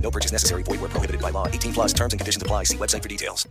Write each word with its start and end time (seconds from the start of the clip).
No 0.00 0.10
purchase 0.10 0.32
necessary. 0.32 0.62
Void 0.62 0.80
where 0.80 0.88
prohibited 0.88 1.20
by 1.20 1.30
law. 1.30 1.48
18 1.48 1.72
plus 1.72 1.92
terms 1.92 2.12
and 2.12 2.20
conditions 2.20 2.42
apply. 2.42 2.64
See 2.64 2.76
website 2.78 3.02
for 3.02 3.08
details. 3.08 3.46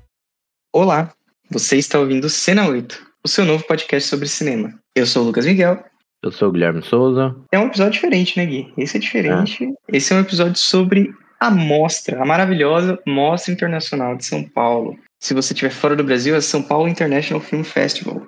Olá, 0.73 1.13
você 1.49 1.77
está 1.77 1.99
ouvindo 1.99 2.29
Cena 2.29 2.67
8, 2.67 3.01
o 3.23 3.29
seu 3.29 3.45
novo 3.45 3.63
podcast 3.65 4.09
sobre 4.09 4.27
cinema. 4.27 4.73
Eu 4.93 5.05
sou 5.05 5.23
o 5.23 5.27
Lucas 5.27 5.45
Miguel. 5.45 5.81
Eu 6.21 6.31
sou 6.31 6.49
o 6.49 6.51
Guilherme 6.51 6.81
Souza. 6.81 7.33
É 7.51 7.59
um 7.59 7.67
episódio 7.67 7.93
diferente, 7.93 8.37
né, 8.37 8.45
Gui? 8.45 8.73
Esse 8.77 8.97
é 8.97 8.99
diferente. 8.99 9.73
Esse 9.87 10.11
é 10.11 10.17
um 10.17 10.19
episódio 10.19 10.57
sobre 10.57 11.13
a 11.39 11.49
mostra, 11.49 12.21
a 12.21 12.25
maravilhosa 12.25 12.99
Mostra 13.07 13.53
Internacional 13.53 14.17
de 14.17 14.25
São 14.25 14.43
Paulo. 14.43 14.97
Se 15.21 15.33
você 15.33 15.53
estiver 15.53 15.69
fora 15.71 15.95
do 15.95 16.03
Brasil, 16.03 16.35
é 16.35 16.41
São 16.41 16.61
Paulo 16.61 16.89
International 16.89 17.41
Film 17.41 17.63
Festival. 17.63 18.21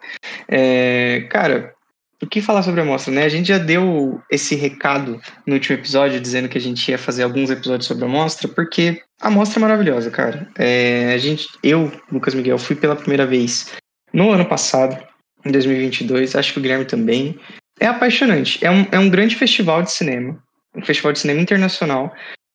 É, 0.48 1.28
cara, 1.30 1.74
o 2.22 2.28
que 2.28 2.42
falar 2.42 2.64
sobre 2.64 2.82
a 2.82 2.86
mostra, 2.86 3.14
né? 3.14 3.23
A 3.23 3.30
gente 3.30 3.48
já 3.48 3.58
deu 3.58 4.22
esse 4.32 4.56
recado 4.56 5.22
no 5.46 5.54
último 5.54 5.78
episódio, 5.78 6.20
dizendo 6.20 6.50
que 6.50 6.58
a 6.58 6.62
gente 6.62 6.90
ia 6.90 6.98
fazer 6.98 7.24
alguns 7.24 7.50
episódios 7.50 7.86
sobre 7.86 8.06
a 8.06 8.08
mostra, 8.08 8.48
porque 8.48 9.02
a 9.22 9.30
mostra 9.30 9.59
é 9.59 9.62
maravilhosa, 9.62 10.09
cara. 10.09 10.50
É, 10.58 11.14
a 11.14 11.18
gente, 11.18 11.48
eu, 11.64 11.92
Lucas 12.12 12.34
Miguel, 12.34 12.58
fui 12.58 12.76
pela 12.76 12.96
primeira 12.96 13.26
vez 13.26 13.72
no 14.12 14.32
ano 14.32 14.46
passado, 14.46 14.98
em 15.46 15.52
2022, 15.52 16.36
acho 16.36 16.54
que 16.54 16.59
o 16.59 16.62
Guilherme 16.62 16.86
também. 16.86 17.40
É 17.80 17.86
apaixonante. 17.86 18.64
É 18.66 18.72
um, 18.72 18.88
é 18.92 18.98
um 18.98 19.09
grande 19.09 19.36
festival 19.36 19.84
de 19.84 19.92
cinema, 19.92 20.42
um 20.76 20.84
festival 20.84 21.14
de 21.14 21.20
cinema 21.20 21.40
internacional, 21.40 22.12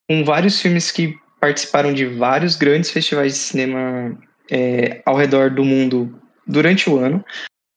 com 0.09 0.25
vários 0.25 0.61
filmes 0.61 0.91
que 0.91 1.15
participaram 1.39 1.93
de 1.93 2.05
vários 2.05 2.57
grandes 2.57 2.91
festivais 2.91 3.33
de 3.33 3.39
cinema 3.39 4.17
é, 4.51 5.01
ao 5.05 5.15
redor 5.15 5.49
do 5.49 5.63
mundo 5.63 6.19
durante 6.45 6.89
o 6.89 6.97
ano. 6.97 7.23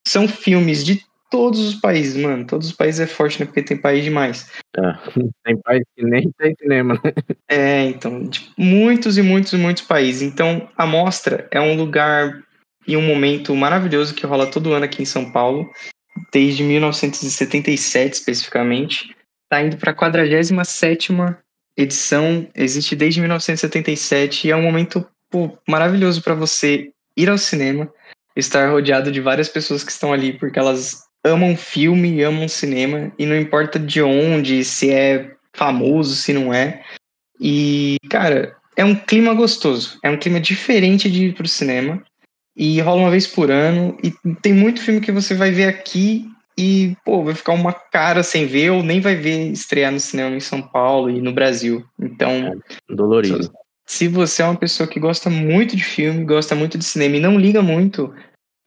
São 0.05 0.27
filmes 0.27 0.83
de 0.83 1.01
todos 1.29 1.59
os 1.59 1.75
países, 1.75 2.15
mano. 2.21 2.45
Todos 2.45 2.67
os 2.67 2.73
países 2.73 2.99
é 2.99 3.07
forte, 3.07 3.39
né? 3.39 3.45
Porque 3.45 3.63
tem 3.63 3.77
país 3.77 4.03
demais. 4.03 4.49
É, 4.75 4.81
tem 5.45 5.57
país 5.61 5.83
que 5.95 6.03
nem 6.03 6.31
tem 6.37 6.55
cinema, 6.59 6.99
né? 7.03 7.13
É, 7.49 7.83
então, 7.85 8.23
de 8.23 8.49
muitos 8.57 9.17
e 9.17 9.21
muitos 9.21 9.53
e 9.53 9.57
muitos 9.57 9.83
países. 9.83 10.21
Então, 10.21 10.69
a 10.77 10.85
mostra 10.85 11.47
é 11.51 11.59
um 11.59 11.75
lugar 11.75 12.43
e 12.87 12.95
um 12.95 13.01
momento 13.01 13.55
maravilhoso 13.55 14.15
que 14.15 14.25
rola 14.25 14.49
todo 14.49 14.73
ano 14.73 14.85
aqui 14.85 15.01
em 15.01 15.05
São 15.05 15.31
Paulo, 15.31 15.69
desde 16.31 16.63
1977 16.63 18.13
especificamente. 18.13 19.15
Tá 19.49 19.61
indo 19.61 19.77
para 19.77 19.91
a 19.91 19.95
47 19.95 21.13
edição, 21.77 22.47
existe 22.55 22.95
desde 22.95 23.19
1977 23.19 24.47
e 24.47 24.51
é 24.51 24.55
um 24.55 24.63
momento 24.63 25.05
pô, 25.29 25.57
maravilhoso 25.67 26.23
para 26.23 26.33
você 26.33 26.89
ir 27.15 27.29
ao 27.29 27.37
cinema, 27.37 27.91
estar 28.35 28.69
rodeado 28.69 29.11
de 29.11 29.21
várias 29.21 29.47
pessoas 29.47 29.83
que 29.83 29.91
estão 29.91 30.11
ali 30.11 30.33
porque 30.37 30.57
elas 30.57 31.06
amam 31.25 31.55
filme, 31.55 32.21
amam 32.21 32.47
cinema 32.47 33.11
e 33.17 33.25
não 33.25 33.35
importa 33.35 33.79
de 33.79 34.01
onde, 34.01 34.63
se 34.63 34.91
é 34.91 35.31
famoso, 35.53 36.15
se 36.15 36.33
não 36.33 36.53
é. 36.53 36.83
E, 37.39 37.97
cara, 38.09 38.55
é 38.75 38.85
um 38.85 38.95
clima 38.95 39.33
gostoso, 39.33 39.99
é 40.03 40.09
um 40.09 40.17
clima 40.17 40.39
diferente 40.39 41.09
de 41.09 41.25
ir 41.25 41.33
pro 41.33 41.47
cinema 41.47 42.03
e 42.55 42.79
rola 42.81 43.01
uma 43.01 43.11
vez 43.11 43.27
por 43.27 43.51
ano 43.51 43.97
e 44.03 44.11
tem 44.41 44.53
muito 44.53 44.81
filme 44.81 45.01
que 45.01 45.11
você 45.11 45.35
vai 45.35 45.51
ver 45.51 45.67
aqui 45.67 46.25
e, 46.57 46.95
pô, 47.05 47.23
vai 47.23 47.35
ficar 47.35 47.53
uma 47.53 47.71
cara 47.71 48.23
sem 48.23 48.47
ver 48.47 48.71
ou 48.71 48.81
nem 48.81 48.99
vai 48.99 49.15
ver 49.15 49.51
estrear 49.51 49.91
no 49.91 49.99
cinema 49.99 50.35
em 50.35 50.39
São 50.39 50.61
Paulo 50.61 51.09
e 51.09 51.21
no 51.21 51.31
Brasil. 51.31 51.85
Então, 51.99 52.31
É, 52.31 52.95
dolorido. 52.95 53.51
se 53.85 54.07
você 54.07 54.41
é 54.41 54.45
uma 54.45 54.55
pessoa 54.57 54.87
que 54.87 54.99
gosta 54.99 55.29
muito 55.29 55.75
de 55.75 55.83
filme, 55.83 56.25
gosta 56.25 56.55
muito 56.55 56.77
de 56.77 56.83
cinema 56.83 57.17
e 57.17 57.19
não 57.19 57.37
liga 57.37 57.61
muito, 57.61 58.11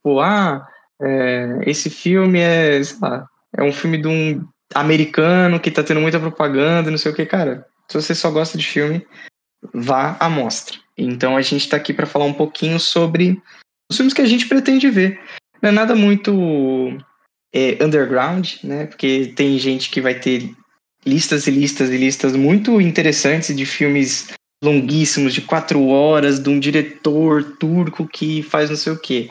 pô, 0.05 0.21
ah, 0.21 0.65
é, 1.01 1.59
esse 1.67 1.89
filme 1.89 2.41
é, 2.41 2.83
sei 2.83 2.99
lá, 3.01 3.27
é 3.57 3.63
um 3.63 3.73
filme 3.73 3.99
de 3.99 4.09
um 4.09 4.47
americano 4.75 5.59
que 5.59 5.71
tá 5.71 5.83
tendo 5.83 6.01
muita 6.01 6.21
propaganda, 6.21 6.91
não 6.91 6.99
sei 6.99 7.13
o 7.13 7.15
que, 7.15 7.27
cara. 7.27 7.67
Se 7.89 8.01
você 8.01 8.15
só 8.15 8.31
gosta 8.31 8.57
de 8.57 8.67
filme, 8.67 9.05
vá 9.75 10.17
à 10.21 10.29
mostra. 10.29 10.79
Então 10.97 11.37
a 11.37 11.43
gente 11.43 11.69
tá 11.69 11.77
aqui 11.77 11.93
para 11.93 12.07
falar 12.07 12.25
um 12.25 12.33
pouquinho 12.33 12.79
sobre 12.79 13.41
os 13.91 13.97
filmes 13.97 14.15
que 14.15 14.23
a 14.23 14.27
gente 14.27 14.47
pretende 14.47 14.89
ver. 14.91 15.21
Não 15.61 15.71
é 15.71 15.73
nada 15.73 15.95
muito 15.95 16.97
é, 17.53 17.83
underground, 17.85 18.55
né? 18.63 18.87
Porque 18.87 19.33
tem 19.35 19.59
gente 19.59 19.91
que 19.91 20.01
vai 20.01 20.15
ter 20.15 20.55
listas 21.05 21.47
e 21.47 21.51
listas 21.51 21.91
e 21.91 21.97
listas 21.97 22.37
muito 22.37 22.81
interessantes 22.81 23.55
de 23.57 23.67
filmes 23.67 24.29
longuíssimos, 24.63 25.33
de 25.33 25.41
quatro 25.41 25.87
horas, 25.89 26.39
de 26.39 26.49
um 26.49 26.61
diretor 26.61 27.57
turco 27.59 28.07
que 28.07 28.43
faz 28.43 28.69
não 28.69 28.77
sei 28.77 28.93
o 28.93 28.99
quê. 28.99 29.31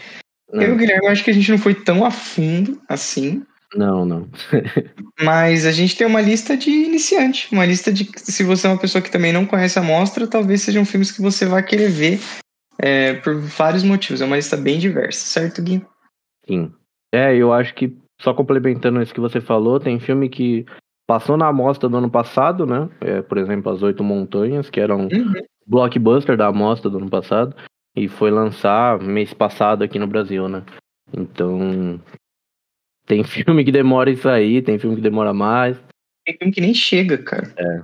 Eu 0.52 0.70
e 0.70 0.72
o 0.72 0.76
Guilherme 0.76 1.08
acho 1.08 1.24
que 1.24 1.32
a 1.32 1.34
gente 1.34 1.52
não 1.52 1.58
foi 1.58 1.74
tão 1.76 2.04
a 2.06 2.12
fundo 2.12 2.82
assim, 2.88 3.44
Não, 3.76 4.04
não. 4.06 4.28
mas 5.22 5.66
a 5.66 5.72
gente 5.72 5.96
tem 5.96 6.08
uma 6.08 6.22
lista 6.22 6.58
de 6.58 6.70
iniciante, 6.72 7.48
uma 7.52 7.66
lista 7.66 7.92
de 7.94 8.10
se 8.16 8.44
você 8.44 8.66
é 8.68 8.70
uma 8.72 8.80
pessoa 8.80 9.02
que 9.02 9.12
também 9.12 9.32
não 9.32 9.46
conhece 9.46 9.78
a 9.78 9.84
mostra, 9.84 10.26
talvez 10.28 10.62
sejam 10.62 10.86
filmes 10.86 11.12
que 11.12 11.22
você 11.22 11.46
vai 11.46 11.62
querer 11.64 11.90
ver 11.90 12.20
é, 12.80 13.14
por 13.14 13.36
vários 13.40 13.84
motivos. 13.84 14.22
É 14.22 14.26
uma 14.26 14.38
lista 14.38 14.58
bem 14.58 14.80
diversa, 14.80 15.20
certo, 15.28 15.62
Gui? 15.62 15.86
Sim. 16.48 16.72
É, 17.14 17.36
eu 17.36 17.54
acho 17.54 17.74
que, 17.76 17.96
só 18.22 18.34
complementando 18.34 19.02
isso 19.02 19.14
que 19.14 19.20
você 19.20 19.40
falou, 19.42 19.80
tem 19.80 20.00
filme 20.00 20.30
que 20.30 20.66
passou 21.08 21.38
na 21.38 21.48
amostra 21.48 21.90
do 21.90 21.98
ano 21.98 22.10
passado, 22.10 22.66
né? 22.66 22.88
É, 23.02 23.22
por 23.22 23.38
exemplo, 23.38 23.72
As 23.72 23.82
Oito 23.82 24.04
Montanhas, 24.04 24.70
que 24.70 24.80
era 24.80 24.96
um 24.96 25.08
Uhum. 25.12 25.34
blockbuster 25.66 26.38
da 26.38 26.48
amostra 26.48 26.90
do 26.90 26.98
ano 26.98 27.10
passado, 27.10 27.56
e 27.96 28.08
foi 28.08 28.32
lançar 28.32 29.00
mês 29.00 29.34
passado 29.34 29.84
aqui 29.84 30.00
no 30.00 30.08
Brasil, 30.08 30.48
né? 30.48 30.64
Então. 31.14 32.00
Tem 33.06 33.24
filme 33.24 33.66
que 33.66 33.72
demora 33.72 34.12
isso 34.12 34.30
aí, 34.30 34.62
tem 34.62 34.78
filme 34.78 34.96
que 34.96 35.02
demora 35.02 35.34
mais. 35.34 35.76
Tem 36.26 36.38
filme 36.38 36.54
que 36.54 36.62
nem 36.62 36.74
chega, 36.74 37.18
cara. 37.18 37.52
É. 37.58 37.82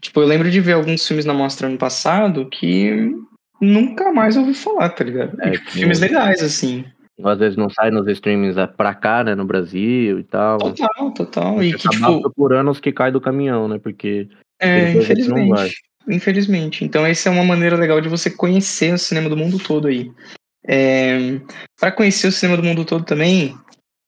Tipo, 0.00 0.20
eu 0.20 0.26
lembro 0.26 0.50
de 0.50 0.60
ver 0.60 0.74
alguns 0.74 1.06
filmes 1.06 1.24
na 1.24 1.34
mostra 1.34 1.66
ano 1.66 1.76
passado 1.76 2.48
que 2.48 3.12
nunca 3.60 4.12
mais 4.12 4.36
ouvi 4.36 4.54
falar, 4.54 4.90
tá 4.90 5.04
ligado? 5.04 5.36
E, 5.40 5.48
É, 5.48 5.50
tipo, 5.50 5.70
filmes 5.72 6.00
legais, 6.00 6.42
assim. 6.42 6.84
Às 7.22 7.38
vezes 7.38 7.56
não 7.56 7.68
sai 7.68 7.90
nos 7.90 8.06
streamings 8.08 8.56
é, 8.56 8.66
pra 8.66 8.94
cá, 8.94 9.22
né? 9.22 9.34
No 9.34 9.44
Brasil 9.44 10.20
e 10.20 10.24
tal. 10.24 10.58
Total, 10.58 11.12
total. 11.12 11.62
E 11.62 11.74
que, 11.74 11.88
acaba 11.88 12.14
tipo, 12.14 12.22
procurando 12.22 12.70
os 12.70 12.80
que 12.80 12.92
caem 12.92 13.12
do 13.12 13.20
caminhão, 13.20 13.68
né? 13.68 13.78
Porque 13.78 14.28
é, 14.58 14.92
infelizmente. 14.92 15.74
Infelizmente. 16.08 16.84
Então, 16.84 17.04
essa 17.04 17.28
é 17.28 17.32
uma 17.32 17.44
maneira 17.44 17.76
legal 17.76 18.00
de 18.00 18.08
você 18.08 18.30
conhecer 18.30 18.92
o 18.92 18.98
cinema 18.98 19.28
do 19.28 19.36
mundo 19.36 19.58
todo 19.58 19.88
aí. 19.88 20.10
É, 20.66 21.40
para 21.78 21.92
conhecer 21.92 22.26
o 22.26 22.32
cinema 22.32 22.56
do 22.56 22.62
mundo 22.62 22.84
todo 22.84 23.04
também, 23.04 23.56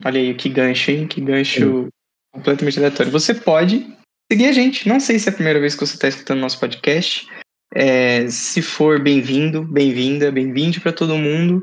olha 0.05 0.21
aí 0.21 0.35
que 0.35 0.49
gancho, 0.49 0.91
hein? 0.91 1.07
Que 1.07 1.21
gancho 1.21 1.89
completamente 2.33 2.79
aleatório. 2.79 3.13
Você 3.13 3.35
pode 3.35 3.87
seguir 4.31 4.47
a 4.47 4.53
gente. 4.53 4.89
Não 4.89 4.99
sei 4.99 5.19
se 5.19 5.29
é 5.29 5.33
a 5.33 5.35
primeira 5.35 5.61
vez 5.61 5.75
que 5.75 5.81
você 5.81 5.95
está 5.95 6.09
escutando 6.09 6.41
nosso 6.41 6.59
podcast. 6.59 7.27
É, 7.75 8.29
se 8.29 8.61
for 8.61 9.01
bem-vindo, 9.01 9.63
bem-vinda, 9.63 10.31
bem-vinde 10.31 10.81
para 10.81 10.93
todo 10.93 11.17
mundo. 11.17 11.63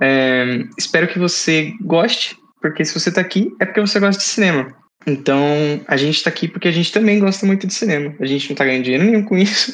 É, 0.00 0.64
espero 0.78 1.08
que 1.08 1.18
você 1.18 1.74
goste, 1.82 2.36
porque 2.60 2.84
se 2.84 2.98
você 2.98 3.10
está 3.10 3.20
aqui 3.20 3.54
é 3.60 3.66
porque 3.66 3.80
você 3.80 4.00
gosta 4.00 4.18
de 4.18 4.26
cinema. 4.26 4.74
Então, 5.06 5.44
a 5.86 5.96
gente 5.96 6.16
está 6.16 6.30
aqui 6.30 6.46
porque 6.46 6.68
a 6.68 6.72
gente 6.72 6.92
também 6.92 7.18
gosta 7.18 7.46
muito 7.46 7.66
de 7.66 7.72
cinema. 7.74 8.14
A 8.20 8.26
gente 8.26 8.48
não 8.48 8.54
está 8.54 8.64
ganhando 8.64 8.84
dinheiro 8.84 9.04
nenhum 9.04 9.24
com 9.24 9.36
isso, 9.36 9.72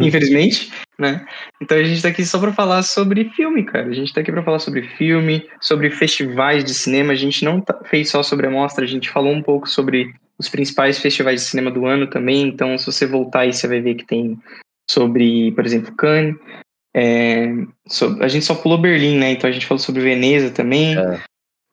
infelizmente, 0.00 0.70
né? 0.98 1.26
Então 1.60 1.76
a 1.76 1.82
gente 1.82 2.00
tá 2.02 2.08
aqui 2.08 2.24
só 2.24 2.38
para 2.38 2.52
falar 2.52 2.82
sobre 2.82 3.28
filme, 3.30 3.64
cara. 3.64 3.86
A 3.88 3.92
gente 3.92 4.12
tá 4.12 4.20
aqui 4.20 4.30
para 4.30 4.42
falar 4.42 4.58
sobre 4.60 4.82
filme, 4.96 5.48
sobre 5.60 5.90
festivais 5.90 6.64
de 6.64 6.74
cinema. 6.74 7.12
A 7.12 7.16
gente 7.16 7.44
não 7.44 7.60
tá, 7.60 7.78
fez 7.84 8.10
só 8.10 8.22
sobre 8.22 8.46
a 8.46 8.50
mostra, 8.50 8.84
a 8.84 8.88
gente 8.88 9.10
falou 9.10 9.32
um 9.32 9.42
pouco 9.42 9.68
sobre 9.68 10.12
os 10.38 10.48
principais 10.48 10.98
festivais 10.98 11.40
de 11.40 11.46
cinema 11.48 11.70
do 11.70 11.84
ano 11.84 12.06
também. 12.06 12.46
Então, 12.46 12.78
se 12.78 12.86
você 12.86 13.04
voltar 13.06 13.40
aí, 13.40 13.52
você 13.52 13.66
vai 13.66 13.80
ver 13.80 13.96
que 13.96 14.06
tem 14.06 14.38
sobre, 14.88 15.50
por 15.52 15.66
exemplo, 15.66 15.94
Cannes, 15.96 16.36
É, 16.96 17.46
so- 17.86 18.16
a 18.20 18.28
gente 18.28 18.44
só 18.46 18.54
pulou 18.54 18.78
Berlim, 18.78 19.18
né? 19.18 19.30
Então 19.32 19.48
a 19.48 19.52
gente 19.52 19.66
falou 19.66 19.78
sobre 19.78 20.02
Veneza 20.02 20.50
também. 20.50 20.96
É. 20.96 21.20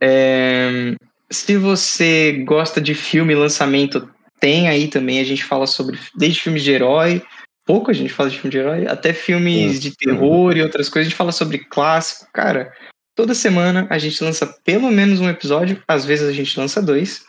É, 0.01 0.95
se 1.35 1.57
você 1.57 2.43
gosta 2.45 2.79
de 2.79 2.93
filme 2.93 3.35
lançamento, 3.35 4.09
tem 4.39 4.67
aí 4.67 4.87
também. 4.87 5.19
A 5.19 5.23
gente 5.23 5.43
fala 5.43 5.67
sobre 5.67 5.99
desde 6.15 6.41
filmes 6.41 6.63
de 6.63 6.71
herói, 6.71 7.21
pouco 7.65 7.91
a 7.91 7.93
gente 7.93 8.13
fala 8.13 8.29
de 8.29 8.37
filme 8.37 8.51
de 8.51 8.57
herói, 8.57 8.87
até 8.87 9.13
filmes 9.13 9.79
de 9.79 9.95
terror 9.95 10.55
e 10.55 10.61
outras 10.61 10.87
coisas. 10.87 11.07
A 11.07 11.09
gente 11.09 11.17
fala 11.17 11.31
sobre 11.31 11.59
clássico. 11.59 12.29
Cara, 12.33 12.73
toda 13.15 13.33
semana 13.33 13.87
a 13.89 13.97
gente 13.97 14.23
lança 14.23 14.47
pelo 14.63 14.89
menos 14.91 15.19
um 15.19 15.29
episódio, 15.29 15.81
às 15.87 16.05
vezes 16.05 16.27
a 16.27 16.33
gente 16.33 16.59
lança 16.59 16.81
dois. 16.81 17.25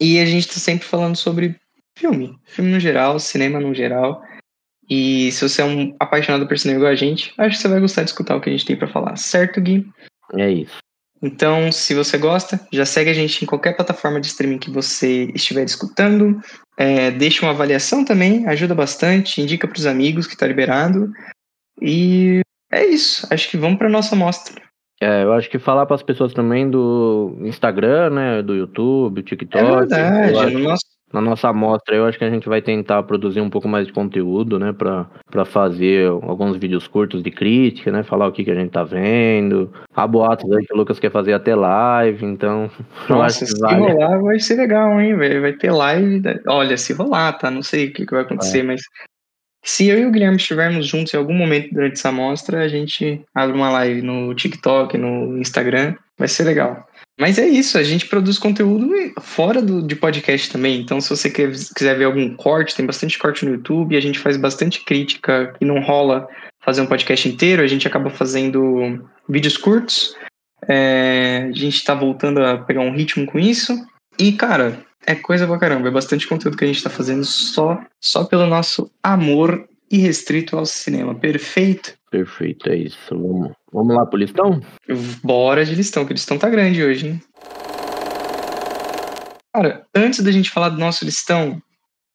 E 0.00 0.18
a 0.18 0.26
gente 0.26 0.48
tá 0.48 0.54
sempre 0.54 0.86
falando 0.86 1.16
sobre 1.16 1.56
filme, 1.98 2.38
filme 2.44 2.70
no 2.70 2.80
geral, 2.80 3.18
cinema 3.18 3.58
no 3.58 3.74
geral. 3.74 4.22
E 4.88 5.32
se 5.32 5.48
você 5.48 5.62
é 5.62 5.64
um 5.64 5.96
apaixonado 5.98 6.46
por 6.46 6.58
cinema 6.58 6.80
igual 6.80 6.92
a 6.92 6.96
gente, 6.96 7.32
acho 7.38 7.56
que 7.56 7.62
você 7.62 7.68
vai 7.68 7.80
gostar 7.80 8.02
de 8.02 8.10
escutar 8.10 8.36
o 8.36 8.40
que 8.40 8.50
a 8.50 8.52
gente 8.52 8.66
tem 8.66 8.76
pra 8.76 8.86
falar, 8.86 9.16
certo, 9.16 9.60
Gui? 9.60 9.88
É 10.34 10.50
isso. 10.50 10.78
Então, 11.22 11.72
se 11.72 11.94
você 11.94 12.18
gosta, 12.18 12.60
já 12.72 12.84
segue 12.84 13.10
a 13.10 13.14
gente 13.14 13.42
em 13.42 13.46
qualquer 13.46 13.74
plataforma 13.74 14.20
de 14.20 14.26
streaming 14.26 14.58
que 14.58 14.70
você 14.70 15.30
estiver 15.34 15.64
escutando. 15.64 16.40
É, 16.78 17.10
deixa 17.10 17.44
uma 17.44 17.52
avaliação 17.52 18.04
também, 18.04 18.46
ajuda 18.46 18.74
bastante. 18.74 19.40
Indica 19.40 19.66
para 19.66 19.78
os 19.78 19.86
amigos 19.86 20.26
que 20.26 20.36
tá 20.36 20.46
liberado. 20.46 21.10
E 21.80 22.40
é 22.70 22.84
isso. 22.84 23.26
Acho 23.30 23.50
que 23.50 23.56
vamos 23.56 23.78
para 23.78 23.88
nossa 23.88 24.14
amostra. 24.14 24.62
É, 25.00 25.24
eu 25.24 25.32
acho 25.34 25.50
que 25.50 25.58
falar 25.58 25.84
para 25.84 25.96
as 25.96 26.02
pessoas 26.02 26.32
também 26.32 26.70
do 26.70 27.36
Instagram, 27.42 28.10
né, 28.10 28.42
do 28.42 28.54
YouTube, 28.54 29.22
TikTok. 29.22 29.92
É 29.92 30.22
verdade. 30.22 30.54
No 30.54 30.60
nosso, 30.60 30.84
na 31.12 31.20
nossa 31.20 31.48
amostra, 31.48 31.94
eu 31.94 32.04
acho 32.04 32.18
que 32.18 32.24
a 32.24 32.30
gente 32.30 32.48
vai 32.48 32.60
tentar 32.60 33.02
produzir 33.04 33.40
um 33.40 33.48
pouco 33.48 33.68
mais 33.68 33.86
de 33.86 33.92
conteúdo, 33.92 34.58
né, 34.58 34.72
para 34.72 35.44
fazer 35.44 36.08
alguns 36.08 36.56
vídeos 36.56 36.86
curtos 36.88 37.22
de 37.22 37.30
crítica, 37.30 37.90
né, 37.92 38.02
falar 38.02 38.26
o 38.26 38.32
que 38.32 38.44
que 38.44 38.50
a 38.50 38.54
gente 38.54 38.70
tá 38.70 38.82
vendo. 38.82 39.72
Há 39.94 40.06
boatos 40.06 40.50
aí 40.52 40.66
que 40.66 40.74
o 40.74 40.76
Lucas 40.76 40.98
quer 40.98 41.10
fazer 41.10 41.32
até 41.32 41.54
live, 41.54 42.24
então 42.26 42.70
nossa, 43.08 43.46
se 43.46 43.58
vale. 43.60 43.80
rolar 43.92 44.20
vai 44.20 44.38
ser 44.40 44.56
legal, 44.56 45.00
hein? 45.00 45.16
Vai, 45.16 45.40
vai 45.40 45.52
ter 45.52 45.70
live. 45.70 46.20
da- 46.20 46.40
Olha, 46.48 46.76
se 46.76 46.92
rolar, 46.92 47.32
tá? 47.34 47.50
Não 47.50 47.62
sei 47.62 47.86
o 47.86 47.92
que, 47.92 48.04
que 48.04 48.12
vai 48.12 48.22
acontecer, 48.22 48.62
mas 48.64 48.82
se 49.64 49.88
eu 49.88 49.98
e 49.98 50.06
o 50.06 50.10
Guilherme 50.10 50.36
estivermos 50.36 50.86
juntos 50.86 51.12
em 51.14 51.16
algum 51.16 51.34
momento 51.34 51.72
durante 51.72 51.94
essa 51.94 52.10
amostra, 52.10 52.60
a 52.62 52.68
gente 52.68 53.20
abre 53.34 53.56
uma 53.56 53.70
live 53.70 54.02
no 54.02 54.34
TikTok, 54.34 54.96
no 54.98 55.38
Instagram. 55.38 55.94
Vai 56.18 56.28
ser 56.28 56.44
legal. 56.44 56.86
Mas 57.18 57.38
é 57.38 57.46
isso, 57.48 57.78
a 57.78 57.82
gente 57.82 58.06
produz 58.06 58.38
conteúdo 58.38 58.90
fora 59.20 59.62
do, 59.62 59.80
de 59.80 59.96
podcast 59.96 60.50
também. 60.50 60.80
Então, 60.80 61.00
se 61.00 61.08
você 61.08 61.30
quer- 61.30 61.50
quiser 61.50 61.96
ver 61.96 62.04
algum 62.04 62.34
corte, 62.36 62.74
tem 62.74 62.84
bastante 62.84 63.18
corte 63.18 63.44
no 63.44 63.52
YouTube, 63.52 63.96
a 63.96 64.00
gente 64.00 64.18
faz 64.18 64.36
bastante 64.36 64.84
crítica 64.84 65.54
e 65.60 65.64
não 65.64 65.80
rola 65.80 66.28
fazer 66.62 66.82
um 66.82 66.86
podcast 66.86 67.26
inteiro, 67.28 67.62
a 67.62 67.66
gente 67.66 67.86
acaba 67.86 68.10
fazendo 68.10 69.08
vídeos 69.28 69.56
curtos. 69.56 70.14
É, 70.68 71.48
a 71.48 71.56
gente 71.56 71.84
tá 71.84 71.94
voltando 71.94 72.42
a 72.44 72.58
pegar 72.58 72.80
um 72.80 72.94
ritmo 72.94 73.24
com 73.24 73.38
isso. 73.38 73.72
E, 74.18 74.32
cara, 74.32 74.84
é 75.06 75.14
coisa 75.14 75.46
pra 75.46 75.58
caramba. 75.58 75.88
É 75.88 75.92
bastante 75.92 76.26
conteúdo 76.26 76.56
que 76.56 76.64
a 76.64 76.66
gente 76.66 76.82
tá 76.82 76.90
fazendo 76.90 77.24
só, 77.24 77.80
só 78.00 78.24
pelo 78.24 78.46
nosso 78.46 78.90
amor 79.02 79.68
irrestrito 79.90 80.56
ao 80.56 80.66
cinema. 80.66 81.14
Perfeito? 81.14 81.95
Perfeito, 82.10 82.68
é 82.68 82.76
isso. 82.76 82.98
Vamos, 83.10 83.52
vamos 83.72 83.94
lá 83.94 84.06
pro 84.06 84.18
listão? 84.18 84.60
Bora 85.22 85.64
de 85.64 85.74
listão, 85.74 86.04
que 86.04 86.12
o 86.12 86.14
listão 86.14 86.38
tá 86.38 86.48
grande 86.48 86.82
hoje, 86.82 87.08
hein? 87.08 87.20
Cara, 89.52 89.86
antes 89.94 90.22
da 90.22 90.30
gente 90.30 90.50
falar 90.50 90.68
do 90.68 90.78
nosso 90.78 91.04
listão, 91.04 91.60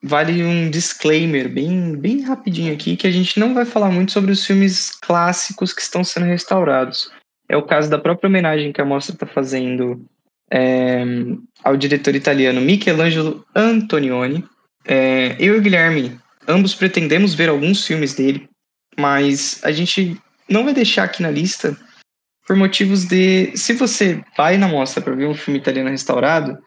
vale 0.02 0.42
um 0.44 0.70
disclaimer 0.70 1.48
bem, 1.48 1.96
bem 1.96 2.22
rapidinho 2.22 2.72
aqui, 2.72 2.96
que 2.96 3.06
a 3.06 3.10
gente 3.10 3.38
não 3.38 3.52
vai 3.52 3.64
falar 3.64 3.90
muito 3.90 4.12
sobre 4.12 4.32
os 4.32 4.44
filmes 4.44 4.90
clássicos 4.90 5.72
que 5.72 5.82
estão 5.82 6.02
sendo 6.02 6.26
restaurados. 6.26 7.10
É 7.48 7.56
o 7.56 7.62
caso 7.62 7.90
da 7.90 7.98
própria 7.98 8.28
homenagem 8.28 8.72
que 8.72 8.80
a 8.80 8.84
mostra 8.84 9.14
está 9.14 9.26
fazendo 9.26 10.04
é, 10.50 11.04
ao 11.62 11.76
diretor 11.76 12.14
italiano 12.14 12.60
Michelangelo 12.60 13.44
Antonioni. 13.54 14.44
É, 14.84 15.36
eu 15.38 15.56
e 15.56 15.58
o 15.58 15.62
Guilherme, 15.62 16.18
ambos 16.48 16.74
pretendemos 16.74 17.34
ver 17.34 17.48
alguns 17.48 17.86
filmes 17.86 18.14
dele, 18.14 18.48
mas 18.98 19.60
a 19.62 19.72
gente 19.72 20.20
não 20.48 20.64
vai 20.64 20.74
deixar 20.74 21.04
aqui 21.04 21.22
na 21.22 21.30
lista 21.30 21.76
por 22.46 22.56
motivos 22.56 23.04
de. 23.04 23.56
Se 23.56 23.72
você 23.72 24.22
vai 24.36 24.56
na 24.56 24.68
mostra 24.68 25.02
para 25.02 25.14
ver 25.14 25.26
um 25.26 25.34
filme 25.34 25.58
italiano 25.58 25.90
restaurado, 25.90 26.58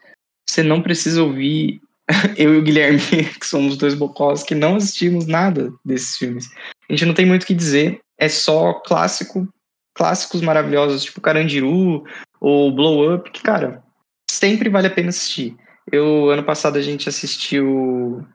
você 0.48 0.62
não 0.62 0.82
precisa 0.82 1.22
ouvir 1.22 1.80
eu 2.36 2.54
e 2.54 2.58
o 2.58 2.62
Guilherme, 2.62 3.00
que 3.38 3.46
somos 3.46 3.76
dois 3.76 3.94
bocós, 3.94 4.42
que 4.42 4.54
não 4.54 4.76
assistimos 4.76 5.26
nada 5.26 5.72
desses 5.84 6.16
filmes. 6.16 6.48
A 6.88 6.92
gente 6.92 7.04
não 7.04 7.14
tem 7.14 7.26
muito 7.26 7.42
o 7.42 7.46
que 7.46 7.54
dizer, 7.54 8.00
é 8.18 8.28
só 8.28 8.74
clássico, 8.74 9.48
clássicos 9.94 10.40
maravilhosos, 10.40 11.04
tipo 11.04 11.20
Carandiru 11.20 12.04
ou 12.40 12.72
Blow 12.72 13.14
Up, 13.14 13.30
que, 13.30 13.42
cara, 13.42 13.82
sempre 14.30 14.68
vale 14.68 14.86
a 14.86 14.90
pena 14.90 15.08
assistir. 15.08 15.56
Eu, 15.90 16.30
ano 16.30 16.42
passado, 16.42 16.76
a 16.78 16.82
gente 16.82 17.08
assistiu. 17.08 18.26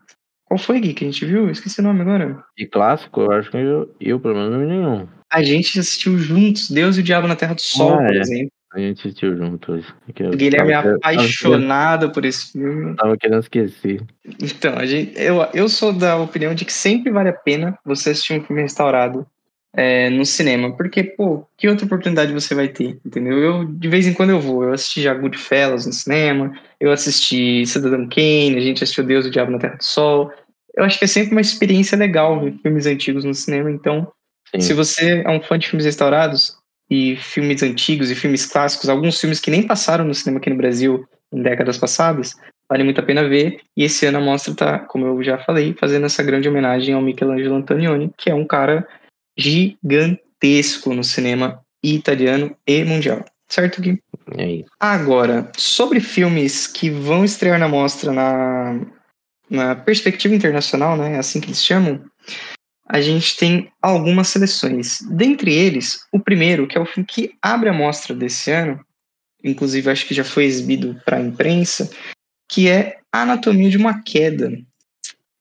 Qual 0.51 0.57
foi, 0.57 0.81
Gui, 0.81 0.94
que 0.94 1.06
a 1.06 1.07
gente 1.07 1.24
viu? 1.25 1.50
Esqueci 1.50 1.80
o 1.80 1.83
nome 1.83 2.01
agora. 2.01 2.44
De 2.57 2.65
clássico, 2.65 3.21
eu 3.21 3.31
acho 3.31 3.50
que 3.50 3.56
eu, 3.56 3.89
eu 4.01 4.19
pelo 4.19 4.36
menos, 4.36 4.51
não 4.51 4.59
vi 4.59 4.65
nenhum. 4.65 5.07
A 5.31 5.42
gente 5.42 5.80
assistiu 5.80 6.18
juntos 6.18 6.69
Deus 6.69 6.98
e 6.98 7.00
o 7.00 7.03
Diabo 7.03 7.25
na 7.25 7.38
Terra 7.38 7.53
do 7.53 7.62
Sol, 7.62 7.94
Ah, 7.94 8.06
por 8.06 8.13
é. 8.13 8.19
exemplo. 8.19 8.51
A 8.74 8.80
gente 8.80 9.00
assistiu 9.00 9.38
junto 9.38 9.71
hoje. 9.71 9.88
Que 10.13 10.24
eu 10.24 10.31
O 10.31 10.36
Guilherme 10.36 10.74
é 10.74 10.75
apaixonado 10.75 12.12
por 12.12 12.25
esse 12.25 12.51
filme. 12.51 12.98
Tava 12.98 13.15
querendo 13.15 13.39
esquecer. 13.39 14.01
Então, 14.42 14.77
a 14.77 14.86
gente, 14.86 15.18
eu, 15.18 15.42
eu 15.53 15.69
sou 15.69 15.94
da 15.94 16.18
opinião 16.18 16.54
de 16.54 16.65
que 16.65 16.74
sempre 16.74 17.13
vale 17.13 17.30
a 17.30 17.33
pena 17.33 17.80
você 17.86 18.09
assistir 18.09 18.33
um 18.33 18.44
filme 18.44 18.62
restaurado 18.62 19.25
é, 19.74 20.09
no 20.09 20.25
cinema. 20.25 20.75
Porque, 20.75 21.04
pô, 21.04 21.45
que 21.57 21.68
outra 21.68 21.86
oportunidade 21.86 22.33
você 22.33 22.54
vai 22.54 22.68
ter? 22.68 23.00
Entendeu? 23.06 23.38
Eu, 23.38 23.65
de 23.65 23.88
vez 23.88 24.06
em 24.06 24.13
quando 24.13 24.31
eu 24.31 24.39
vou. 24.39 24.63
Eu 24.63 24.74
assisti 24.74 25.01
já 25.01 25.13
Goodfellas 25.13 25.86
no 25.86 25.94
cinema. 25.94 26.54
Eu 26.80 26.92
assisti 26.92 27.65
Cidadão 27.65 28.07
Kane. 28.09 28.57
A 28.57 28.62
gente 28.62 28.83
assistiu 28.83 29.04
Deus 29.04 29.25
e 29.25 29.30
o 29.30 29.31
Diabo 29.31 29.51
na 29.51 29.59
Terra 29.59 29.75
do 29.75 29.83
Sol. 29.83 30.31
Eu 30.75 30.83
acho 30.83 30.97
que 30.97 31.06
é 31.06 31.07
sempre 31.07 31.31
uma 31.31 31.41
experiência 31.41 31.97
legal 31.97 32.39
ver 32.39 32.53
filmes 32.62 32.85
antigos 32.85 33.23
no 33.23 33.33
cinema. 33.33 33.69
Então, 33.69 34.12
Sim. 34.53 34.62
se 34.62 34.73
você 34.73 35.21
é 35.25 35.29
um 35.29 35.41
fã 35.41 35.57
de 35.57 35.68
filmes 35.68 35.85
restaurados 35.85 36.57
e 36.89 37.15
filmes 37.18 37.63
antigos 37.63 38.09
e 38.09 38.15
filmes 38.15 38.45
clássicos, 38.45 38.89
alguns 38.89 39.19
filmes 39.19 39.39
que 39.39 39.51
nem 39.51 39.63
passaram 39.65 40.06
no 40.06 40.13
cinema 40.13 40.39
aqui 40.39 40.50
no 40.50 40.57
Brasil 40.57 41.06
em 41.31 41.41
décadas 41.41 41.77
passadas, 41.77 42.35
vale 42.69 42.83
muito 42.83 43.00
a 43.00 43.03
pena 43.03 43.27
ver. 43.27 43.59
E 43.75 43.83
esse 43.83 44.06
ano 44.06 44.18
a 44.18 44.21
mostra 44.21 44.53
tá, 44.53 44.79
como 44.79 45.06
eu 45.06 45.23
já 45.23 45.38
falei, 45.38 45.75
fazendo 45.79 46.06
essa 46.06 46.23
grande 46.23 46.50
homenagem 46.50 46.94
ao 46.94 47.01
Michelangelo 47.01 47.56
Antonioni, 47.56 48.12
que 48.18 48.29
é 48.29 48.35
um 48.35 48.45
cara 48.45 48.88
gigantesco 49.38 50.94
no 50.94 51.03
cinema 51.03 51.62
italiano 51.83 52.56
e 52.68 52.83
mundial. 52.83 53.25
Certo, 53.49 53.81
Gui? 53.81 54.01
É 54.37 54.49
isso. 54.49 54.69
Agora, 54.80 55.51
sobre 55.57 55.99
filmes 55.99 56.68
que 56.68 56.90
vão 56.90 57.25
estrear 57.25 57.59
na 57.59 57.68
mostra 57.68 58.13
na, 58.13 58.80
na 59.51 59.75
perspectiva 59.75 60.33
internacional, 60.33 60.95
né? 60.95 61.19
Assim 61.19 61.41
que 61.41 61.47
eles 61.47 61.63
chamam, 61.63 62.01
a 62.87 63.01
gente 63.01 63.35
tem 63.35 63.69
algumas 63.81 64.29
seleções. 64.29 64.99
Dentre 65.01 65.53
eles, 65.53 66.07
o 66.09 66.19
primeiro, 66.19 66.65
que 66.65 66.77
é 66.77 66.81
o 66.81 66.85
filme 66.85 67.05
que 67.05 67.35
abre 67.41 67.67
a 67.67 67.73
mostra 67.73 68.15
desse 68.15 68.49
ano, 68.49 68.79
inclusive 69.43 69.89
acho 69.89 70.07
que 70.07 70.13
já 70.13 70.23
foi 70.23 70.45
exibido 70.45 70.99
para 71.03 71.17
a 71.17 71.21
imprensa, 71.21 71.91
que 72.49 72.69
é 72.69 72.99
Anatomia 73.11 73.69
de 73.69 73.75
uma 73.77 74.01
Queda. 74.01 74.57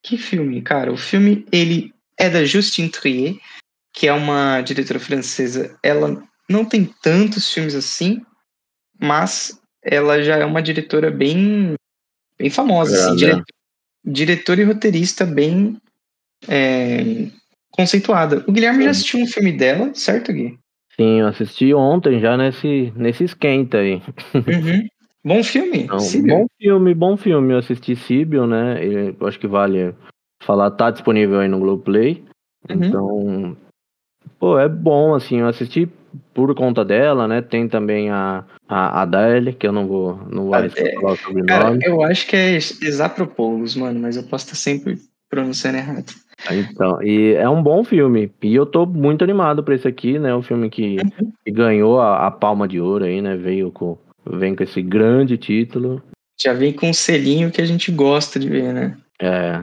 Que 0.03 0.19
filme, 0.19 0.61
cara? 0.61 0.93
O 0.93 0.97
filme 0.97 1.47
ele 1.53 1.95
é 2.19 2.29
da 2.29 2.45
Justine 2.45 2.89
Trier, 2.89 3.37
que 3.93 4.09
é 4.09 4.13
uma 4.13 4.61
diretora 4.61 4.99
francesa. 4.99 5.79
Ela 5.85 6.21
não 6.49 6.65
tem 6.65 6.85
tantos 7.01 7.53
filmes 7.53 7.77
assim, 7.77 8.25
mas 8.99 9.61
ela 9.83 10.21
já 10.21 10.37
é 10.37 10.45
uma 10.45 10.63
diretora 10.63 11.13
bem, 11.13 11.75
bem 12.37 12.51
famosa. 12.51 12.97
Assim, 12.97 13.17
Grande, 13.17 13.37
dire- 13.37 13.60
diretora 14.05 14.61
e 14.61 14.65
roteirista 14.65 15.25
bem 15.27 15.77
é, 16.49 17.27
conceituada. 17.71 18.45
O 18.47 18.53
Guilherme 18.53 18.85
já 18.85 18.91
assistiu 18.91 19.21
um 19.21 19.27
filme 19.27 19.53
dela, 19.53 19.91
certo, 19.95 20.33
Gui? 20.33 20.59
Sim, 20.97 21.21
eu 21.21 21.29
assisti 21.29 21.73
ontem 21.73 22.21
já 22.21 22.37
nesse, 22.37 22.93
nesse 22.97 23.25
esquenta 23.25 23.79
aí. 23.79 24.03
Uhum. 24.35 24.87
Bom 25.25 25.43
filme. 25.43 25.89
Síbio. 26.01 26.39
bom 26.39 26.47
filme, 26.59 26.95
bom 26.95 27.17
filme. 27.17 27.53
Eu 27.53 27.59
assisti 27.59 27.95
Sibyl, 27.95 28.47
né? 28.47 28.81
Eu 29.19 29.27
acho 29.27 29.39
que 29.39 29.47
vale 29.47 29.95
falar, 30.43 30.71
tá 30.71 30.91
disponível 30.91 31.41
aí 31.41 31.49
no 31.49 31.59
Globoplay. 31.59 32.25
Uhum. 32.69 32.85
Então, 32.85 33.57
pô, 34.39 34.59
é 34.59 34.69
bom, 34.69 35.15
assim, 35.15 35.41
eu 35.41 35.47
assisti 35.47 35.89
por 36.35 36.55
conta 36.55 36.85
dela, 36.85 37.27
né? 37.29 37.41
Tem 37.43 37.69
também 37.69 38.11
a, 38.11 38.45
a 38.69 39.03
Adele, 39.03 39.53
que 39.53 39.67
eu 39.67 39.73
não 39.73 39.87
vou, 39.87 40.21
não 40.31 40.47
vou 40.47 40.55
arriscar 40.55 40.87
É, 40.87 40.95
falar 40.95 41.13
o 41.13 41.47
Cara, 41.47 41.79
eu 41.83 42.03
acho 42.03 42.27
que 42.27 42.37
é 42.37 42.57
Exapropoulos, 42.57 43.77
mano, 43.77 44.01
mas 44.01 44.17
eu 44.17 44.23
posso 44.25 44.45
estar 44.47 44.57
sempre 44.57 44.99
pronunciando 45.29 45.79
errado. 45.79 46.13
Então, 46.51 47.03
e 47.03 47.35
é 47.35 47.49
um 47.49 47.63
bom 47.63 47.85
filme. 47.85 48.31
E 48.43 48.55
eu 48.55 48.65
tô 48.65 48.87
muito 48.87 49.23
animado 49.23 49.63
pra 49.63 49.75
esse 49.75 49.87
aqui, 49.87 50.19
né? 50.19 50.35
O 50.35 50.43
filme 50.43 50.71
que, 50.71 50.97
Uhum. 50.97 51.33
que 51.45 51.53
ganhou 51.53 52.01
a, 52.01 52.27
a 52.27 52.31
palma 52.31 52.67
de 52.67 52.81
ouro 52.81 53.05
aí, 53.05 53.21
né? 53.21 53.37
Veio 53.37 53.71
com, 53.71 53.99
vem 54.27 54.55
com 54.57 54.63
esse 54.63 54.81
grande 54.81 55.37
título. 55.37 56.03
Já 56.41 56.55
vem 56.55 56.73
com 56.73 56.89
um 56.89 56.95
selinho 56.95 57.51
que 57.51 57.61
a 57.61 57.67
gente 57.67 57.93
gosta 57.93 58.39
de 58.39 58.49
ver, 58.49 58.73
né? 58.73 58.97
É. 59.21 59.63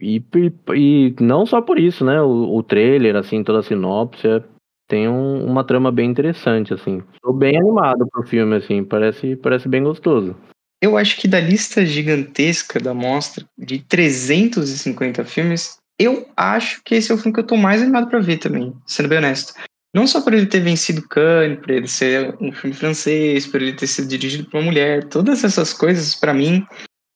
E, 0.00 0.22
e, 0.34 0.52
e 0.74 1.14
não 1.20 1.44
só 1.44 1.60
por 1.60 1.78
isso, 1.78 2.04
né? 2.04 2.20
O, 2.22 2.56
o 2.56 2.62
trailer, 2.62 3.16
assim, 3.16 3.44
toda 3.44 3.60
a 3.60 3.62
sinopse 3.62 4.26
é 4.26 4.42
tem 4.88 5.08
um- 5.08 5.44
uma 5.44 5.64
trama 5.64 5.90
bem 5.90 6.10
interessante, 6.10 6.74
assim. 6.74 7.02
Tô 7.22 7.32
bem 7.32 7.56
animado 7.56 8.06
pro 8.10 8.26
filme, 8.26 8.56
assim, 8.56 8.84
parece, 8.84 9.36
parece 9.36 9.68
bem 9.68 9.82
gostoso. 9.82 10.36
Eu 10.82 10.96
acho 10.96 11.16
que 11.16 11.26
da 11.26 11.40
lista 11.40 11.84
gigantesca 11.86 12.78
da 12.78 12.92
mostra, 12.92 13.44
de 13.56 13.78
350 13.78 15.24
filmes, 15.24 15.78
eu 15.98 16.28
acho 16.36 16.82
que 16.84 16.94
esse 16.94 17.10
é 17.10 17.14
o 17.14 17.18
filme 17.18 17.32
que 17.32 17.40
eu 17.40 17.46
tô 17.46 17.56
mais 17.56 17.80
animado 17.80 18.08
pra 18.08 18.18
ver 18.18 18.38
também, 18.38 18.74
sendo 18.86 19.08
bem 19.08 19.18
honesto. 19.18 19.54
Não 19.94 20.06
só 20.06 20.20
por 20.20 20.34
ele 20.34 20.46
ter 20.46 20.60
vencido 20.60 21.06
Cannes, 21.08 21.58
por 21.60 21.70
ele 21.70 21.86
ser 21.86 22.36
um 22.40 22.52
filme 22.52 22.74
francês, 22.74 23.46
por 23.46 23.62
ele 23.62 23.72
ter 23.74 23.86
sido 23.86 24.08
dirigido 24.08 24.50
por 24.50 24.58
uma 24.58 24.66
mulher, 24.66 25.04
todas 25.04 25.44
essas 25.44 25.72
coisas, 25.72 26.16
pra 26.16 26.34
mim, 26.34 26.66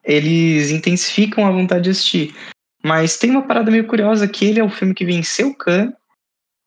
eles 0.04 0.70
intensificam 0.70 1.44
a 1.44 1.50
vontade 1.50 1.84
de 1.84 1.90
assistir. 1.90 2.34
Mas 2.82 3.18
tem 3.18 3.30
uma 3.30 3.42
parada 3.42 3.70
meio 3.70 3.86
curiosa 3.86 4.28
que 4.28 4.46
ele 4.46 4.60
é 4.60 4.64
o 4.64 4.70
filme 4.70 4.94
que 4.94 5.04
venceu 5.04 5.52
Cannes. 5.54 5.92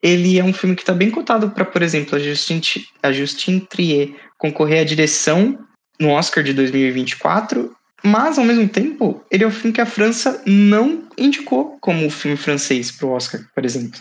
Ele 0.02 0.40
é 0.40 0.44
um 0.44 0.54
filme 0.54 0.76
que 0.76 0.84
tá 0.86 0.94
bem 0.94 1.12
cotado 1.12 1.52
pra, 1.52 1.64
por 1.64 1.82
exemplo, 1.82 2.16
a 2.16 2.20
Justine, 2.20 2.62
a 3.04 3.12
Justine 3.12 3.62
Trier 3.62 4.16
concorrer 4.38 4.82
à 4.82 4.84
direção 4.84 5.60
no 6.00 6.10
Oscar 6.10 6.44
de 6.44 6.54
2024, 6.54 7.72
mas 8.04 8.40
ao 8.40 8.46
mesmo 8.46 8.68
tempo, 8.68 9.24
ele 9.30 9.44
é 9.44 9.48
um 9.48 9.52
filme 9.52 9.72
que 9.74 9.82
a 9.82 9.86
França 9.86 10.42
não 10.48 11.04
indicou 11.18 11.78
como 11.80 12.10
filme 12.10 12.36
francês 12.36 12.92
pro 12.92 13.10
Oscar, 13.10 13.42
por 13.54 13.64
exemplo. 13.64 14.00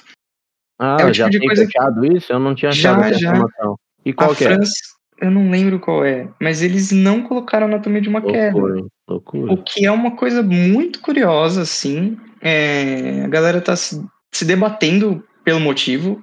Ah, 0.79 0.97
É 1.01 1.05
o 1.05 1.13
já 1.13 1.25
tipo 1.29 1.33
de 1.33 1.39
tem 1.41 1.49
coisa 1.49 1.67
que- 1.67 2.17
isso? 2.17 2.33
Eu 2.33 2.39
não 2.39 2.55
tinha 2.55 2.73
Já, 2.73 2.93
achado 2.93 3.05
essa 3.05 3.19
já. 3.19 3.29
informação. 3.33 3.77
E 4.07 4.13
qual 4.15 4.33
a 4.33 4.35
que 4.35 4.45
é? 4.45 4.47
França, 4.55 4.73
eu 5.21 5.31
não 5.31 5.51
lembro 5.51 5.79
qual 5.79 6.03
é, 6.03 6.27
mas 6.41 6.63
eles 6.63 6.91
não 6.91 7.23
colocaram 7.23 7.67
Anatomia 7.67 8.01
de 8.01 8.09
uma 8.09 8.23
Queda. 8.23 8.53
Loucura, 8.57 8.79
hein? 8.79 8.87
Loucura. 9.07 9.53
O 9.53 9.63
que 9.63 9.85
é 9.85 9.91
uma 9.91 10.13
coisa 10.17 10.43
muito 10.43 11.01
curiosa, 11.03 11.61
assim. 11.61 12.17
É, 12.41 13.23
a 13.23 13.29
galera 13.29 13.61
tá 13.61 13.77
se, 13.77 14.03
se 14.33 14.47
debatendo 14.47 15.23
pelo 15.45 15.61
motivo. 15.61 16.23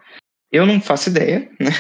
Eu 0.52 0.66
não 0.66 0.80
faço 0.80 1.10
ideia, 1.10 1.50
né? 1.60 1.72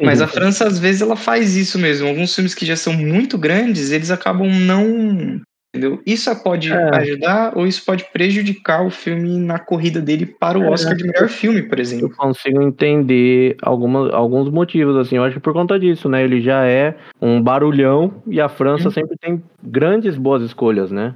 Mas 0.00 0.18
Uhum. 0.20 0.24
a 0.24 0.28
França, 0.28 0.66
às 0.66 0.78
vezes, 0.78 1.02
ela 1.02 1.14
faz 1.16 1.56
isso 1.56 1.78
mesmo. 1.78 2.08
Alguns 2.08 2.34
filmes 2.34 2.54
que 2.54 2.64
já 2.64 2.74
são 2.76 2.92
muito 2.94 3.36
grandes, 3.36 3.90
eles 3.90 4.10
acabam 4.10 4.48
não. 4.50 5.40
Entendeu? 5.76 6.00
Isso 6.06 6.34
pode 6.42 6.72
É. 6.72 6.96
ajudar 6.96 7.52
ou 7.58 7.66
isso 7.66 7.84
pode 7.84 8.04
prejudicar 8.12 8.86
o 8.86 8.90
filme 8.90 9.38
na 9.40 9.58
corrida 9.58 10.00
dele 10.00 10.24
para 10.24 10.56
o 10.58 10.62
É. 10.62 10.70
Oscar 10.70 10.94
de 10.94 11.02
melhor 11.04 11.28
filme, 11.28 11.62
por 11.62 11.78
Eu 11.78 11.82
exemplo. 11.82 12.10
consigo 12.16 12.62
entender 12.62 13.56
alguma, 13.60 14.08
alguns 14.14 14.48
motivos, 14.50 14.96
assim. 14.96 15.16
Eu 15.16 15.24
acho 15.24 15.34
que 15.34 15.40
por 15.42 15.52
conta 15.52 15.78
disso, 15.78 16.08
né? 16.08 16.22
Ele 16.22 16.40
já 16.40 16.64
é 16.64 16.94
um 17.20 17.42
barulhão 17.42 18.22
e 18.26 18.40
a 18.40 18.48
França 18.48 18.88
Hum. 18.88 18.92
sempre 18.92 19.16
tem 19.20 19.42
grandes 19.62 20.16
boas 20.16 20.42
escolhas, 20.44 20.92
né? 20.92 21.14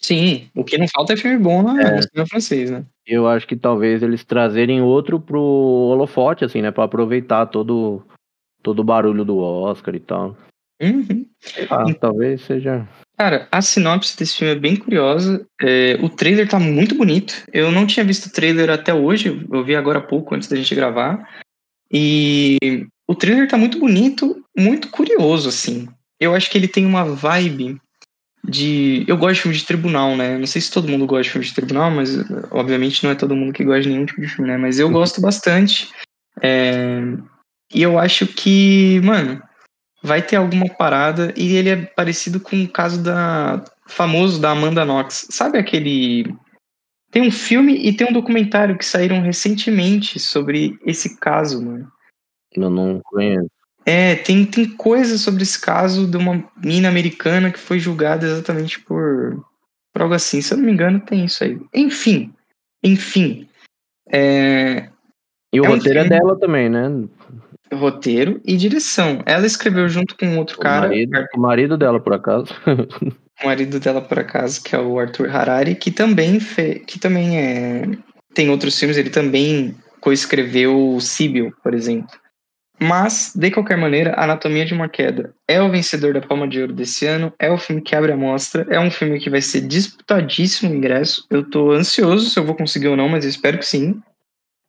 Sim, 0.00 0.48
o 0.54 0.62
que 0.62 0.78
não 0.78 0.86
falta 0.88 1.14
é 1.14 1.16
filme 1.16 1.38
bom 1.38 1.62
na, 1.62 1.80
É. 1.80 2.00
no 2.14 2.26
francês, 2.26 2.70
né? 2.70 2.84
Eu 3.06 3.26
acho 3.26 3.46
que 3.46 3.56
talvez 3.56 4.02
eles 4.02 4.24
trazerem 4.24 4.82
outro 4.82 5.18
pro 5.18 5.40
holofote, 5.40 6.44
assim, 6.44 6.60
né? 6.60 6.70
Pra 6.70 6.84
aproveitar 6.84 7.46
todo, 7.46 8.02
todo 8.62 8.80
o 8.80 8.84
barulho 8.84 9.24
do 9.24 9.38
Oscar 9.38 9.94
e 9.94 10.00
tal. 10.00 10.36
Uhum. 10.82 11.26
Lá, 11.70 11.94
talvez 11.94 12.42
seja. 12.42 12.86
Cara, 13.16 13.48
a 13.50 13.62
sinopse 13.62 14.16
desse 14.16 14.36
filme 14.36 14.52
é 14.52 14.58
bem 14.58 14.76
curiosa. 14.76 15.46
É, 15.62 15.96
o 16.02 16.08
trailer 16.08 16.46
tá 16.48 16.60
muito 16.60 16.94
bonito. 16.94 17.32
Eu 17.52 17.70
não 17.72 17.86
tinha 17.86 18.04
visto 18.04 18.26
o 18.26 18.32
trailer 18.32 18.68
até 18.68 18.92
hoje, 18.92 19.46
eu 19.50 19.64
vi 19.64 19.74
agora 19.74 20.00
há 20.00 20.02
pouco, 20.02 20.34
antes 20.34 20.48
da 20.48 20.56
gente 20.56 20.74
gravar. 20.74 21.26
E 21.90 22.58
o 23.08 23.14
trailer 23.14 23.48
tá 23.48 23.56
muito 23.56 23.78
bonito, 23.78 24.44
muito 24.56 24.90
curioso, 24.90 25.48
assim. 25.48 25.88
Eu 26.20 26.34
acho 26.34 26.50
que 26.50 26.58
ele 26.58 26.68
tem 26.68 26.84
uma 26.84 27.04
vibe 27.04 27.80
de. 28.48 29.04
Eu 29.06 29.16
gosto 29.16 29.34
de 29.34 29.40
filme 29.42 29.56
de 29.56 29.66
tribunal, 29.66 30.16
né? 30.16 30.38
Não 30.38 30.46
sei 30.46 30.60
se 30.60 30.70
todo 30.70 30.88
mundo 30.88 31.06
gosta 31.06 31.24
de 31.24 31.30
filme 31.30 31.46
de 31.46 31.54
tribunal, 31.54 31.90
mas 31.90 32.16
obviamente 32.50 33.02
não 33.04 33.10
é 33.10 33.14
todo 33.14 33.36
mundo 33.36 33.52
que 33.52 33.64
gosta 33.64 33.82
de 33.82 33.90
nenhum 33.90 34.06
tipo 34.06 34.20
de 34.20 34.28
filme, 34.28 34.50
né? 34.50 34.56
Mas 34.56 34.78
eu 34.78 34.90
gosto 34.90 35.20
bastante. 35.20 35.92
É, 36.42 37.00
E 37.74 37.82
eu 37.82 37.98
acho 37.98 38.26
que, 38.26 39.00
mano, 39.02 39.42
vai 40.02 40.22
ter 40.22 40.36
alguma 40.36 40.68
parada 40.68 41.34
e 41.36 41.56
ele 41.56 41.68
é 41.68 41.76
parecido 41.76 42.38
com 42.38 42.62
o 42.62 42.68
caso 42.68 43.02
da 43.02 43.64
famoso 43.86 44.40
da 44.40 44.50
Amanda 44.50 44.84
Knox. 44.84 45.28
Sabe 45.30 45.58
aquele 45.58 46.34
tem 47.10 47.22
um 47.22 47.30
filme 47.30 47.74
e 47.74 47.96
tem 47.96 48.06
um 48.06 48.12
documentário 48.12 48.76
que 48.76 48.84
saíram 48.84 49.22
recentemente 49.22 50.18
sobre 50.18 50.78
esse 50.84 51.18
caso, 51.18 51.64
mano. 51.64 51.90
Eu 52.52 52.68
não 52.68 53.00
conheço. 53.04 53.48
É, 53.86 54.16
tem, 54.16 54.44
tem 54.44 54.68
coisa 54.76 55.16
sobre 55.16 55.44
esse 55.44 55.60
caso 55.60 56.08
de 56.08 56.16
uma 56.16 56.42
mina 56.56 56.88
americana 56.88 57.52
que 57.52 57.58
foi 57.58 57.78
julgada 57.78 58.26
exatamente 58.26 58.80
por, 58.80 59.44
por 59.92 60.02
algo 60.02 60.14
assim. 60.14 60.40
Se 60.42 60.52
eu 60.52 60.58
não 60.58 60.64
me 60.64 60.72
engano, 60.72 60.98
tem 60.98 61.24
isso 61.24 61.44
aí. 61.44 61.56
Enfim, 61.72 62.32
enfim. 62.82 63.48
É, 64.10 64.88
E 65.52 65.60
o 65.60 65.64
É 65.64 65.68
um 65.68 65.74
roteiro 65.74 66.00
é 66.00 66.02
filme- 66.02 66.18
dela 66.18 66.38
também, 66.38 66.68
né? 66.68 67.04
roteiro 67.72 68.40
e 68.44 68.56
direção. 68.56 69.22
Ela 69.26 69.46
escreveu 69.46 69.88
junto 69.88 70.16
com 70.16 70.36
outro 70.38 70.56
O 70.56 70.60
cara, 70.60 70.88
marido, 70.88 71.24
o 71.34 71.40
marido 71.40 71.76
dela, 71.76 72.00
por 72.00 72.12
acaso. 72.14 72.46
o 73.42 73.46
marido 73.46 73.78
dela 73.80 74.00
por 74.00 74.18
acaso, 74.18 74.62
que 74.62 74.74
é 74.74 74.78
o 74.80 74.98
Arthur 74.98 75.28
Harari, 75.30 75.74
que 75.74 75.90
também 75.90 76.38
fe... 76.40 76.80
que 76.80 76.98
também 76.98 77.38
é 77.38 77.82
tem 78.34 78.50
outros 78.50 78.78
filmes, 78.78 78.96
ele 78.98 79.10
também 79.10 79.74
coescreveu 80.00 80.98
Sibyl, 81.00 81.52
por 81.62 81.72
exemplo. 81.72 82.14
Mas, 82.78 83.32
de 83.34 83.50
qualquer 83.50 83.78
maneira, 83.78 84.14
Anatomia 84.18 84.64
de 84.64 84.74
uma 84.74 84.88
Queda 84.88 85.32
é 85.48 85.62
o 85.62 85.70
vencedor 85.70 86.12
da 86.12 86.20
Palma 86.20 86.46
de 86.46 86.60
Ouro 86.60 86.74
desse 86.74 87.06
ano, 87.06 87.32
é 87.38 87.50
o 87.50 87.56
filme 87.56 87.80
que 87.80 87.96
abre 87.96 88.12
a 88.12 88.16
mostra, 88.16 88.66
é 88.68 88.78
um 88.78 88.90
filme 88.90 89.18
que 89.18 89.30
vai 89.30 89.40
ser 89.40 89.62
disputadíssimo 89.62 90.70
o 90.70 90.76
ingresso. 90.76 91.24
Eu 91.30 91.48
tô 91.48 91.72
ansioso 91.72 92.28
se 92.28 92.38
eu 92.38 92.44
vou 92.44 92.54
conseguir 92.54 92.88
ou 92.88 92.96
não, 92.96 93.08
mas 93.08 93.24
eu 93.24 93.30
espero 93.30 93.58
que 93.58 93.66
sim. 93.66 94.00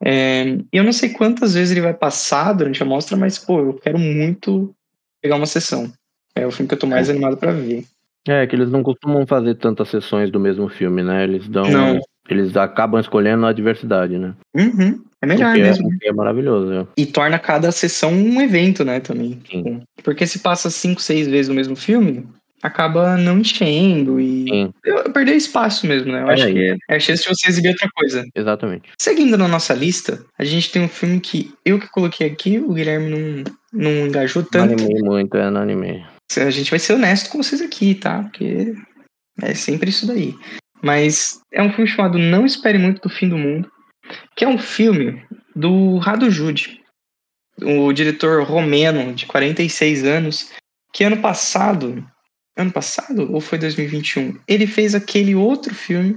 É, 0.04 0.46
e 0.72 0.78
eu 0.78 0.84
não 0.84 0.94
sei 0.94 1.10
quantas 1.10 1.56
vezes 1.56 1.72
ele 1.72 1.82
vai 1.82 1.94
passar 1.94 2.54
durante 2.54 2.82
a 2.82 2.86
mostra, 2.86 3.18
mas, 3.18 3.38
pô, 3.38 3.60
eu 3.60 3.74
quero 3.74 4.00
muito 4.00 4.74
pegar 5.22 5.36
uma 5.36 5.46
sessão. 5.46 5.92
É 6.36 6.46
o 6.46 6.52
filme 6.52 6.68
que 6.68 6.76
eu 6.76 6.80
tô 6.80 6.88
mais 6.88 7.10
animado 7.10 7.36
pra 7.36 7.52
ver. 7.52 7.84
É, 8.28 8.46
que 8.46 8.56
eles 8.56 8.70
não 8.70 8.84
costumam 8.84 9.26
fazer 9.26 9.56
tantas 9.56 9.90
sessões 9.90 10.30
do 10.30 10.40
mesmo 10.40 10.70
filme, 10.70 11.02
né? 11.02 11.24
Eles 11.24 11.48
dão. 11.48 11.70
Não. 11.70 12.00
Eles 12.30 12.56
acabam 12.58 13.00
escolhendo 13.00 13.46
a 13.46 13.54
diversidade, 13.54 14.18
né? 14.18 14.34
Uhum, 14.56 15.02
é 15.22 15.26
melhor 15.26 15.52
o 15.52 15.56
que 15.56 15.62
mesmo. 15.62 15.90
É, 16.04 16.10
é 16.10 16.14
maravilhoso. 16.14 16.72
é. 16.74 16.88
E 16.98 17.06
torna 17.06 17.40
cada 17.40 17.72
sessão 17.72 18.12
um 18.12 18.42
evento, 18.42 18.84
né, 18.84 19.00
também. 19.00 19.40
Sim. 19.50 19.82
Porque 20.04 20.28
se 20.28 20.40
passa 20.40 20.70
cinco, 20.70 21.02
seis 21.02 21.28
vezes 21.28 21.50
o 21.50 21.54
mesmo 21.54 21.76
filme, 21.76 22.28
acaba 22.62 23.16
não 23.18 23.40
enchendo 23.40 24.20
e 24.20 24.70
perder 25.14 25.36
espaço 25.36 25.86
mesmo, 25.88 26.12
né? 26.12 26.22
Eu 26.24 26.30
É, 26.30 26.34
acho 26.34 26.50
e- 26.50 26.54
que 26.54 26.78
é 26.90 26.96
a 26.96 27.00
chance 27.00 27.24
de 27.24 27.30
você 27.30 27.48
exibir 27.50 27.70
outra 27.70 27.88
coisa. 27.96 28.24
exatamente. 28.36 28.90
Seguindo 29.00 29.38
na 29.38 29.48
nossa 29.48 29.74
lista, 29.74 30.26
a 30.38 30.44
gente 30.44 30.72
tem 30.72 30.82
um 30.82 30.88
filme 30.90 31.20
que 31.20 31.54
eu 31.64 31.80
que 31.80 31.88
coloquei 31.90 32.28
aqui, 32.28 32.58
o 32.60 32.74
Guilherme 32.74 33.10
não, 33.10 33.44
não 33.74 34.08
engajou 34.08 34.42
Não 34.42 34.50
tanto. 34.50 34.74
animei 34.74 35.02
muito, 35.02 35.38
é, 35.38 35.50
não 35.50 35.62
animei. 35.62 36.04
A 36.36 36.50
gente 36.50 36.70
vai 36.72 36.80
ser 36.80 36.94
honesto 36.94 37.30
com 37.30 37.42
vocês 37.42 37.62
aqui, 37.62 37.96
tá? 37.96 38.24
Porque 38.24 38.74
é 39.42 39.54
sempre 39.54 39.90
isso 39.92 40.06
daí. 40.08 40.36
Mas 40.88 41.42
é 41.52 41.62
um 41.62 41.70
filme 41.70 41.86
chamado 41.86 42.18
Não 42.18 42.46
Espere 42.46 42.78
Muito 42.78 43.02
do 43.02 43.14
Fim 43.14 43.28
do 43.28 43.38
Mundo, 43.38 43.70
que 44.38 44.46
é 44.46 44.48
um 44.48 44.58
filme 44.58 45.22
do 45.54 45.98
Rado 45.98 46.32
Jude, 46.32 46.80
o 47.62 47.92
diretor 47.92 48.42
romeno 48.44 49.14
de 49.14 49.26
46 49.26 50.06
anos, 50.06 50.54
que 50.94 51.04
ano 51.04 51.18
passado, 51.18 52.02
ano 52.56 52.72
passado 52.72 53.30
ou 53.34 53.42
foi 53.42 53.58
2021, 53.58 54.40
ele 54.48 54.66
fez 54.66 54.96
aquele 54.96 55.36
outro 55.36 55.76
filme 55.76 56.16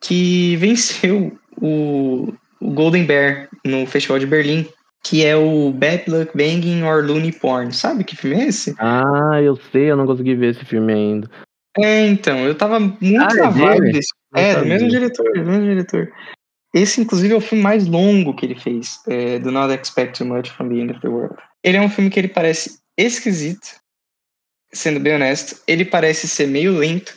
que 0.00 0.56
venceu 0.56 1.38
o, 1.60 2.34
o 2.60 2.72
Golden 2.72 3.06
Bear 3.06 3.48
no 3.64 3.86
Festival 3.86 4.18
de 4.18 4.26
Berlim, 4.26 4.66
que 5.04 5.24
é 5.24 5.36
o 5.36 5.70
Bad 5.70 6.10
Luck 6.10 6.36
Banging 6.36 6.82
or 6.82 7.04
Looney 7.04 7.30
Porn. 7.30 7.72
Sabe 7.72 8.02
que 8.02 8.16
filme 8.16 8.42
é 8.42 8.48
esse? 8.48 8.74
Ah, 8.80 9.40
eu 9.40 9.54
sei, 9.70 9.92
eu 9.92 9.96
não 9.96 10.06
consegui 10.06 10.34
ver 10.34 10.56
esse 10.56 10.64
filme 10.64 10.92
ainda. 10.92 11.30
É, 11.78 12.06
então, 12.06 12.46
eu 12.46 12.54
tava 12.54 12.78
muito 12.78 13.20
Ah, 13.20 13.28
é 13.32 13.42
na 13.42 13.50
vibe 13.50 13.80
dele? 13.80 13.92
desse. 13.92 14.08
É, 14.34 14.56
do 14.56 14.66
mesmo 14.66 14.88
diretor, 14.88 15.32
do 15.32 15.44
mesmo 15.44 15.64
diretor. 15.64 16.12
Esse, 16.74 17.00
inclusive, 17.00 17.34
é 17.34 17.36
o 17.36 17.40
filme 17.40 17.62
mais 17.62 17.86
longo 17.86 18.34
que 18.34 18.46
ele 18.46 18.58
fez, 18.58 19.00
é, 19.06 19.38
Do 19.38 19.50
Not 19.50 19.74
Expect 19.74 20.18
Too 20.18 20.26
Much 20.26 20.50
from 20.50 20.68
the 20.68 20.76
End 20.76 20.92
of 20.92 21.00
the 21.00 21.08
World. 21.08 21.34
Ele 21.62 21.76
é 21.76 21.80
um 21.80 21.88
filme 21.90 22.10
que 22.10 22.18
ele 22.18 22.28
parece 22.28 22.78
esquisito, 22.96 23.76
sendo 24.72 24.98
bem 25.00 25.14
honesto. 25.14 25.60
Ele 25.66 25.84
parece 25.84 26.26
ser 26.26 26.46
meio 26.46 26.76
lento, 26.76 27.14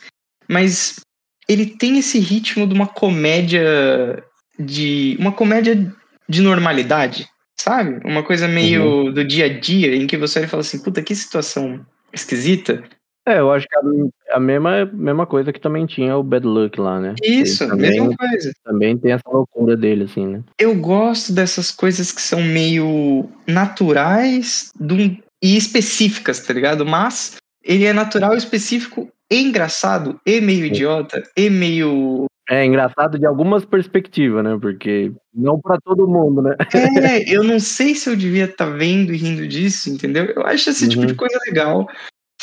mas 0.47 0.99
ele 1.47 1.65
tem 1.65 1.97
esse 1.97 2.19
ritmo 2.19 2.67
de 2.67 2.73
uma 2.73 2.87
comédia 2.87 4.23
de. 4.59 5.15
uma 5.19 5.31
comédia 5.31 5.93
de 6.27 6.41
normalidade, 6.41 7.27
sabe? 7.57 7.99
Uma 8.03 8.23
coisa 8.23 8.47
meio 8.47 9.11
do 9.11 9.23
dia 9.23 9.45
a 9.45 9.59
dia, 9.59 9.95
em 9.95 10.07
que 10.07 10.17
você 10.17 10.39
olha 10.39 10.45
e 10.47 10.49
fala 10.49 10.61
assim, 10.61 10.81
puta, 10.81 11.01
que 11.01 11.15
situação 11.15 11.85
esquisita. 12.11 12.83
É, 13.27 13.39
eu 13.39 13.51
acho 13.51 13.67
que 13.67 13.75
a, 13.75 14.35
a 14.35 14.39
mesma, 14.39 14.85
mesma 14.85 15.25
coisa 15.25 15.51
que 15.51 15.59
também 15.59 15.85
tinha 15.85 16.15
o 16.15 16.21
Bad 16.23 16.45
Luck 16.45 16.79
lá, 16.79 16.99
né? 16.99 17.15
Isso, 17.23 17.67
também, 17.67 17.91
mesma 17.91 18.15
coisa. 18.15 18.51
também 18.63 18.97
tem 18.97 19.11
essa 19.13 19.27
loucura 19.27 19.75
dele, 19.75 20.03
assim, 20.03 20.27
né? 20.27 20.43
Eu 20.59 20.75
gosto 20.75 21.33
dessas 21.33 21.71
coisas 21.71 22.11
que 22.11 22.21
são 22.21 22.41
meio 22.41 23.27
naturais 23.47 24.71
dum- 24.79 25.17
e 25.41 25.57
específicas, 25.57 26.39
tá 26.39 26.53
ligado? 26.53 26.85
Mas 26.85 27.37
ele 27.63 27.85
é 27.85 27.93
natural, 27.93 28.35
específico 28.35 29.09
e 29.31 29.41
engraçado, 29.41 30.19
e 30.25 30.39
meio 30.39 30.65
idiota, 30.65 31.23
e 31.35 31.49
meio 31.49 32.25
É 32.47 32.63
engraçado 32.63 33.17
de 33.17 33.25
algumas 33.25 33.65
perspectivas, 33.65 34.43
né? 34.43 34.55
Porque 34.61 35.11
não 35.33 35.59
pra 35.59 35.77
todo 35.83 36.07
mundo, 36.07 36.43
né? 36.43 36.55
É, 37.03 37.23
eu 37.35 37.43
não 37.43 37.59
sei 37.59 37.95
se 37.95 38.07
eu 38.07 38.15
devia 38.15 38.45
estar 38.45 38.67
vendo 38.69 39.11
e 39.11 39.17
rindo 39.17 39.47
disso, 39.47 39.89
entendeu? 39.89 40.25
Eu 40.25 40.45
acho 40.45 40.69
esse 40.69 40.87
tipo 40.87 41.01
Uhum. 41.01 41.07
de 41.07 41.15
coisa 41.15 41.39
legal. 41.47 41.87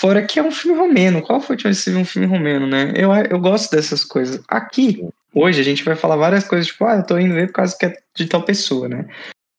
Fora 0.03 0.21
que 0.27 0.41
é 0.41 0.43
um 0.43 0.51
filme 0.51 0.77
romeno. 0.77 1.23
Qual 1.23 1.41
foi 1.41 1.55
a 1.55 1.55
última 1.55 1.69
vez 1.69 1.79
que 1.79 1.85
você 1.85 1.91
viu 1.93 2.01
um 2.01 2.05
filme 2.05 2.27
romeno, 2.27 2.67
né? 2.67 2.93
Eu, 2.97 3.13
eu 3.31 3.39
gosto 3.39 3.71
dessas 3.71 4.05
coisas. 4.05 4.43
Aqui, 4.49 5.01
hoje, 5.33 5.61
a 5.61 5.65
gente 5.65 5.85
vai 5.85 5.95
falar 5.95 6.17
várias 6.17 6.43
coisas, 6.43 6.67
tipo, 6.67 6.85
ah, 6.85 6.97
eu 6.97 7.07
tô 7.07 7.17
indo 7.17 7.35
ver 7.35 7.47
por 7.47 7.53
causa 7.53 7.79
que 7.79 7.87
é 7.87 7.97
de 8.17 8.27
tal 8.27 8.43
pessoa, 8.43 8.89
né? 8.89 9.07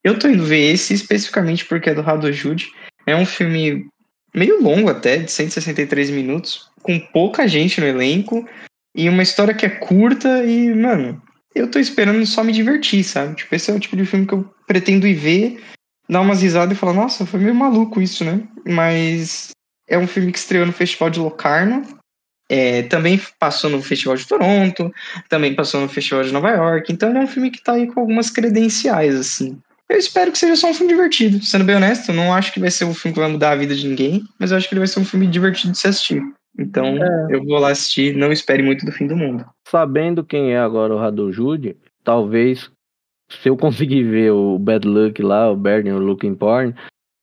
Eu 0.03 0.19
tô 0.19 0.27
indo 0.27 0.43
ver 0.43 0.73
esse 0.73 0.93
especificamente 0.93 1.63
porque 1.63 1.91
é 1.91 1.93
do 1.93 2.01
Rado 2.01 2.29
Jude. 2.33 2.73
É 3.07 3.15
um 3.15 3.25
filme 3.25 3.87
meio 4.35 4.61
longo 4.61 4.89
até, 4.89 5.19
de 5.19 5.31
163 5.31 6.09
minutos, 6.09 6.69
com 6.81 6.99
pouca 6.99 7.47
gente 7.47 7.79
no 7.79 7.87
elenco, 7.87 8.45
e 8.93 9.07
uma 9.07 9.23
história 9.23 9.53
que 9.53 9.65
é 9.65 9.69
curta 9.69 10.43
e, 10.43 10.75
mano, 10.75 11.21
eu 11.55 11.71
tô 11.71 11.79
esperando 11.79 12.25
só 12.25 12.43
me 12.43 12.51
divertir, 12.51 13.05
sabe? 13.05 13.37
Tipo, 13.37 13.55
esse 13.55 13.71
é 13.71 13.73
o 13.73 13.79
tipo 13.79 13.95
de 13.95 14.05
filme 14.05 14.27
que 14.27 14.33
eu 14.33 14.53
pretendo 14.67 15.07
ir 15.07 15.13
ver, 15.13 15.63
dar 16.09 16.19
umas 16.19 16.41
risadas 16.41 16.75
e 16.75 16.79
falar, 16.79 16.93
nossa, 16.93 17.25
foi 17.25 17.39
meio 17.39 17.55
maluco 17.55 18.01
isso, 18.01 18.25
né? 18.25 18.41
Mas 18.65 19.53
é 19.87 19.97
um 19.97 20.07
filme 20.07 20.31
que 20.31 20.37
estreou 20.37 20.65
no 20.65 20.73
Festival 20.73 21.09
de 21.09 21.19
Locarno, 21.19 21.83
é, 22.49 22.83
também 22.83 23.19
passou 23.39 23.69
no 23.69 23.81
Festival 23.81 24.15
de 24.15 24.27
Toronto, 24.27 24.91
também 25.29 25.55
passou 25.55 25.81
no 25.81 25.89
Festival 25.89 26.23
de 26.23 26.31
Nova 26.31 26.51
York, 26.51 26.91
então 26.91 27.09
ele 27.09 27.19
é 27.19 27.21
um 27.21 27.27
filme 27.27 27.49
que 27.49 27.63
tá 27.63 27.73
aí 27.73 27.87
com 27.87 27.99
algumas 27.99 28.29
credenciais, 28.29 29.15
assim. 29.15 29.59
Eu 29.89 29.97
espero 29.97 30.31
que 30.31 30.37
seja 30.37 30.55
só 30.55 30.69
um 30.69 30.73
filme 30.73 30.91
divertido. 30.91 31.43
Sendo 31.43 31.65
bem 31.65 31.75
honesto, 31.75 32.09
eu 32.09 32.15
não 32.15 32.33
acho 32.33 32.51
que 32.51 32.59
vai 32.59 32.71
ser 32.71 32.85
um 32.85 32.93
filme 32.93 33.13
que 33.13 33.19
vai 33.19 33.29
mudar 33.29 33.51
a 33.51 33.55
vida 33.55 33.75
de 33.75 33.87
ninguém, 33.87 34.23
mas 34.39 34.51
eu 34.51 34.57
acho 34.57 34.67
que 34.67 34.73
ele 34.73 34.79
vai 34.79 34.87
ser 34.87 34.99
um 34.99 35.05
filme 35.05 35.27
divertido 35.27 35.71
de 35.71 35.77
se 35.77 35.87
assistir. 35.87 36.21
Então, 36.57 36.97
eu 37.29 37.43
vou 37.43 37.59
lá 37.59 37.69
assistir, 37.69 38.15
não 38.15 38.31
espere 38.31 38.61
muito 38.61 38.85
do 38.85 38.91
fim 38.91 39.07
do 39.07 39.15
mundo. 39.15 39.45
Sabendo 39.67 40.23
quem 40.23 40.53
é 40.53 40.59
agora 40.59 40.93
o 40.93 40.99
Rado 40.99 41.31
Jude, 41.31 41.75
talvez 42.03 42.71
se 43.29 43.49
eu 43.49 43.57
conseguir 43.57 44.03
ver 44.03 44.31
o 44.31 44.59
Bad 44.59 44.87
Luck 44.87 45.21
lá, 45.21 45.51
o 45.51 45.55
Burning, 45.55 45.91
o 45.91 45.99
Looking 45.99 46.35
Porn, 46.35 46.73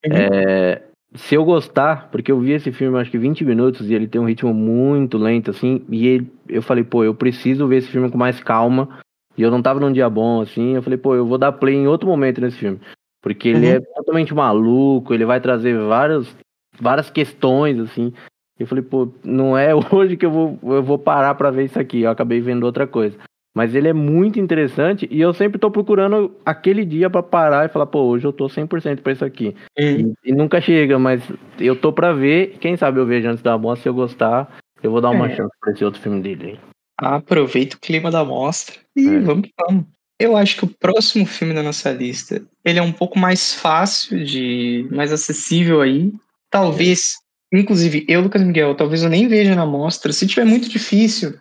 é, 0.04 0.82
se 1.14 1.34
eu 1.34 1.44
gostar, 1.44 2.08
porque 2.10 2.30
eu 2.30 2.38
vi 2.40 2.52
esse 2.52 2.70
filme 2.72 2.98
acho 2.98 3.10
que 3.10 3.18
20 3.18 3.44
minutos 3.44 3.90
e 3.90 3.94
ele 3.94 4.06
tem 4.06 4.20
um 4.20 4.26
ritmo 4.26 4.54
muito 4.54 5.18
lento, 5.18 5.50
assim, 5.50 5.84
e 5.88 6.06
ele- 6.06 6.32
eu 6.48 6.62
falei, 6.62 6.84
pô, 6.84 7.02
eu 7.02 7.14
preciso 7.14 7.66
ver 7.66 7.78
esse 7.78 7.88
filme 7.88 8.10
com 8.10 8.16
mais 8.18 8.40
calma, 8.40 8.88
e 9.36 9.42
eu 9.42 9.50
não 9.50 9.60
tava 9.60 9.80
num 9.80 9.92
dia 9.92 10.08
bom, 10.08 10.40
assim, 10.40 10.74
eu 10.76 10.82
falei, 10.82 10.96
pô, 10.98 11.14
eu 11.14 11.26
vou 11.26 11.36
dar 11.38 11.52
play 11.52 11.74
em 11.74 11.86
outro 11.88 12.06
momento 12.08 12.40
nesse 12.40 12.58
filme, 12.58 12.78
porque 13.20 13.48
ele 13.48 13.66
Uhum. 13.66 13.74
é 13.76 13.80
totalmente 13.80 14.32
maluco, 14.34 15.12
ele 15.12 15.24
vai 15.24 15.40
trazer 15.40 15.76
várias, 15.78 16.32
várias 16.80 17.10
questões, 17.10 17.78
assim, 17.80 18.12
eu 18.58 18.66
falei, 18.66 18.84
pô, 18.84 19.08
não 19.24 19.58
é 19.58 19.72
hoje 19.92 20.16
que 20.16 20.26
eu 20.26 20.30
vou, 20.30 20.58
eu 20.62 20.82
vou 20.82 20.98
parar 20.98 21.34
pra 21.34 21.50
ver 21.50 21.64
isso 21.64 21.78
aqui, 21.78 22.02
eu 22.02 22.10
acabei 22.10 22.40
vendo 22.40 22.64
outra 22.64 22.86
coisa. 22.86 23.16
Mas 23.54 23.74
ele 23.74 23.88
é 23.88 23.92
muito 23.92 24.38
interessante 24.38 25.08
e 25.10 25.20
eu 25.20 25.34
sempre 25.34 25.58
tô 25.58 25.70
procurando 25.70 26.36
aquele 26.46 26.84
dia 26.84 27.10
pra 27.10 27.22
parar 27.22 27.66
e 27.66 27.68
falar, 27.68 27.86
pô, 27.86 28.02
hoje 28.02 28.24
eu 28.24 28.32
tô 28.32 28.48
100% 28.48 29.02
pra 29.02 29.12
isso 29.12 29.24
aqui. 29.24 29.56
E, 29.76 30.12
e 30.24 30.32
nunca 30.32 30.60
chega, 30.60 30.98
mas 30.98 31.20
eu 31.58 31.74
tô 31.74 31.92
pra 31.92 32.12
ver. 32.12 32.56
Quem 32.60 32.76
sabe 32.76 33.00
eu 33.00 33.06
vejo 33.06 33.28
antes 33.28 33.42
da 33.42 33.58
mostra. 33.58 33.82
Se 33.82 33.88
eu 33.88 33.94
gostar, 33.94 34.56
eu 34.82 34.90
vou 34.92 35.00
dar 35.00 35.10
uma 35.10 35.26
É. 35.30 35.34
chance 35.36 35.52
pra 35.60 35.72
esse 35.72 35.84
outro 35.84 36.00
filme 36.00 36.20
dele. 36.22 36.60
Aproveita 36.96 37.76
o 37.76 37.80
clima 37.80 38.10
da 38.10 38.24
mostra 38.24 38.76
e 38.96 39.08
É. 39.08 39.18
vamos 39.20 39.48
que 39.48 39.52
vamos. 39.58 39.84
Eu 40.18 40.36
acho 40.36 40.56
que 40.56 40.64
o 40.66 40.68
próximo 40.78 41.24
filme 41.26 41.54
da 41.54 41.62
nossa 41.62 41.90
lista, 41.90 42.42
ele 42.64 42.78
é 42.78 42.82
um 42.82 42.92
pouco 42.92 43.18
mais 43.18 43.54
fácil 43.54 44.22
de, 44.22 44.86
mais 44.92 45.10
acessível 45.12 45.80
aí. 45.80 46.12
Talvez, 46.50 47.14
inclusive 47.52 48.04
eu, 48.06 48.20
Lucas 48.20 48.42
Miguel, 48.42 48.74
talvez 48.74 49.02
eu 49.02 49.08
nem 49.08 49.26
veja 49.26 49.54
na 49.54 49.64
mostra. 49.64 50.12
Se 50.12 50.26
tiver 50.26 50.44
muito 50.44 50.68
difícil, 50.68 51.34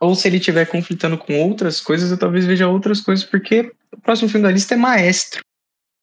ou 0.00 0.14
se 0.14 0.28
ele 0.28 0.36
estiver 0.38 0.66
conflitando 0.66 1.18
com 1.18 1.40
outras 1.40 1.80
coisas, 1.80 2.10
eu 2.10 2.18
talvez 2.18 2.46
veja 2.46 2.68
outras 2.68 3.00
coisas, 3.00 3.24
porque 3.24 3.72
o 3.92 4.00
próximo 4.00 4.28
filme 4.28 4.46
da 4.46 4.52
lista 4.52 4.74
é 4.74 4.76
Maestro. 4.76 5.42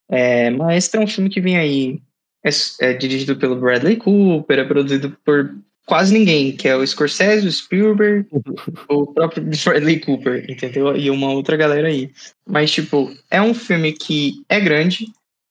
É, 0.09 0.49
Maestro 0.49 1.01
é 1.01 1.03
um 1.03 1.07
filme 1.07 1.29
que 1.29 1.41
vem 1.41 1.57
aí, 1.57 2.01
é, 2.43 2.49
é 2.81 2.93
dirigido 2.93 3.35
pelo 3.37 3.55
Bradley 3.55 3.95
Cooper, 3.97 4.59
é 4.59 4.63
produzido 4.63 5.17
por 5.23 5.55
quase 5.85 6.13
ninguém, 6.13 6.55
que 6.55 6.67
é 6.67 6.75
o 6.75 6.85
Scorsese, 6.85 7.47
o 7.47 7.51
Spielberg, 7.51 8.27
o 8.89 9.07
próprio 9.07 9.43
Bradley 9.43 9.99
Cooper, 9.99 10.45
entendeu? 10.49 10.95
E 10.95 11.09
uma 11.09 11.31
outra 11.31 11.55
galera 11.55 11.87
aí. 11.87 12.11
Mas, 12.45 12.71
tipo, 12.71 13.15
é 13.31 13.41
um 13.41 13.53
filme 13.53 13.93
que 13.93 14.43
é 14.49 14.59
grande, 14.59 15.07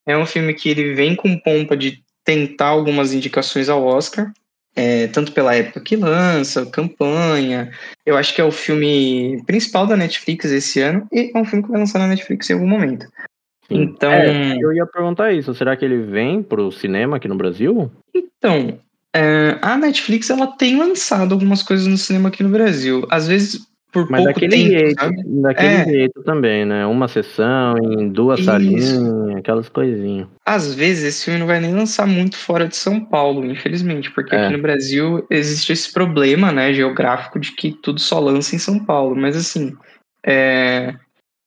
é 0.06 0.16
um 0.16 0.26
filme 0.26 0.52
que 0.54 0.68
ele 0.68 0.94
vem 0.94 1.16
com 1.16 1.38
pompa 1.38 1.76
de 1.76 2.02
tentar 2.24 2.68
algumas 2.68 3.12
indicações 3.12 3.68
ao 3.68 3.84
Oscar, 3.84 4.32
é, 4.76 5.06
tanto 5.08 5.32
pela 5.32 5.54
época 5.54 5.80
que 5.80 5.96
lança, 5.96 6.66
campanha. 6.66 7.70
Eu 8.04 8.16
acho 8.16 8.34
que 8.34 8.40
é 8.40 8.44
o 8.44 8.50
filme 8.50 9.42
principal 9.46 9.86
da 9.86 9.96
Netflix 9.96 10.46
esse 10.46 10.80
ano, 10.80 11.06
e 11.12 11.30
é 11.34 11.38
um 11.38 11.44
filme 11.44 11.62
que 11.64 11.70
vai 11.70 11.80
lançar 11.80 11.98
na 11.98 12.08
Netflix 12.08 12.50
em 12.50 12.54
algum 12.54 12.66
momento. 12.66 13.06
Sim. 13.68 13.82
Então, 13.82 14.12
É, 14.12 14.56
eu 14.58 14.72
ia 14.72 14.86
perguntar 14.86 15.32
isso. 15.32 15.54
Será 15.54 15.76
que 15.76 15.84
ele 15.84 16.02
vem 16.02 16.42
pro 16.42 16.72
cinema 16.72 17.16
aqui 17.16 17.28
no 17.28 17.36
Brasil? 17.36 17.90
Então, 18.14 18.78
é, 19.14 19.58
a 19.62 19.76
Netflix 19.76 20.28
ela 20.28 20.48
tem 20.48 20.76
lançado 20.76 21.32
algumas 21.32 21.62
coisas 21.62 21.86
no 21.86 21.96
cinema 21.96 22.28
aqui 22.28 22.42
no 22.42 22.50
Brasil. 22.50 23.06
Às 23.10 23.28
vezes 23.28 23.66
por 23.94 24.10
Mas 24.10 24.24
pouco 24.24 24.34
daquele 24.40 24.56
tempo, 24.56 24.70
jeito, 24.70 25.00
sabe? 25.00 25.22
daquele 25.24 25.74
É. 25.76 25.84
jeito 25.84 26.22
também, 26.24 26.64
né? 26.64 26.84
Uma 26.84 27.06
sessão 27.06 27.78
em 27.78 28.08
duas 28.08 28.40
Isso. 28.40 28.46
salinhas, 28.46 29.36
aquelas 29.36 29.68
coisinhas. 29.68 30.26
Às 30.44 30.74
vezes 30.74 31.04
esse 31.04 31.24
filme 31.26 31.38
não 31.38 31.46
vai 31.46 31.60
nem 31.60 31.72
lançar 31.72 32.04
muito 32.04 32.36
fora 32.36 32.66
de 32.66 32.76
São 32.76 33.00
Paulo, 33.04 33.46
infelizmente, 33.46 34.10
porque 34.10 34.34
É. 34.34 34.46
aqui 34.46 34.56
no 34.56 34.60
Brasil 34.60 35.24
existe 35.30 35.72
esse 35.72 35.92
problema, 35.92 36.50
né, 36.50 36.74
geográfico 36.74 37.38
de 37.38 37.52
que 37.52 37.70
tudo 37.70 38.00
só 38.00 38.18
lança 38.18 38.56
em 38.56 38.58
São 38.58 38.84
Paulo. 38.84 39.14
Mas 39.14 39.36
assim, 39.36 39.76
é, 40.26 40.92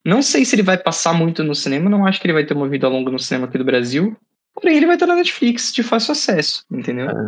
não 0.06 0.22
sei 0.22 0.46
se 0.46 0.56
ele 0.56 0.64
vai 0.64 0.78
passar 0.78 1.14
muito 1.14 1.44
no 1.44 1.54
cinema, 1.54 1.90
não 1.90 2.06
acho 2.08 2.22
que 2.22 2.28
ele 2.28 2.34
vai 2.34 2.46
ter 2.46 2.54
uma 2.54 2.70
vida 2.70 2.88
longa 2.88 3.12
no 3.12 3.20
cinema 3.20 3.46
aqui 3.46 3.58
do 3.58 3.66
Brasil. 3.66 4.16
Porém, 4.56 4.78
ele 4.78 4.88
vai 4.88 4.96
estar 4.96 5.06
na 5.06 5.16
Netflix 5.18 5.72
de 5.74 5.84
fácil 5.84 6.14
acesso, 6.14 6.64
entendeu? 6.72 7.10
É, 7.10 7.28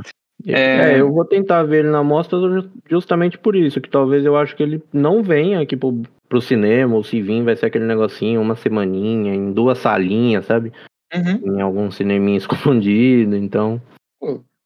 eu 1.00 1.12
vou 1.12 1.26
tentar 1.26 1.64
ver 1.64 1.80
ele 1.80 1.90
na 1.90 2.04
mostra 2.04 2.40
ju- 2.40 2.70
justamente 2.90 3.38
por 3.38 3.56
isso, 3.56 3.82
que 3.82 3.90
talvez 3.90 4.26
eu 4.26 4.38
acho 4.38 4.56
que 4.56 4.64
ele 4.64 4.82
não 4.94 5.22
venha 5.22 5.60
aqui 5.60 5.76
pro, 5.76 6.02
pro 6.28 6.42
cinema, 6.42 6.96
ou 6.96 7.04
se 7.04 7.22
vir 7.22 7.44
vai 7.44 7.56
ser 7.56 7.66
aquele 7.66 7.86
negocinho, 7.86 8.42
uma 8.42 8.56
semaninha, 8.56 9.34
em 9.34 9.52
duas 9.52 9.80
salinhas, 9.80 10.46
sabe? 10.46 10.72
Uhum. 11.14 11.58
Em 11.58 11.62
algum 11.62 11.92
cineminha 11.92 12.38
escondido, 12.40 13.36
então. 13.36 13.82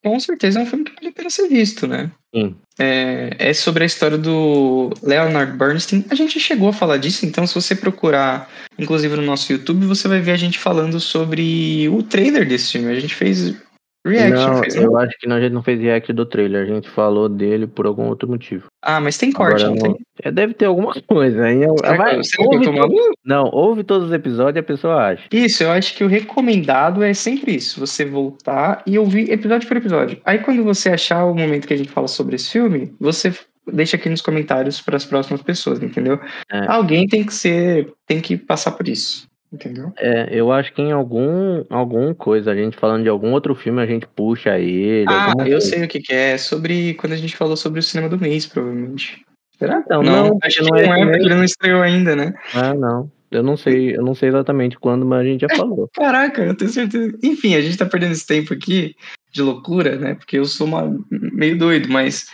Com 0.03 0.19
certeza 0.19 0.59
é 0.59 0.63
um 0.63 0.65
filme 0.65 0.83
que 0.83 0.93
vale 0.95 1.07
a 1.07 1.11
pena 1.13 1.29
ser 1.29 1.47
visto, 1.47 1.87
né? 1.87 2.11
Sim. 2.35 2.55
É, 2.77 3.29
é 3.39 3.53
sobre 3.53 3.83
a 3.83 3.85
história 3.85 4.17
do 4.17 4.89
Leonard 5.01 5.57
Bernstein. 5.57 6.03
A 6.09 6.15
gente 6.15 6.41
chegou 6.41 6.67
a 6.69 6.73
falar 6.73 6.97
disso, 6.97 7.25
então 7.25 7.47
se 7.47 7.55
você 7.55 7.73
procurar, 7.73 8.49
inclusive 8.77 9.15
no 9.15 9.21
nosso 9.21 9.51
YouTube, 9.51 9.85
você 9.85 10.09
vai 10.09 10.19
ver 10.19 10.31
a 10.31 10.35
gente 10.35 10.59
falando 10.59 10.99
sobre 10.99 11.87
o 11.87 12.03
trailer 12.03 12.45
desse 12.45 12.73
filme. 12.73 12.91
A 12.91 12.99
gente 12.99 13.15
fez 13.15 13.55
reaction, 14.05 14.47
não, 14.53 14.57
fez, 14.57 14.75
eu 14.75 14.83
não? 14.91 14.97
acho 14.97 15.17
que 15.17 15.31
a 15.31 15.39
gente 15.39 15.53
não 15.53 15.63
fez 15.63 15.79
react 15.79 16.11
do 16.13 16.25
trailer, 16.25 16.63
a 16.63 16.65
gente 16.65 16.89
falou 16.89 17.29
dele 17.29 17.65
por 17.67 17.85
algum 17.85 18.07
outro 18.07 18.27
motivo. 18.29 18.65
Ah, 18.81 18.99
mas 18.99 19.17
tem 19.17 19.31
corte, 19.31 19.63
Agora, 19.63 19.79
não 19.79 19.87
não- 19.89 19.93
tem? 19.95 20.05
é, 20.23 20.31
deve 20.31 20.53
ter 20.53 20.65
alguma 20.65 20.93
coisa. 21.07 21.43
Aí 21.45 21.63
eu, 21.63 21.75
vai, 21.75 22.17
ouve 22.39 22.65
tô 22.65 22.71
to- 22.71 22.73
maluco? 22.73 23.13
Não, 23.25 23.49
ouve 23.51 23.83
todos 23.83 24.07
os 24.07 24.13
episódios 24.13 24.57
e 24.57 24.59
a 24.59 24.63
pessoa 24.63 24.95
acha. 25.07 25.23
Isso, 25.31 25.63
eu 25.63 25.71
acho 25.71 25.95
que 25.95 26.03
o 26.03 26.07
recomendado 26.07 27.01
é 27.03 27.13
sempre 27.13 27.55
isso: 27.55 27.79
você 27.79 28.03
voltar 28.05 28.83
e 28.85 28.97
ouvir 28.99 29.31
episódio 29.31 29.67
por 29.67 29.77
episódio. 29.77 30.19
Aí, 30.25 30.39
quando 30.39 30.63
você 30.63 30.89
achar 30.89 31.25
o 31.25 31.33
momento 31.33 31.67
que 31.67 31.73
a 31.73 31.77
gente 31.77 31.89
fala 31.91 32.07
sobre 32.07 32.35
esse 32.35 32.49
filme, 32.51 32.93
você 32.99 33.33
deixa 33.71 33.95
aqui 33.95 34.09
nos 34.09 34.19
comentários 34.21 34.81
para 34.81 34.97
as 34.97 35.05
próximas 35.05 35.41
pessoas, 35.41 35.81
entendeu? 35.81 36.19
É. 36.51 36.65
Alguém 36.67 37.07
tem 37.07 37.23
que 37.23 37.33
ser, 37.33 37.93
tem 38.05 38.19
que 38.19 38.35
passar 38.35 38.71
por 38.71 38.89
isso, 38.89 39.25
entendeu? 39.53 39.93
É, 39.97 40.27
eu 40.31 40.51
acho 40.51 40.73
que 40.73 40.81
em 40.81 40.91
algum, 40.91 41.63
algum 41.69 42.13
coisa, 42.13 42.51
a 42.51 42.55
gente 42.55 42.75
falando 42.75 43.03
de 43.03 43.09
algum 43.09 43.31
outro 43.31 43.53
filme, 43.53 43.81
a 43.81 43.85
gente 43.85 44.07
puxa 44.07 44.57
ele. 44.57 45.05
Ah, 45.07 45.25
alguma 45.27 45.47
eu 45.47 45.51
coisa. 45.59 45.67
sei 45.67 45.83
o 45.83 45.87
que, 45.87 45.99
que 45.99 46.13
é. 46.13 46.31
É 46.31 46.37
sobre 46.37 46.95
quando 46.95 47.13
a 47.13 47.17
gente 47.17 47.37
falou 47.37 47.55
sobre 47.55 47.79
o 47.79 47.83
cinema 47.83 48.09
do 48.09 48.19
mês, 48.19 48.45
provavelmente. 48.45 49.23
Será? 49.59 49.83
Não, 49.89 50.01
não, 50.01 50.39
acho 50.43 50.57
que 50.57 50.63
não 50.63 50.71
não 50.71 50.93
é 50.93 51.01
é, 51.01 51.05
porque 51.05 51.25
ele 51.25 51.35
não 51.35 51.43
estreou 51.43 51.81
ainda, 51.81 52.15
né? 52.15 52.33
Ah, 52.53 52.73
não. 52.73 53.11
Eu 53.29 53.41
não 53.41 53.57
sei, 53.57 53.95
eu 53.95 54.03
não 54.03 54.13
sei 54.13 54.29
exatamente 54.29 54.77
quando, 54.77 55.05
mas 55.05 55.21
a 55.21 55.23
gente 55.23 55.41
já 55.41 55.55
falou. 55.55 55.89
Caraca, 55.93 56.43
eu 56.43 56.55
tenho 56.55 56.69
certeza. 56.69 57.17
Enfim, 57.23 57.55
a 57.55 57.61
gente 57.61 57.77
tá 57.77 57.85
perdendo 57.85 58.11
esse 58.11 58.27
tempo 58.27 58.53
aqui 58.53 58.95
de 59.31 59.41
loucura, 59.41 59.95
né? 59.95 60.13
Porque 60.15 60.37
eu 60.37 60.45
sou 60.45 60.67
uma- 60.67 60.95
meio 61.09 61.57
doido, 61.57 61.89
mas 61.89 62.27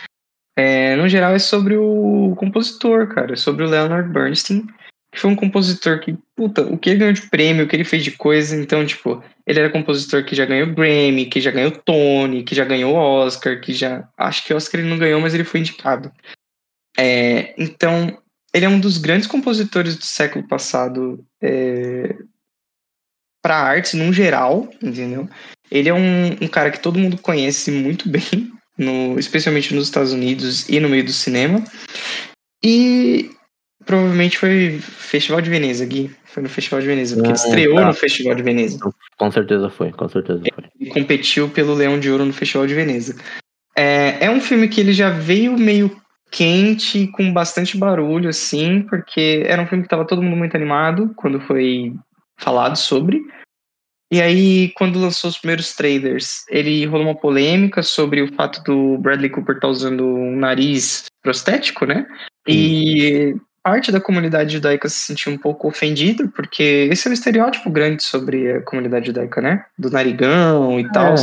é, 0.58 0.94
no 0.96 1.08
geral 1.08 1.32
é 1.32 1.38
sobre 1.38 1.76
o 1.76 2.34
compositor, 2.36 3.08
cara. 3.08 3.32
É 3.32 3.36
sobre 3.36 3.64
o 3.64 3.68
Leonard 3.68 4.12
Bernstein, 4.12 4.66
que 5.12 5.18
foi 5.18 5.30
um 5.30 5.36
compositor 5.36 6.00
que, 6.00 6.16
puta, 6.36 6.62
o 6.62 6.78
que 6.78 6.90
ele 6.90 7.00
ganhou 7.00 7.12
de 7.12 7.28
prêmio, 7.28 7.64
o 7.64 7.68
que 7.68 7.74
ele 7.74 7.84
fez 7.84 8.04
de 8.04 8.12
coisa, 8.12 8.54
então, 8.54 8.86
tipo, 8.86 9.22
ele 9.46 9.58
era 9.58 9.70
compositor 9.70 10.24
que 10.24 10.36
já 10.36 10.44
ganhou 10.44 10.72
Grammy, 10.72 11.26
que 11.26 11.40
já 11.40 11.50
ganhou 11.50 11.72
Tony, 11.72 12.44
que 12.44 12.54
já 12.54 12.64
ganhou 12.64 12.94
Oscar, 12.94 13.60
que 13.60 13.72
já. 13.72 14.08
Acho 14.16 14.44
que 14.44 14.54
Oscar 14.54 14.80
ele 14.80 14.90
não 14.90 14.98
ganhou, 14.98 15.20
mas 15.20 15.34
ele 15.34 15.44
foi 15.44 15.60
indicado. 15.60 16.12
É, 16.96 17.54
então, 17.58 18.16
ele 18.54 18.64
é 18.64 18.68
um 18.68 18.78
dos 18.78 18.98
grandes 18.98 19.26
compositores 19.26 19.96
do 19.96 20.04
século 20.04 20.46
passado 20.46 21.24
é, 21.42 22.14
para 23.42 23.56
artes 23.56 23.94
num 23.94 24.12
geral, 24.12 24.68
entendeu? 24.80 25.28
Ele 25.70 25.88
é 25.88 25.94
um, 25.94 26.32
um 26.40 26.48
cara 26.48 26.70
que 26.70 26.80
todo 26.80 26.98
mundo 26.98 27.18
conhece 27.18 27.70
muito 27.72 28.08
bem, 28.08 28.52
no, 28.78 29.18
especialmente 29.18 29.74
nos 29.74 29.84
Estados 29.84 30.12
Unidos 30.12 30.68
e 30.68 30.78
no 30.78 30.88
meio 30.88 31.04
do 31.04 31.12
cinema. 31.12 31.64
E 32.62 33.30
Provavelmente 33.84 34.38
foi 34.38 34.78
Festival 34.80 35.40
de 35.40 35.50
Veneza, 35.50 35.84
Gui. 35.86 36.10
Foi 36.26 36.42
no 36.42 36.48
Festival 36.48 36.80
de 36.80 36.86
Veneza, 36.86 37.16
porque 37.16 37.28
Ah, 37.28 37.34
ele 37.34 37.38
estreou 37.38 37.76
tá. 37.76 37.86
no 37.86 37.92
Festival 37.94 38.34
de 38.34 38.42
Veneza. 38.42 38.78
Com 39.18 39.30
certeza 39.30 39.70
foi, 39.70 39.90
com 39.92 40.08
certeza 40.08 40.42
foi. 40.54 40.64
e 40.78 40.90
competiu 40.90 41.48
pelo 41.48 41.74
Leão 41.74 41.98
de 41.98 42.10
Ouro 42.10 42.24
no 42.24 42.32
Festival 42.32 42.66
de 42.66 42.74
Veneza. 42.74 43.16
É, 43.76 44.26
é 44.26 44.30
um 44.30 44.40
filme 44.40 44.68
que 44.68 44.80
ele 44.80 44.92
já 44.92 45.10
veio 45.10 45.56
meio 45.58 46.00
quente, 46.30 47.08
com 47.08 47.32
bastante 47.32 47.76
barulho, 47.76 48.28
assim, 48.28 48.82
porque 48.82 49.42
era 49.46 49.60
um 49.60 49.66
filme 49.66 49.82
que 49.82 49.86
estava 49.86 50.06
todo 50.06 50.22
mundo 50.22 50.36
muito 50.36 50.56
animado 50.56 51.12
quando 51.16 51.40
foi 51.40 51.92
falado 52.38 52.76
sobre. 52.76 53.20
E 54.12 54.20
aí, 54.20 54.72
quando 54.74 55.00
lançou 55.00 55.30
os 55.30 55.38
primeiros 55.38 55.74
trailers, 55.74 56.44
ele 56.48 56.84
rolou 56.84 57.06
uma 57.06 57.14
polêmica 57.14 57.82
sobre 57.82 58.22
o 58.22 58.32
fato 58.34 58.62
do 58.64 58.98
Bradley 58.98 59.30
Cooper 59.30 59.56
estar 59.56 59.68
usando 59.68 60.04
um 60.04 60.36
nariz 60.36 61.04
prostético, 61.22 61.86
né? 61.86 62.06
E 62.48 63.34
parte 63.62 63.92
da 63.92 64.00
comunidade 64.00 64.54
judaica 64.54 64.88
se 64.88 64.98
sentiu 64.98 65.32
um 65.32 65.38
pouco 65.38 65.68
ofendida, 65.68 66.26
porque 66.28 66.88
esse 66.90 67.06
é 67.06 67.10
um 67.10 67.14
estereótipo 67.14 67.70
grande 67.70 68.02
sobre 68.02 68.52
a 68.52 68.62
comunidade 68.62 69.06
judaica, 69.06 69.40
né? 69.40 69.64
Do 69.78 69.90
narigão 69.90 70.80
e 70.80 70.90
tal. 70.90 71.14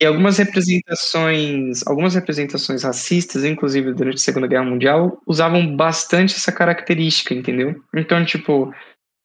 E 0.00 0.06
algumas 0.06 0.38
representações, 0.38 1.84
algumas 1.84 2.14
representações 2.14 2.84
racistas, 2.84 3.44
inclusive 3.44 3.92
durante 3.92 4.16
a 4.16 4.18
Segunda 4.18 4.46
Guerra 4.46 4.64
Mundial, 4.64 5.20
usavam 5.26 5.74
bastante 5.74 6.36
essa 6.36 6.52
característica, 6.52 7.34
entendeu? 7.34 7.74
Então, 7.92 8.24
tipo, 8.24 8.72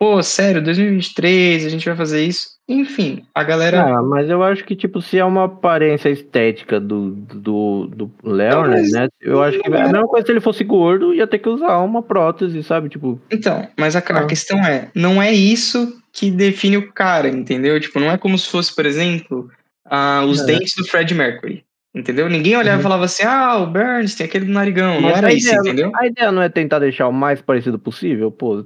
pô, 0.04 0.22
sério, 0.22 0.62
2023, 0.62 1.66
a 1.66 1.70
gente 1.70 1.86
vai 1.86 1.96
fazer 1.96 2.24
isso. 2.26 2.52
Enfim, 2.68 3.24
a 3.34 3.44
galera. 3.44 3.84
Ah, 3.84 4.02
mas 4.04 4.30
eu 4.30 4.44
acho 4.44 4.64
que, 4.66 4.76
tipo, 4.76 5.02
se 5.02 5.18
é 5.18 5.24
uma 5.24 5.46
aparência 5.46 6.10
estética 6.10 6.80
do, 6.80 7.12
do, 7.12 7.88
do 7.88 8.12
Leonard, 8.24 8.70
Talvez 8.70 8.92
né? 8.92 9.08
Eu 9.22 9.42
acho 9.42 9.60
que 9.60 9.68
a 9.68 9.70
mesma 9.70 10.08
coisa 10.08 10.26
se 10.26 10.32
ele 10.32 10.40
fosse 10.42 10.64
gordo, 10.64 11.14
ia 11.14 11.26
ter 11.28 11.40
que 11.40 11.48
usar 11.50 11.78
uma 11.80 12.02
prótese, 12.02 12.62
sabe? 12.64 12.90
Tipo, 12.90 13.20
Então, 13.32 13.68
mas 13.78 13.96
a, 13.96 14.00
a 14.00 14.20
Ah. 14.20 14.26
questão 14.26 14.60
é, 14.60 14.90
não 14.94 15.22
é 15.22 15.32
isso 15.32 16.02
que 16.12 16.30
define 16.32 16.78
o 16.78 16.92
cara, 16.92 17.28
entendeu? 17.30 17.80
Tipo, 17.80 18.00
não 18.00 18.12
é 18.12 18.18
como 18.18 18.38
se 18.38 18.50
fosse, 18.50 18.74
por 18.76 18.86
exemplo, 18.86 19.50
ah, 19.86 20.24
os 20.28 20.42
É. 20.42 20.46
dentes 20.46 20.74
do 20.76 20.86
Fred 20.86 21.14
Mercury. 21.14 21.64
Entendeu? 21.96 22.28
Ninguém 22.28 22.58
olhava 22.58 22.76
e 22.76 22.78
Uhum. 22.78 22.84
falava 22.84 23.06
assim, 23.06 23.24
ah, 23.24 23.58
o 23.58 23.68
Burns 23.68 24.16
tem 24.16 24.26
aquele 24.26 24.46
do 24.46 24.52
narigão. 24.52 25.00
Não 25.00 25.10
era 25.10 25.32
isso, 25.32 25.48
ideia, 25.48 25.60
entendeu? 25.60 25.92
A 25.96 26.08
ideia 26.08 26.32
não 26.32 26.42
é 26.42 26.50
tentar 26.50 26.80
deixar 26.80 27.08
o 27.08 27.14
mais 27.14 27.40
parecido 27.42 27.78
possível, 27.78 28.32
pô. 28.32 28.66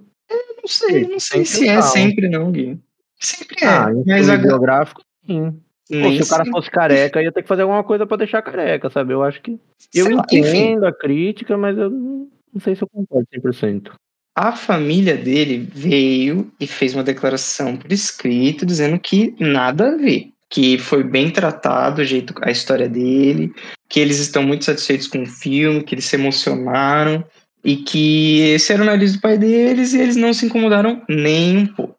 Não 0.67 0.89
sei, 0.89 1.07
não 1.07 1.19
sei 1.19 1.45
se 1.45 1.67
é 1.67 1.81
sempre, 1.81 2.27
não, 2.27 2.51
Gui. 2.51 2.77
Sempre 3.19 3.63
é. 3.63 3.67
Ah, 3.67 3.89
em 3.91 4.03
mas 4.05 4.25
filme 4.25 4.33
a, 4.33 4.37
biográfico, 4.37 5.01
sim. 5.25 5.51
Pô, 5.89 5.95
nem 5.95 6.21
se 6.21 6.23
o 6.23 6.29
cara 6.29 6.45
fosse 6.45 6.69
careca, 6.69 7.23
ia 7.23 7.31
ter 7.31 7.41
que 7.41 7.47
fazer 7.47 7.61
alguma 7.61 7.83
coisa 7.83 8.05
pra 8.05 8.17
deixar 8.17 8.41
careca, 8.41 8.89
sabe? 8.89 9.13
Eu 9.13 9.23
acho 9.23 9.41
que. 9.41 9.57
Eu 9.93 10.05
Sei 10.05 10.15
lá, 10.15 10.25
enfim, 10.31 10.39
entendo 10.39 10.85
a 10.85 10.91
crítica, 10.93 11.57
mas 11.57 11.77
eu 11.77 11.89
não 11.89 12.27
não 12.53 12.61
sei 12.61 12.75
se 12.75 12.81
eu 12.81 12.87
concordo 12.87 13.27
100%. 13.33 13.91
a 14.35 14.51
família 14.51 15.15
dele 15.15 15.69
veio 15.73 16.51
e 16.59 16.67
fez 16.67 16.93
uma 16.93 17.03
declaração 17.03 17.77
por 17.77 17.91
escrito 17.91 18.65
dizendo 18.65 18.99
que 18.99 19.35
nada 19.39 19.89
a 19.93 19.97
ver. 19.97 20.31
Que 20.49 20.77
foi 20.77 21.03
bem 21.03 21.29
tratado 21.29 22.01
o 22.01 22.05
jeito, 22.05 22.33
a 22.41 22.49
história 22.49 22.87
dele, 22.87 23.51
que 23.89 23.99
eles 23.99 24.19
estão 24.19 24.43
muito 24.43 24.63
satisfeitos 24.65 25.07
com 25.07 25.23
o 25.23 25.27
filme, 25.27 25.83
que 25.83 25.93
eles 25.93 26.05
se 26.05 26.15
emocionaram 26.15 27.25
e 27.67 27.75
que 27.75 28.39
esse 28.43 28.71
era 28.71 28.81
o 28.81 28.85
nariz 28.85 29.11
do 29.11 29.19
pai 29.19 29.37
deles 29.37 29.93
e 29.93 29.99
eles 29.99 30.15
não 30.15 30.33
se 30.33 30.45
incomodaram 30.45 31.03
nem 31.09 31.57
um 31.57 31.67
pouco. 31.67 31.97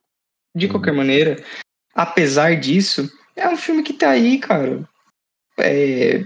De 0.56 0.66
qualquer 0.66 0.94
maneira, 0.94 1.36
apesar 1.94 2.58
disso, 2.58 3.06
é 3.36 3.46
um 3.46 3.56
filme 3.56 3.82
que 3.82 3.92
tá 3.92 4.08
aí, 4.08 4.38
cara. 4.38 4.88
É 5.58 6.24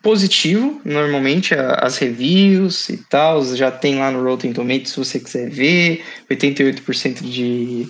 positivo, 0.00 0.80
normalmente 0.84 1.52
as 1.52 1.98
reviews 1.98 2.88
e 2.88 2.98
tal, 3.08 3.44
já 3.44 3.72
tem 3.72 3.98
lá 3.98 4.08
no 4.12 4.22
Rotten 4.22 4.52
Tomatoes 4.52 4.90
se 4.90 4.98
você 4.98 5.18
quiser 5.18 5.50
ver, 5.50 6.04
88% 6.30 7.20
de, 7.20 7.88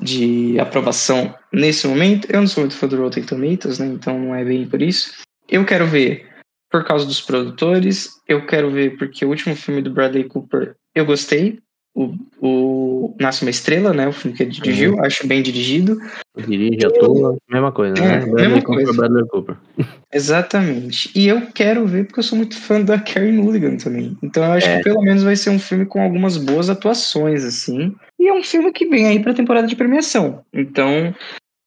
de 0.00 0.58
aprovação 0.58 1.34
nesse 1.52 1.86
momento. 1.86 2.26
Eu 2.30 2.40
não 2.40 2.48
sou 2.48 2.62
muito 2.62 2.76
fã 2.76 2.88
do 2.88 2.96
Rotten 2.96 3.24
Tomatoes, 3.24 3.78
né, 3.78 3.88
então 3.88 4.18
não 4.18 4.34
é 4.34 4.42
bem 4.42 4.66
por 4.66 4.80
isso. 4.80 5.12
Eu 5.46 5.66
quero 5.66 5.86
ver 5.86 6.31
por 6.72 6.84
causa 6.84 7.04
dos 7.04 7.20
produtores, 7.20 8.08
eu 8.26 8.46
quero 8.46 8.70
ver 8.70 8.96
porque 8.96 9.24
o 9.26 9.28
último 9.28 9.54
filme 9.54 9.82
do 9.82 9.90
Bradley 9.92 10.24
Cooper 10.24 10.74
eu 10.94 11.04
gostei, 11.04 11.58
o, 11.94 12.14
o 12.40 13.16
Nasce 13.20 13.42
uma 13.42 13.50
Estrela, 13.50 13.92
né, 13.92 14.08
o 14.08 14.12
filme 14.12 14.34
que 14.34 14.42
ele 14.42 14.50
dirigiu, 14.50 14.98
acho 15.04 15.26
bem 15.26 15.42
dirigido. 15.42 15.98
Dirige, 16.34 16.86
atua, 16.86 17.36
mesma 17.50 17.70
coisa, 17.70 17.94
É, 17.98 18.00
né? 18.00 18.18
Bradley 18.20 18.48
mesma 18.48 18.62
Cooper, 18.62 18.84
coisa. 18.84 18.98
Bradley 18.98 19.28
Cooper. 19.28 19.56
Exatamente. 20.12 21.10
E 21.14 21.28
eu 21.28 21.42
quero 21.54 21.86
ver 21.86 22.06
porque 22.06 22.20
eu 22.20 22.24
sou 22.24 22.38
muito 22.38 22.58
fã 22.58 22.80
da 22.80 22.98
Carrie 22.98 23.32
Mulligan 23.32 23.76
também. 23.76 24.16
Então 24.22 24.42
eu 24.42 24.52
acho 24.52 24.66
É. 24.66 24.78
que 24.78 24.84
pelo 24.84 25.02
menos 25.02 25.22
vai 25.22 25.36
ser 25.36 25.50
um 25.50 25.58
filme 25.58 25.84
com 25.84 26.02
algumas 26.02 26.38
boas 26.38 26.70
atuações, 26.70 27.44
assim. 27.44 27.94
E 28.18 28.28
é 28.28 28.32
um 28.32 28.42
filme 28.42 28.72
que 28.72 28.86
vem 28.86 29.06
aí 29.06 29.20
pra 29.20 29.34
temporada 29.34 29.66
de 29.66 29.76
premiação. 29.76 30.42
Então 30.54 31.14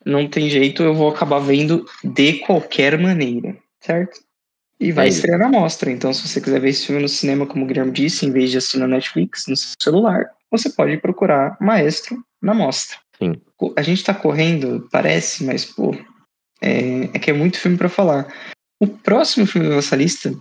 não 0.03 0.27
tem 0.27 0.49
jeito, 0.49 0.81
eu 0.81 0.93
vou 0.95 1.09
acabar 1.09 1.39
vendo 1.39 1.85
de 2.03 2.33
qualquer 2.39 2.97
maneira, 2.97 3.55
certo? 3.81 4.24
E 4.79 4.91
vai 4.91 5.05
É. 5.05 5.09
estrear 5.09 5.39
na 5.39 5.47
mostra. 5.47 5.89
Então, 5.91 6.13
se 6.13 6.27
você 6.27 6.41
quiser 6.41 6.59
ver 6.59 6.69
esse 6.69 6.85
filme 6.85 7.01
no 7.01 7.07
cinema, 7.07 7.45
como 7.45 7.63
o 7.63 7.67
Guilherme 7.67 7.91
disse, 7.91 8.25
em 8.25 8.31
vez 8.31 8.51
de 8.51 8.57
assistir 8.57 8.77
na 8.77 8.87
Netflix, 8.87 9.47
no 9.47 9.55
seu 9.55 9.69
celular, 9.81 10.25
você 10.51 10.69
pode 10.69 10.97
procurar 10.97 11.57
Maestro 11.61 12.17
na 12.41 12.53
mostra. 12.53 12.97
Sim. 13.17 13.33
A 13.77 13.81
gente 13.81 14.03
tá 14.03 14.13
correndo, 14.13 14.87
parece, 14.91 15.43
mas, 15.45 15.63
pô, 15.63 15.95
é, 16.61 17.09
é 17.13 17.19
que 17.19 17.29
é 17.31 17.33
muito 17.33 17.57
filme 17.59 17.77
pra 17.77 17.87
falar. 17.87 18.27
O 18.79 18.87
próximo 18.87 19.45
filme 19.47 19.69
da 19.69 19.75
nossa 19.75 19.95
lista 19.95 20.33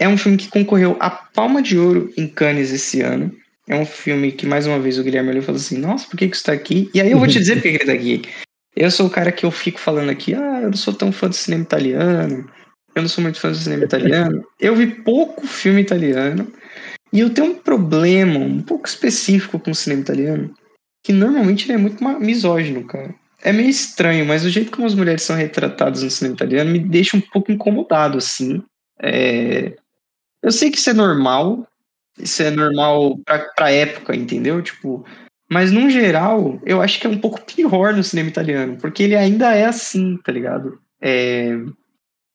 é 0.00 0.08
um 0.08 0.18
filme 0.18 0.36
que 0.36 0.48
concorreu 0.48 0.96
à 0.98 1.08
Palma 1.08 1.62
de 1.62 1.78
Ouro 1.78 2.12
em 2.16 2.26
Cannes 2.26 2.72
esse 2.72 3.00
ano. 3.00 3.32
É 3.68 3.76
um 3.76 3.86
filme 3.86 4.32
que, 4.32 4.44
mais 4.44 4.66
uma 4.66 4.78
vez, 4.80 4.98
o 4.98 5.04
Guilherme 5.04 5.30
olhou 5.30 5.42
e 5.42 5.46
falou 5.46 5.60
assim: 5.60 5.78
Nossa, 5.78 6.06
por 6.08 6.18
que, 6.18 6.28
que 6.28 6.34
isso 6.34 6.44
tá 6.44 6.52
aqui? 6.52 6.90
E 6.92 7.00
aí 7.00 7.12
eu 7.12 7.18
vou 7.18 7.28
te 7.28 7.38
dizer 7.38 7.54
por 7.54 7.62
que 7.62 7.70
que 7.70 7.76
ele 7.76 7.86
tá 7.86 7.92
aqui. 7.92 8.22
Eu 8.76 8.90
sou 8.90 9.06
o 9.06 9.10
cara 9.10 9.30
que 9.32 9.46
eu 9.46 9.50
fico 9.52 9.78
falando 9.80 10.10
aqui: 10.10 10.34
Ah, 10.34 10.60
eu 10.62 10.66
não 10.70 10.76
sou 10.76 10.92
tão 10.92 11.12
fã 11.12 11.28
do 11.28 11.34
cinema 11.34 11.62
italiano. 11.62 12.50
Eu 12.94 13.02
não 13.02 13.08
sou 13.08 13.22
muito 13.22 13.40
fã 13.40 13.50
do 13.50 13.56
cinema 13.56 13.84
italiano. 13.84 14.46
Eu 14.60 14.76
vi 14.76 14.86
pouco 14.86 15.46
filme 15.46 15.80
italiano. 15.80 16.52
E 17.12 17.20
eu 17.20 17.30
tenho 17.30 17.52
um 17.52 17.54
problema 17.54 18.38
um 18.38 18.62
pouco 18.62 18.86
específico 18.86 19.58
com 19.58 19.70
o 19.70 19.74
cinema 19.74 20.02
italiano. 20.02 20.54
Que 21.02 21.12
normalmente 21.12 21.66
ele 21.66 21.74
é 21.74 21.76
muito 21.76 22.02
misógino, 22.20 22.84
cara. 22.84 23.14
É 23.42 23.52
meio 23.52 23.68
estranho, 23.68 24.24
mas 24.24 24.44
o 24.44 24.50
jeito 24.50 24.70
como 24.70 24.86
as 24.86 24.94
mulheres 24.94 25.22
são 25.22 25.36
retratadas 25.36 26.02
no 26.02 26.10
cinema 26.10 26.34
italiano 26.34 26.70
me 26.70 26.78
deixa 26.78 27.16
um 27.16 27.20
pouco 27.20 27.52
incomodado, 27.52 28.18
assim. 28.18 28.62
É, 29.00 29.76
Eu 30.42 30.50
sei 30.50 30.70
que 30.70 30.78
isso 30.78 30.90
é 30.90 30.94
normal, 30.94 31.66
isso 32.18 32.42
é 32.42 32.50
normal 32.50 33.18
pra, 33.24 33.38
pra 33.54 33.70
época, 33.70 34.16
entendeu? 34.16 34.62
Tipo, 34.62 35.04
mas 35.50 35.70
no 35.70 35.90
geral, 35.90 36.58
eu 36.64 36.80
acho 36.80 36.98
que 36.98 37.06
é 37.06 37.10
um 37.10 37.18
pouco 37.18 37.42
pior 37.42 37.92
no 37.92 38.02
cinema 38.02 38.30
italiano, 38.30 38.78
porque 38.80 39.02
ele 39.02 39.14
ainda 39.14 39.54
é 39.54 39.66
assim, 39.66 40.16
tá 40.24 40.32
ligado? 40.32 40.78
É, 41.00 41.54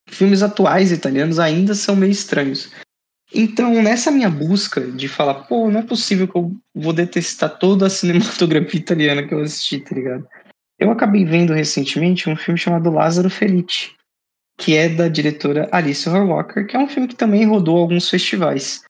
Filmes 0.09 0.41
atuais 0.41 0.91
italianos 0.91 1.39
ainda 1.39 1.73
são 1.73 1.95
meio 1.95 2.11
estranhos. 2.11 2.71
Então, 3.33 3.81
nessa 3.81 4.09
minha 4.09 4.29
busca 4.29 4.81
de 4.81 5.07
falar, 5.07 5.35
pô, 5.45 5.69
não 5.69 5.81
é 5.81 5.83
possível 5.83 6.27
que 6.27 6.35
eu 6.35 6.55
vou 6.73 6.91
detestar 6.91 7.57
toda 7.59 7.85
a 7.85 7.89
cinematografia 7.89 8.79
italiana 8.79 9.25
que 9.25 9.33
eu 9.33 9.41
assisti, 9.41 9.79
tá 9.79 9.95
ligado? 9.95 10.27
Eu 10.79 10.89
acabei 10.89 11.25
vendo 11.25 11.53
recentemente 11.53 12.29
um 12.29 12.35
filme 12.35 12.59
chamado 12.59 12.89
Lázaro 12.89 13.29
Felice, 13.29 13.91
que 14.57 14.75
é 14.75 14.89
da 14.89 15.07
diretora 15.07 15.69
Alice 15.71 16.09
Horwacker, 16.09 16.65
que 16.65 16.75
é 16.75 16.79
um 16.79 16.87
filme 16.87 17.07
que 17.07 17.15
também 17.15 17.45
rodou 17.45 17.77
alguns 17.77 18.09
festivais. 18.09 18.81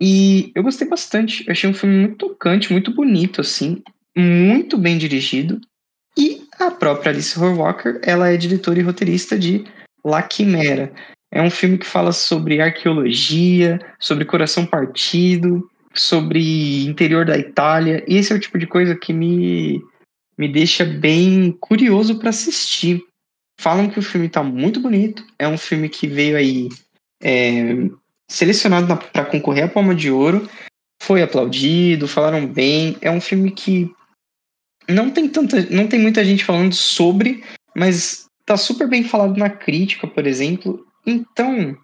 E 0.00 0.50
eu 0.54 0.62
gostei 0.62 0.88
bastante. 0.88 1.46
Eu 1.46 1.52
achei 1.52 1.68
um 1.68 1.74
filme 1.74 1.94
muito 1.94 2.16
tocante, 2.16 2.72
muito 2.72 2.92
bonito, 2.92 3.40
assim, 3.40 3.82
muito 4.16 4.78
bem 4.78 4.98
dirigido. 4.98 5.60
E 6.16 6.42
a 6.58 6.70
própria 6.70 7.12
Alice 7.12 7.38
Horwacker, 7.38 8.00
ela 8.02 8.30
é 8.30 8.36
diretora 8.36 8.80
e 8.80 8.82
roteirista 8.82 9.38
de 9.38 9.64
La 10.04 10.22
Quimera. 10.22 10.92
É 11.32 11.40
um 11.40 11.50
filme 11.50 11.78
que 11.78 11.86
fala 11.86 12.12
sobre 12.12 12.60
arqueologia, 12.60 13.78
sobre 13.98 14.24
coração 14.24 14.66
partido, 14.66 15.68
sobre 15.94 16.84
interior 16.84 17.24
da 17.24 17.38
Itália. 17.38 18.04
E 18.08 18.16
esse 18.16 18.32
é 18.32 18.36
o 18.36 18.40
tipo 18.40 18.58
de 18.58 18.66
coisa 18.66 18.96
que 18.96 19.12
me, 19.12 19.80
me 20.36 20.48
deixa 20.48 20.84
bem 20.84 21.56
curioso 21.60 22.18
para 22.18 22.30
assistir. 22.30 23.02
Falam 23.60 23.88
que 23.88 23.98
o 23.98 24.02
filme 24.02 24.26
está 24.26 24.42
muito 24.42 24.80
bonito. 24.80 25.24
É 25.38 25.46
um 25.46 25.58
filme 25.58 25.88
que 25.88 26.06
veio 26.06 26.36
aí 26.36 26.68
é, 27.22 27.88
selecionado 28.28 28.96
para 29.12 29.24
concorrer 29.24 29.64
à 29.64 29.68
Palma 29.68 29.94
de 29.94 30.10
Ouro. 30.10 30.48
Foi 31.02 31.22
aplaudido, 31.22 32.08
falaram 32.08 32.46
bem. 32.46 32.96
É 33.00 33.10
um 33.10 33.20
filme 33.20 33.50
que 33.50 33.92
não 34.88 35.10
tem 35.10 35.28
tanta, 35.28 35.62
não 35.70 35.86
tem 35.86 36.00
muita 36.00 36.24
gente 36.24 36.44
falando 36.44 36.74
sobre, 36.74 37.44
mas 37.76 38.29
tá 38.50 38.56
super 38.56 38.88
bem 38.88 39.04
falado 39.04 39.36
na 39.38 39.48
crítica, 39.48 40.08
por 40.08 40.26
exemplo. 40.26 40.84
Então, 41.06 41.76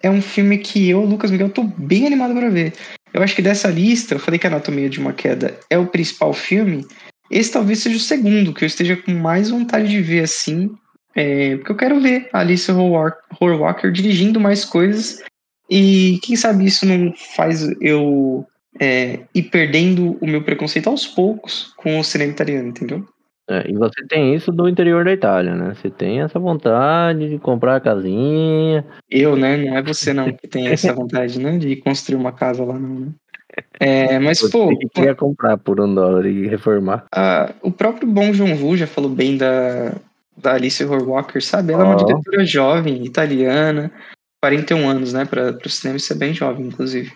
é 0.00 0.08
um 0.08 0.22
filme 0.22 0.58
que 0.58 0.88
eu, 0.88 1.04
Lucas 1.04 1.28
Miguel, 1.28 1.50
tô 1.50 1.64
bem 1.64 2.06
animado 2.06 2.34
para 2.34 2.48
ver. 2.48 2.72
Eu 3.12 3.20
acho 3.20 3.34
que 3.34 3.42
dessa 3.42 3.66
lista, 3.66 4.14
eu 4.14 4.20
falei 4.20 4.38
que 4.38 4.46
Anatomia 4.46 4.88
de 4.88 5.00
uma 5.00 5.12
Queda 5.12 5.58
é 5.68 5.76
o 5.76 5.88
principal 5.88 6.32
filme. 6.32 6.86
Esse 7.28 7.50
talvez 7.50 7.80
seja 7.80 7.96
o 7.96 8.00
segundo, 8.00 8.54
que 8.54 8.62
eu 8.62 8.66
esteja 8.68 8.96
com 8.96 9.12
mais 9.12 9.50
vontade 9.50 9.88
de 9.88 10.00
ver 10.00 10.22
assim. 10.22 10.70
É, 11.16 11.56
porque 11.56 11.72
eu 11.72 11.76
quero 11.76 12.00
ver 12.00 12.28
a 12.32 12.40
Alice 12.40 12.70
Horwacker 12.70 13.90
dirigindo 13.90 14.38
mais 14.38 14.64
coisas. 14.64 15.20
E 15.68 16.20
quem 16.22 16.36
sabe 16.36 16.64
isso 16.64 16.86
não 16.86 17.12
faz 17.34 17.68
eu 17.80 18.46
é, 18.80 19.18
ir 19.34 19.42
perdendo 19.50 20.16
o 20.20 20.26
meu 20.28 20.44
preconceito 20.44 20.88
aos 20.88 21.08
poucos 21.08 21.72
com 21.76 21.98
o 21.98 22.04
cinema 22.04 22.30
italiano, 22.30 22.68
entendeu? 22.68 23.04
É, 23.48 23.70
e 23.70 23.72
você 23.74 24.06
tem 24.06 24.34
isso 24.34 24.52
do 24.52 24.68
interior 24.68 25.04
da 25.06 25.12
Itália, 25.12 25.54
né? 25.54 25.74
Você 25.74 25.88
tem 25.88 26.20
essa 26.20 26.38
vontade 26.38 27.30
de 27.30 27.38
comprar 27.38 27.76
a 27.76 27.80
casinha. 27.80 28.84
Eu, 29.10 29.36
né? 29.36 29.56
Não 29.56 29.76
é 29.78 29.82
você 29.82 30.12
não 30.12 30.30
que 30.32 30.46
tem 30.46 30.68
essa 30.68 30.92
vontade, 30.94 31.40
né? 31.40 31.56
De 31.56 31.74
construir 31.76 32.16
uma 32.16 32.30
casa 32.30 32.62
lá, 32.62 32.78
não, 32.78 33.00
né? 33.00 33.08
É, 33.80 34.18
mas, 34.18 34.40
Você 34.40 34.50
pô, 34.50 34.76
que 34.76 34.88
queria 34.88 35.14
comprar 35.14 35.56
por 35.56 35.80
um 35.80 35.94
dólar 35.94 36.26
e 36.26 36.46
reformar. 36.46 37.06
a- 37.14 37.54
o 37.62 37.72
próprio 37.72 38.06
Bong 38.06 38.32
Joon-ho 38.34 38.76
já 38.76 38.86
falou 38.86 39.10
bem 39.10 39.38
da, 39.38 39.94
da 40.36 40.52
Alice 40.54 40.84
Horwalker, 40.84 41.42
sabe? 41.42 41.72
Ela 41.72 41.84
é 41.84 41.86
uma 41.86 41.96
diretora 41.96 42.44
jovem, 42.44 43.04
italiana, 43.04 43.90
41 44.42 44.86
anos, 44.88 45.12
né? 45.14 45.24
Para 45.24 45.56
o 45.64 45.68
cinema 45.70 45.96
isso 45.96 46.12
é 46.12 46.16
bem 46.16 46.34
jovem, 46.34 46.66
inclusive. 46.66 47.12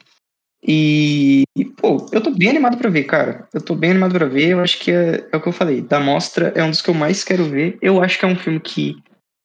E, 0.64 1.42
pô, 1.76 2.06
eu 2.12 2.20
tô 2.20 2.30
bem 2.30 2.50
animado 2.50 2.76
pra 2.76 2.88
ver, 2.88 3.04
cara. 3.04 3.48
Eu 3.52 3.60
tô 3.60 3.74
bem 3.74 3.90
animado 3.90 4.12
pra 4.12 4.26
ver. 4.26 4.50
Eu 4.50 4.60
acho 4.60 4.78
que 4.78 4.92
é, 4.92 5.28
é 5.32 5.36
o 5.36 5.40
que 5.40 5.48
eu 5.48 5.52
falei. 5.52 5.80
Da 5.80 5.98
mostra 5.98 6.52
é 6.54 6.62
um 6.62 6.70
dos 6.70 6.80
que 6.80 6.88
eu 6.88 6.94
mais 6.94 7.24
quero 7.24 7.44
ver. 7.44 7.78
Eu 7.82 8.00
acho 8.00 8.18
que 8.18 8.24
é 8.24 8.28
um 8.28 8.36
filme 8.36 8.60
que 8.60 8.96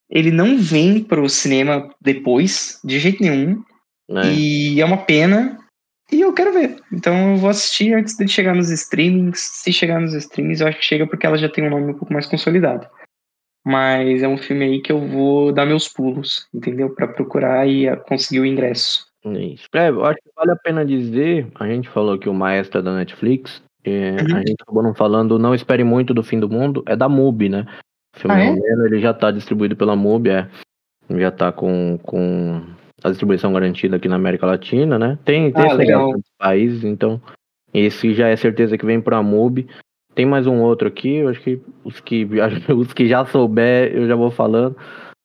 ele 0.10 0.32
não 0.32 0.58
vem 0.58 1.04
pro 1.04 1.28
cinema 1.28 1.90
depois, 2.00 2.80
de 2.84 3.00
jeito 3.00 3.22
nenhum. 3.22 3.64
Né? 4.10 4.34
E 4.34 4.82
é 4.82 4.86
uma 4.86 4.98
pena. 4.98 5.58
E 6.12 6.22
eu 6.22 6.32
quero 6.34 6.54
ver. 6.54 6.78
Então 6.94 7.32
eu 7.32 7.38
vou 7.38 7.50
assistir 7.50 7.94
antes 7.94 8.16
de 8.16 8.28
chegar 8.28 8.56
nos 8.56 8.70
streamings. 8.70 9.40
Se 9.40 9.74
chegar 9.74 10.00
nos 10.00 10.14
streamings, 10.14 10.62
eu 10.62 10.68
acho 10.68 10.80
que 10.80 10.86
chega 10.86 11.08
porque 11.08 11.26
ela 11.26 11.38
já 11.38 11.50
tem 11.50 11.66
um 11.66 11.70
nome 11.70 11.92
um 11.92 11.98
pouco 11.98 12.14
mais 12.14 12.28
consolidado. 12.28 12.88
Mas 13.66 14.22
é 14.22 14.28
um 14.28 14.38
filme 14.38 14.64
aí 14.64 14.82
que 14.82 14.92
eu 14.92 15.06
vou 15.06 15.52
dar 15.52 15.66
meus 15.66 15.90
pulos, 15.90 16.48
entendeu? 16.54 16.90
Pra 16.92 17.08
procurar 17.08 17.68
e 17.68 17.94
conseguir 18.08 18.40
o 18.40 18.46
ingresso. 18.46 19.07
Isso. 19.34 19.66
É, 19.74 19.90
eu 19.90 20.06
acho 20.06 20.18
que 20.22 20.30
vale 20.36 20.52
a 20.52 20.56
pena 20.56 20.86
dizer, 20.86 21.48
a 21.60 21.66
gente 21.68 21.90
falou 21.90 22.18
que 22.18 22.30
o 22.30 22.34
Maestro 22.34 22.80
é 22.80 22.84
da 22.84 22.94
Netflix, 22.96 23.62
é, 23.84 24.12
Uhum. 24.12 24.36
a 24.36 24.40
gente 24.40 24.56
acabou 24.62 24.84
não 24.84 24.94
falando 24.94 25.40
Não 25.40 25.56
Espere 25.56 25.84
Muito 25.84 26.14
do 26.14 26.24
Fim 26.24 26.40
do 26.40 26.50
Mundo, 26.50 26.84
é 26.86 26.96
da 26.96 27.08
MUBI, 27.10 27.50
né? 27.50 27.66
O 28.16 28.20
filme 28.20 28.36
Ah, 28.36 28.40
é? 28.44 28.50
romeno, 28.50 28.86
ele 28.86 29.00
já 29.00 29.14
tá 29.14 29.32
distribuído 29.32 29.76
pela 29.76 29.96
MUBI, 29.96 30.30
é. 30.30 30.48
Já 31.10 31.32
tá 31.32 31.52
com, 31.52 31.98
com 32.04 32.62
a 33.04 33.10
distribuição 33.10 33.54
garantida 33.54 33.96
aqui 33.96 34.08
na 34.10 34.16
América 34.18 34.46
Latina, 34.46 35.00
né? 35.00 35.18
Tem, 35.24 35.52
tem 35.52 35.70
Ah, 35.70 35.74
legal. 35.74 36.14
países, 36.38 36.84
então 36.84 37.22
esse 37.74 38.14
já 38.14 38.28
é 38.28 38.36
certeza 38.36 38.78
que 38.78 38.86
vem 38.86 39.00
pra 39.00 39.22
MUBI. 39.24 39.68
Tem 40.16 40.26
mais 40.26 40.48
um 40.48 40.62
outro 40.62 40.88
aqui, 40.88 41.18
eu 41.18 41.30
acho 41.30 41.40
que 41.42 41.62
os 41.84 42.00
que, 42.00 42.28
os 42.76 42.92
que 42.92 43.08
já 43.08 43.24
souber 43.26 43.92
eu 43.96 44.08
já 44.08 44.16
vou 44.16 44.32
falando. 44.32 44.76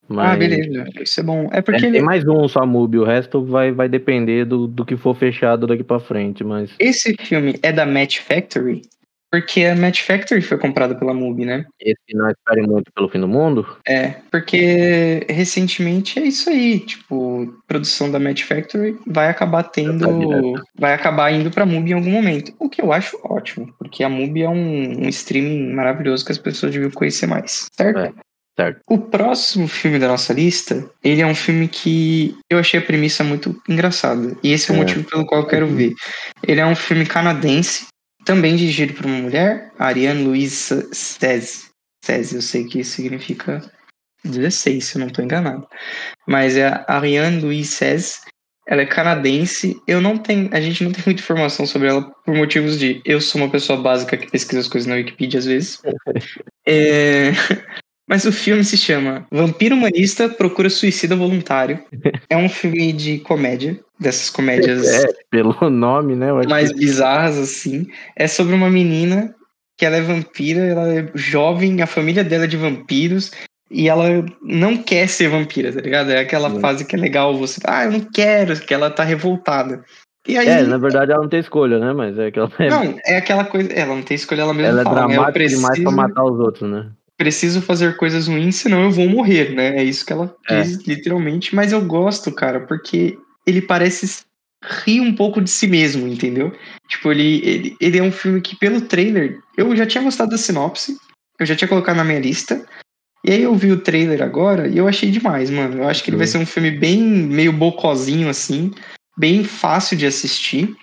Mas 0.08 0.32
Ah, 0.32 0.36
beleza. 0.36 0.84
Isso 1.00 1.20
é 1.20 1.22
bom. 1.22 1.48
É 1.52 1.58
é, 1.58 1.62
porque 1.62 1.80
tem 1.80 1.90
ele- 1.90 2.02
mais 2.02 2.26
um 2.26 2.46
só 2.48 2.66
MUBI, 2.66 2.98
o 2.98 3.04
resto 3.04 3.44
vai, 3.44 3.72
vai 3.72 3.88
depender 3.88 4.44
do, 4.44 4.66
do 4.66 4.84
que 4.84 4.96
for 4.96 5.14
fechado 5.16 5.66
daqui 5.66 5.84
pra 5.84 6.00
frente, 6.00 6.42
mas 6.44 6.70
esse 6.78 7.14
filme 7.20 7.54
é 7.62 7.72
da 7.72 7.86
Match 7.86 8.18
Factory, 8.20 8.82
porque 9.30 9.64
a 9.64 9.74
Match 9.76 10.02
Factory 10.02 10.42
foi 10.42 10.58
comprada 10.58 10.94
pela 10.94 11.14
MUBI, 11.14 11.44
né? 11.44 11.64
esse 11.80 12.14
não 12.14 12.28
espere 12.28 12.62
muito 12.66 12.92
pelo 12.92 13.08
fim 13.08 13.20
do 13.20 13.28
mundo. 13.28 13.66
É, 13.88 14.16
porque 14.30 15.24
recentemente 15.28 16.18
é 16.18 16.24
isso 16.24 16.50
aí, 16.50 16.80
tipo, 16.80 17.54
produção 17.66 18.10
da 18.10 18.18
Match 18.20 18.42
Factory 18.42 18.96
vai 19.06 19.28
acabar 19.28 19.62
tendo, 19.64 20.60
vai 20.78 20.94
acabar 20.94 21.32
indo 21.32 21.50
pra 21.50 21.64
MUBI 21.66 21.90
em 21.92 21.94
algum 21.94 22.10
momento, 22.10 22.52
o 22.58 22.68
que 22.68 22.82
eu 22.82 22.92
acho 22.92 23.18
ótimo, 23.24 23.72
porque 23.78 24.02
a 24.04 24.08
MUBI 24.08 24.42
é 24.42 24.48
um, 24.50 25.04
um 25.04 25.08
streaming 25.08 25.72
maravilhoso 25.72 26.24
que 26.24 26.32
as 26.32 26.38
pessoas 26.38 26.72
deviam 26.72 26.90
conhecer 26.90 27.26
mais, 27.26 27.66
certo? 27.72 27.98
É. 27.98 28.12
Certo. 28.58 28.80
O 28.88 28.98
próximo 28.98 29.66
filme 29.66 29.98
da 29.98 30.08
nossa 30.08 30.32
lista, 30.32 30.88
ele 31.02 31.22
é 31.22 31.26
um 31.26 31.34
filme 31.34 31.68
que 31.68 32.36
eu 32.50 32.58
achei 32.58 32.78
a 32.78 32.82
premissa 32.84 33.24
muito 33.24 33.60
engraçada, 33.68 34.36
e 34.42 34.52
esse 34.52 34.70
é 34.70 34.74
o 34.74 34.76
É. 34.76 34.80
motivo 34.80 35.04
pelo 35.08 35.24
qual 35.26 35.40
eu 35.42 35.46
quero 35.48 35.66
ver. 35.66 35.92
Ele 36.46 36.60
é 36.60 36.66
um 36.66 36.76
filme 36.76 37.06
canadense, 37.06 37.86
também 38.24 38.54
dirigido 38.54 38.92
por 38.92 39.06
uma 39.06 39.18
mulher, 39.18 39.72
Ariane 39.78 40.24
Louise 40.24 40.86
Cese. 40.92 41.70
Cese, 42.04 42.34
eu 42.34 42.42
sei 42.42 42.64
que 42.64 42.80
isso 42.80 42.96
significa 42.96 43.62
16, 44.24 44.84
se 44.84 44.96
eu 44.96 45.00
não 45.00 45.06
estou 45.08 45.24
enganado. 45.24 45.66
Mas 46.28 46.56
é 46.56 46.66
a 46.66 46.84
Ariane 46.88 47.40
Louise 47.40 47.68
Cese. 47.70 48.18
Ela 48.68 48.82
é 48.82 48.86
canadense. 48.86 49.76
Eu 49.88 50.00
não 50.00 50.16
tenho, 50.16 50.48
a 50.52 50.60
gente 50.60 50.84
não 50.84 50.92
tem 50.92 51.02
muita 51.04 51.20
informação 51.20 51.66
sobre 51.66 51.88
ela 51.88 52.02
por 52.24 52.32
motivos 52.34 52.78
de 52.78 53.02
eu 53.04 53.20
sou 53.20 53.40
uma 53.40 53.50
pessoa 53.50 53.80
básica 53.80 54.16
que 54.16 54.30
pesquisa 54.30 54.60
as 54.60 54.68
coisas 54.68 54.86
na 54.86 54.94
Wikipedia 54.94 55.38
às 55.38 55.46
vezes. 55.46 55.80
É, 56.64 57.32
Mas 58.08 58.24
o 58.24 58.32
filme 58.32 58.64
se 58.64 58.76
chama 58.76 59.26
Vampiro 59.30 59.74
Humanista 59.76 60.28
Procura 60.28 60.68
Suicida 60.68 61.14
Voluntário. 61.16 61.78
É 62.28 62.36
um 62.36 62.48
filme 62.48 62.92
de 62.92 63.18
comédia, 63.18 63.78
dessas 63.98 64.28
comédias 64.28 64.86
É, 64.86 65.06
pelo 65.30 65.56
nome, 65.70 66.16
né? 66.16 66.32
mais 66.48 66.72
bizarras 66.72 67.38
assim. 67.38 67.86
É 68.16 68.26
sobre 68.26 68.54
uma 68.54 68.68
menina 68.68 69.34
que 69.78 69.86
ela 69.86 69.96
é 69.96 70.02
vampira, 70.02 70.60
ela 70.60 70.88
é 70.92 71.10
jovem, 71.14 71.80
a 71.80 71.86
família 71.86 72.22
dela 72.22 72.44
é 72.44 72.48
de 72.48 72.56
vampiros 72.56 73.30
e 73.70 73.88
ela 73.88 74.04
não 74.42 74.76
quer 74.76 75.08
ser 75.08 75.28
vampira, 75.28 75.72
tá 75.72 75.80
ligado? 75.80 76.10
É 76.10 76.18
aquela 76.20 76.50
Sim. 76.50 76.60
fase 76.60 76.84
que 76.84 76.94
é 76.94 76.98
legal 76.98 77.36
você, 77.36 77.60
ah, 77.64 77.84
eu 77.84 77.92
não 77.92 78.00
quero, 78.00 78.60
que 78.60 78.74
ela 78.74 78.90
tá 78.90 79.02
revoltada. 79.02 79.82
E 80.28 80.36
aí, 80.36 80.46
É, 80.46 80.62
na 80.62 80.78
verdade 80.78 81.10
ela 81.10 81.22
não 81.22 81.28
tem 81.28 81.40
escolha, 81.40 81.78
né? 81.78 81.92
Mas 81.92 82.18
é 82.18 82.30
que 82.30 82.38
ela 82.38 82.50
é, 82.58 82.68
não, 82.68 82.98
é 83.04 83.16
aquela 83.16 83.44
coisa, 83.44 83.72
ela 83.72 83.94
não 83.94 84.02
tem 84.02 84.14
escolha, 84.14 84.42
ela 84.42 84.54
mesma 84.54 84.68
ela 84.70 84.80
é 84.82 84.84
fala? 84.84 85.00
Eu 85.00 85.06
dramática 85.06 85.32
preciso, 85.32 85.60
demais 85.62 85.82
pra 85.82 85.90
matar 85.90 86.24
os 86.24 86.38
outros, 86.38 86.70
né? 86.70 86.90
Preciso 87.22 87.62
fazer 87.62 87.96
coisas 87.96 88.26
ruins, 88.26 88.56
senão 88.56 88.82
eu 88.82 88.90
vou 88.90 89.08
morrer, 89.08 89.54
né? 89.54 89.76
É 89.76 89.84
isso 89.84 90.04
que 90.04 90.12
ela 90.12 90.34
É. 90.48 90.60
diz, 90.60 90.84
literalmente. 90.84 91.54
Mas 91.54 91.70
eu 91.70 91.80
gosto, 91.80 92.32
cara, 92.32 92.58
porque 92.58 93.16
ele 93.46 93.62
parece 93.62 94.24
rir 94.84 95.00
um 95.00 95.14
pouco 95.14 95.40
de 95.40 95.48
si 95.48 95.68
mesmo, 95.68 96.08
entendeu? 96.08 96.52
Tipo, 96.88 97.12
ele, 97.12 97.40
ele, 97.44 97.76
ele 97.80 97.98
é 97.98 98.02
um 98.02 98.10
filme 98.10 98.40
que, 98.40 98.56
pelo 98.56 98.80
trailer, 98.80 99.38
eu 99.56 99.74
já 99.76 99.86
tinha 99.86 100.02
gostado 100.02 100.32
da 100.32 100.38
sinopse, 100.38 100.96
eu 101.38 101.46
já 101.46 101.54
tinha 101.54 101.68
colocado 101.68 101.96
na 101.96 102.04
minha 102.04 102.18
lista. 102.18 102.66
E 103.24 103.30
aí 103.30 103.42
eu 103.42 103.54
vi 103.54 103.70
o 103.70 103.80
trailer 103.80 104.20
agora 104.20 104.66
e 104.66 104.76
eu 104.76 104.88
achei 104.88 105.08
demais, 105.08 105.48
mano. 105.48 105.78
Eu 105.78 105.88
acho 105.88 106.02
que 106.02 106.10
ele 106.10 106.16
vai 106.16 106.26
ser 106.26 106.38
um 106.38 106.46
filme 106.46 106.72
bem 106.72 107.00
meio 107.00 107.52
bocozinho, 107.52 108.28
assim, 108.28 108.72
bem 109.16 109.44
fácil 109.44 109.96
de 109.96 110.06
assistir. 110.06 110.74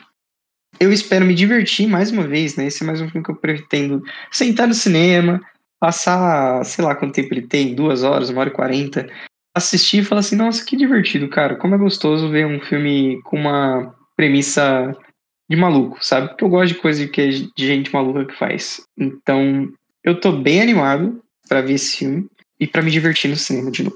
Eu 0.80 0.94
espero 0.94 1.26
me 1.26 1.36
divertir 1.36 1.86
mais 1.86 2.12
uma 2.12 2.26
vez, 2.26 2.56
né? 2.56 2.68
Esse 2.68 2.84
é 2.84 2.86
mais 2.86 3.02
um 3.02 3.10
filme 3.10 3.26
que 3.26 3.32
eu 3.32 3.36
pretendo 3.36 4.02
sentar 4.32 4.70
no 4.70 4.74
cinema, 4.74 5.42
passar, 5.80 6.64
sei 6.66 6.84
lá 6.84 6.96
quanto 6.96 7.14
tempo 7.14 7.34
ele 7.34 7.48
tem, 7.48 7.74
duas 7.74 8.04
horas, 8.04 8.30
uma 8.30 8.42
hora 8.42 8.50
e 8.50 8.54
quarenta, 8.54 9.10
assistir 9.56 10.00
e 10.00 10.06
falar 10.06 10.20
assim, 10.20 10.36
nossa, 10.36 10.66
que 10.66 10.76
divertido, 10.76 11.30
cara. 11.30 11.56
Como 11.56 11.76
é 11.76 11.78
gostoso 11.78 12.30
ver 12.30 12.46
um 12.46 12.60
filme 12.60 13.22
com 13.24 13.38
uma 13.38 13.96
premissa 14.16 14.96
de 15.50 15.56
maluco, 15.56 15.98
sabe? 16.02 16.30
Porque 16.30 16.44
eu 16.44 16.50
gosto 16.50 16.74
de 16.74 16.80
coisa 16.80 17.08
que 17.08 17.22
é 17.22 17.28
de 17.30 17.50
gente 17.58 17.92
maluca 17.94 18.26
que 18.26 18.36
faz. 18.36 18.82
Então, 18.98 19.68
eu 20.04 20.20
tô 20.20 20.32
bem 20.32 20.62
animado 20.62 21.22
pra 21.48 21.62
ver 21.62 21.74
esse 21.74 21.98
filme 21.98 22.28
e 22.60 22.68
pra 22.68 22.82
me 22.82 22.92
divertir 22.92 23.30
no 23.30 23.36
cinema 23.36 23.72
de 23.72 23.84
novo. 23.84 23.96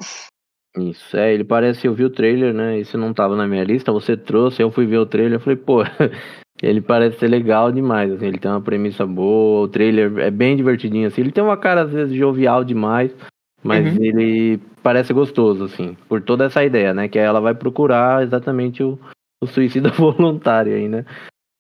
Isso, 0.76 1.16
é, 1.16 1.32
ele 1.32 1.44
parece, 1.44 1.86
eu 1.86 1.94
vi 1.94 2.04
o 2.04 2.10
trailer, 2.10 2.52
né? 2.52 2.80
Esse 2.80 2.98
não 2.98 3.14
tava 3.14 3.36
na 3.36 3.48
minha 3.48 3.64
lista, 3.64 3.92
você 3.92 4.18
trouxe, 4.18 4.62
eu 4.62 4.72
fui 4.72 4.88
ver 4.88 4.98
o 4.98 5.06
trailer, 5.06 5.34
eu 5.34 5.40
falei, 5.40 5.58
pô, 5.58 5.84
ele 6.64 6.82
parece 6.82 7.20
ser 7.20 7.28
legal 7.28 7.72
demais, 7.72 8.12
assim, 8.12 8.26
ele 8.28 8.38
tem 8.40 8.50
uma 8.50 8.62
premissa 8.62 9.06
boa, 9.06 9.66
o 9.66 9.68
trailer 9.68 10.18
é 10.20 10.32
bem 10.32 10.56
divertidinho, 10.56 11.08
assim, 11.08 11.22
ele 11.22 11.32
tem 11.32 11.44
uma 11.44 11.58
cara, 11.58 11.82
às 11.82 11.92
vezes, 11.92 12.16
jovial 12.16 12.64
demais, 12.64 13.14
mas 13.62 13.86
Uhum. 13.98 14.04
ele 14.04 14.60
parece 14.82 15.14
gostoso, 15.14 15.64
assim, 15.66 15.96
por 16.10 16.22
toda 16.22 16.46
essa 16.46 16.64
ideia, 16.64 16.94
né? 16.94 17.08
Que 17.08 17.18
ela 17.20 17.40
vai 17.40 17.54
procurar 17.54 18.24
exatamente 18.24 18.84
o, 18.84 18.98
o 19.42 19.48
suicida 19.48 19.90
voluntário 19.96 20.74
aí, 20.76 20.88
né? 20.90 21.06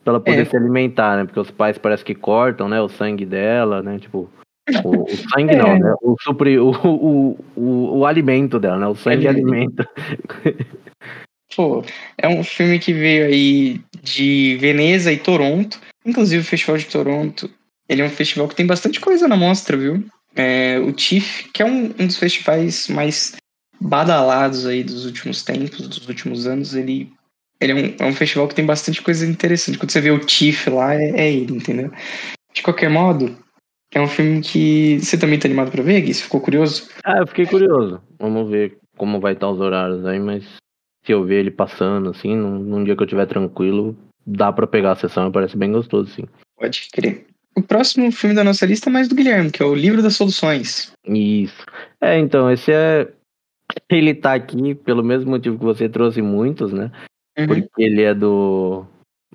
Pra 0.04 0.12
ela 0.14 0.20
poder 0.20 0.42
É. 0.42 0.46
se 0.46 0.58
alimentar, 0.58 1.16
né? 1.18 1.24
Porque 1.26 1.40
os 1.40 1.50
pais 1.52 1.78
parece 1.78 2.04
que 2.04 2.14
cortam, 2.14 2.68
né? 2.68 2.82
O 2.82 2.90
sangue 2.90 3.26
dela, 3.26 3.82
né? 3.82 4.00
Tipo, 4.00 4.30
o, 4.84 5.04
o 5.04 5.08
sangue 5.30 5.56
não, 5.56 5.70
É. 5.70 5.80
né? 5.80 5.96
O, 6.02 6.16
supri, 6.22 6.60
o, 6.60 6.72
o, 6.72 7.38
o, 7.56 7.98
o 8.00 8.06
alimento 8.06 8.60
dela, 8.60 8.78
né? 8.78 8.88
O 8.88 8.96
sangue 8.96 9.28
Alimento. 9.28 9.82
alimenta. 9.82 9.90
Pô, 11.56 11.84
é 12.18 12.28
um 12.28 12.44
filme 12.44 12.80
que 12.80 12.94
veio 12.94 13.26
aí 13.26 13.82
de 14.02 14.58
Veneza 14.60 15.12
e 15.12 15.18
Toronto. 15.18 15.80
Inclusive 16.06 16.42
o 16.42 16.46
Festival 16.46 16.78
de 16.78 16.86
Toronto, 16.86 17.50
ele 17.88 18.02
é 18.02 18.06
um 18.06 18.10
festival 18.10 18.48
que 18.48 18.56
tem 18.56 18.66
bastante 18.66 19.00
coisa 19.00 19.28
na 19.28 19.36
mostra, 19.36 19.78
viu? 19.78 20.04
É, 20.36 20.80
o 20.80 20.92
TIFF, 20.92 21.50
que 21.54 21.62
é 21.62 21.66
um, 21.66 21.94
um 22.00 22.08
dos 22.08 22.18
festivais 22.18 22.88
mais 22.88 23.36
badalados 23.80 24.66
aí 24.66 24.84
dos 24.84 25.06
últimos 25.06 25.44
tempos, 25.44 25.88
dos 25.88 26.08
últimos 26.08 26.48
anos, 26.48 26.74
ele, 26.74 27.12
ele 27.60 27.72
é, 27.72 27.76
um, 27.76 27.96
é 28.00 28.10
um 28.10 28.16
festival 28.16 28.48
que 28.48 28.56
tem 28.56 28.66
bastante 28.66 29.02
coisa 29.02 29.26
interessante. 29.26 29.78
Quando 29.78 29.92
você 29.92 30.02
vê 30.02 30.12
o 30.12 30.20
TIFF 30.20 30.70
lá, 30.70 30.96
é, 30.96 31.10
é 31.12 31.32
ele, 31.32 31.56
entendeu? 31.56 31.92
De 32.54 32.62
qualquer 32.64 32.90
modo, 32.90 33.38
é 33.94 34.02
um 34.02 34.08
filme 34.08 34.42
que 34.42 35.00
você 35.00 35.18
também 35.18 35.38
tá 35.38 35.48
animado 35.48 35.72
pra 35.72 35.84
ver, 35.84 36.02
Gui? 36.02 36.14
Você 36.14 36.24
ficou 36.24 36.42
curioso? 36.42 36.90
Ah, 37.04 37.20
eu 37.20 37.28
fiquei 37.28 37.46
curioso. 37.46 38.02
Vamos 38.20 38.50
ver 38.50 38.78
como 38.98 39.20
vai 39.20 39.34
estar 39.34 39.50
os 39.50 39.60
horários 39.60 40.06
aí, 40.06 40.20
mas 40.20 40.44
se 41.06 41.12
eu 41.12 41.24
ver 41.24 41.40
ele 41.40 41.52
passando, 41.52 42.10
assim, 42.10 42.36
num, 42.36 42.60
num 42.60 42.84
dia 42.84 42.96
que 42.96 43.02
eu 43.02 43.06
estiver 43.06 43.26
tranquilo, 43.26 43.96
dá 44.26 44.52
pra 44.52 44.68
pegar 44.68 44.94
a 44.94 44.96
sessão, 44.96 45.32
parece 45.32 45.58
bem 45.58 45.72
gostoso, 45.72 46.10
sim. 46.12 46.24
Pode 46.58 46.88
crer. 46.92 47.26
O 47.56 47.62
próximo 47.62 48.12
filme 48.12 48.36
da 48.36 48.44
nossa 48.44 48.66
lista 48.66 48.90
é 48.90 48.94
mais 48.94 49.08
do 49.08 49.16
Guilherme, 49.16 49.52
que 49.52 49.62
é 49.62 49.66
o 49.66 49.76
Livro 49.76 50.02
das 50.02 50.16
Soluções. 50.16 50.92
Isso. 51.06 51.66
É, 52.02 52.18
então, 52.18 52.50
esse 52.52 52.72
é. 52.72 53.12
Ele 53.90 54.14
tá 54.14 54.34
aqui 54.34 54.76
pelo 54.76 55.04
mesmo 55.04 55.32
motivo 55.32 55.58
que 55.58 55.64
você 55.64 55.88
trouxe 55.88 56.22
muitos, 56.22 56.74
né? 56.74 56.92
Uhum. 57.38 57.48
Porque 57.48 57.84
ele 57.84 58.02
é 58.02 58.14
do. 58.14 58.86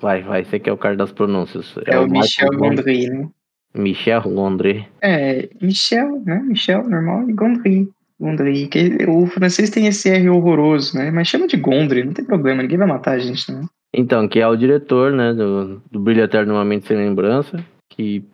Vai, 0.01 0.23
vai, 0.23 0.45
você 0.45 0.59
que 0.59 0.71
é 0.71 0.73
o 0.73 0.79
cara 0.79 0.97
das 0.97 1.13
pronúncias. 1.13 1.75
É, 1.87 1.99
o 1.99 2.07
Michael 2.07 2.21
Michel 2.23 2.49
Gondry. 2.51 2.77
Gondry, 2.77 3.11
né? 3.11 3.29
Michel 3.75 4.23
Gondry. 4.23 4.89
É, 5.01 5.49
Michel, 5.61 6.23
né? 6.25 6.41
Michel, 6.45 6.89
normal, 6.89 7.29
e 7.29 7.33
Gondry. 7.33 7.89
Gondry. 8.21 8.67
Que 8.69 9.07
o 9.09 9.27
francês 9.27 9.71
tem 9.71 9.87
esse 9.87 10.09
R 10.09 10.29
horroroso, 10.29 10.97
né? 10.97 11.11
Mas 11.11 11.29
chama 11.29 11.47
de 11.47 11.57
Gondry, 11.57 12.05
não 12.05 12.13
tem 12.13 12.25
problema, 12.25 12.63
ninguém 12.63 12.79
vai 12.79 12.89
matar 12.89 13.13
a 13.13 13.19
gente, 13.19 13.51
né? 13.53 13.67
Então, 13.95 14.29
que 14.29 14.41
é 14.41 14.47
o 14.47 14.57
diretor, 14.57 15.13
né, 15.13 15.33
do, 15.33 15.81
do 15.91 16.01
Brilho 16.01 16.23
Eterno 16.23 16.55
Uma 16.55 16.65
Mente 16.65 16.87
Sem 16.87 16.97
Lembrança, 16.97 17.65
que 17.91 18.25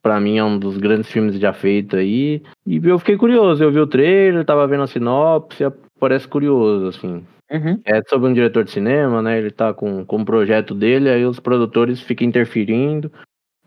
pra 0.00 0.20
mim 0.20 0.38
é 0.38 0.44
um 0.44 0.58
dos 0.58 0.76
grandes 0.76 1.10
filmes 1.10 1.38
já 1.38 1.52
feitos 1.52 1.98
aí. 1.98 2.42
E 2.66 2.76
eu 2.84 2.98
fiquei 2.98 3.16
curioso, 3.16 3.62
eu 3.62 3.72
vi 3.72 3.80
o 3.80 3.86
trailer, 3.86 4.44
tava 4.44 4.66
vendo 4.66 4.84
a 4.84 4.86
sinopse, 4.86 5.64
parece 5.98 6.28
curioso, 6.28 6.86
assim. 6.86 7.24
Uhum. 7.50 7.80
É 7.84 8.00
sobre 8.08 8.30
um 8.30 8.32
diretor 8.32 8.64
de 8.64 8.70
cinema, 8.70 9.20
né, 9.20 9.38
ele 9.38 9.50
tá 9.50 9.74
com, 9.74 10.04
com 10.04 10.18
um 10.18 10.24
projeto 10.24 10.74
dele, 10.74 11.10
aí 11.10 11.24
os 11.26 11.40
produtores 11.40 12.00
ficam 12.00 12.26
interferindo, 12.26 13.12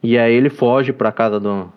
e 0.01 0.17
aí 0.17 0.33
ele 0.33 0.49
foge 0.49 0.91
pra 0.91 1.11
casa 1.11 1.39
do, 1.39 1.71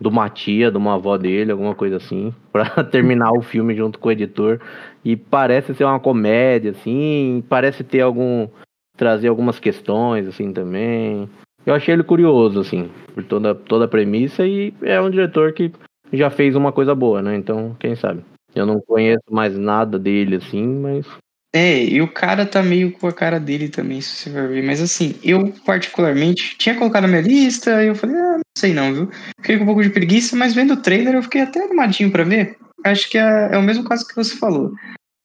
de 0.00 0.08
uma 0.08 0.28
tia, 0.30 0.70
de 0.70 0.78
uma 0.78 0.94
avó 0.94 1.18
dele, 1.18 1.52
alguma 1.52 1.74
coisa 1.74 1.96
assim, 1.96 2.34
pra 2.50 2.82
terminar 2.84 3.32
o 3.32 3.42
filme 3.42 3.74
junto 3.74 3.98
com 3.98 4.08
o 4.08 4.12
editor. 4.12 4.60
E 5.04 5.16
parece 5.16 5.74
ser 5.74 5.84
uma 5.84 6.00
comédia, 6.00 6.70
assim, 6.70 7.44
parece 7.48 7.84
ter 7.84 8.00
algum. 8.00 8.48
trazer 8.96 9.28
algumas 9.28 9.58
questões, 9.58 10.26
assim, 10.26 10.52
também. 10.52 11.28
Eu 11.66 11.74
achei 11.74 11.92
ele 11.92 12.02
curioso, 12.02 12.60
assim, 12.60 12.90
por 13.14 13.22
toda, 13.24 13.54
toda 13.54 13.84
a 13.84 13.88
premissa, 13.88 14.46
e 14.46 14.72
é 14.82 15.00
um 15.00 15.10
diretor 15.10 15.52
que 15.52 15.70
já 16.12 16.30
fez 16.30 16.56
uma 16.56 16.72
coisa 16.72 16.94
boa, 16.94 17.20
né? 17.20 17.36
Então, 17.36 17.76
quem 17.78 17.94
sabe? 17.94 18.24
Eu 18.54 18.66
não 18.66 18.80
conheço 18.80 19.22
mais 19.30 19.56
nada 19.56 19.98
dele, 19.98 20.36
assim, 20.36 20.66
mas. 20.66 21.06
É, 21.52 21.82
e 21.82 22.00
o 22.00 22.06
cara 22.06 22.46
tá 22.46 22.62
meio 22.62 22.92
com 22.92 23.08
a 23.08 23.12
cara 23.12 23.40
dele 23.40 23.68
também, 23.68 24.00
se 24.00 24.10
você 24.10 24.30
for 24.30 24.48
ver. 24.48 24.62
Mas 24.62 24.80
assim, 24.80 25.16
eu 25.22 25.52
particularmente 25.66 26.56
tinha 26.56 26.76
colocado 26.76 27.02
na 27.02 27.08
minha 27.08 27.22
lista 27.22 27.82
e 27.82 27.88
eu 27.88 27.94
falei, 27.94 28.16
ah, 28.16 28.36
não 28.36 28.42
sei 28.56 28.72
não, 28.72 28.94
viu? 28.94 29.10
Fiquei 29.40 29.56
com 29.56 29.64
um 29.64 29.66
pouco 29.66 29.82
de 29.82 29.90
preguiça, 29.90 30.36
mas 30.36 30.54
vendo 30.54 30.74
o 30.74 30.80
trailer 30.80 31.14
eu 31.14 31.22
fiquei 31.22 31.40
até 31.40 31.64
animadinho 31.64 32.10
pra 32.10 32.22
ver. 32.22 32.56
Acho 32.84 33.10
que 33.10 33.18
é, 33.18 33.48
é 33.52 33.58
o 33.58 33.62
mesmo 33.62 33.84
caso 33.84 34.06
que 34.06 34.14
você 34.14 34.36
falou. 34.36 34.72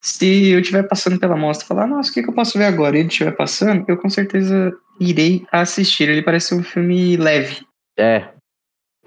Se 0.03 0.49
eu 0.49 0.59
estiver 0.59 0.83
passando 0.87 1.19
pela 1.19 1.37
mostra 1.37 1.65
e 1.65 1.67
falar, 1.67 1.87
nossa, 1.87 2.09
o 2.09 2.13
que, 2.13 2.23
que 2.23 2.29
eu 2.29 2.33
posso 2.33 2.57
ver 2.57 2.65
agora? 2.65 2.95
E 2.95 3.01
ele 3.01 3.07
estiver 3.07 3.31
passando, 3.31 3.85
eu 3.87 3.97
com 3.97 4.09
certeza 4.09 4.71
irei 4.99 5.45
assistir. 5.51 6.09
Ele 6.09 6.21
parece 6.21 6.55
um 6.55 6.63
filme 6.63 7.17
leve. 7.17 7.65
É. 7.97 8.29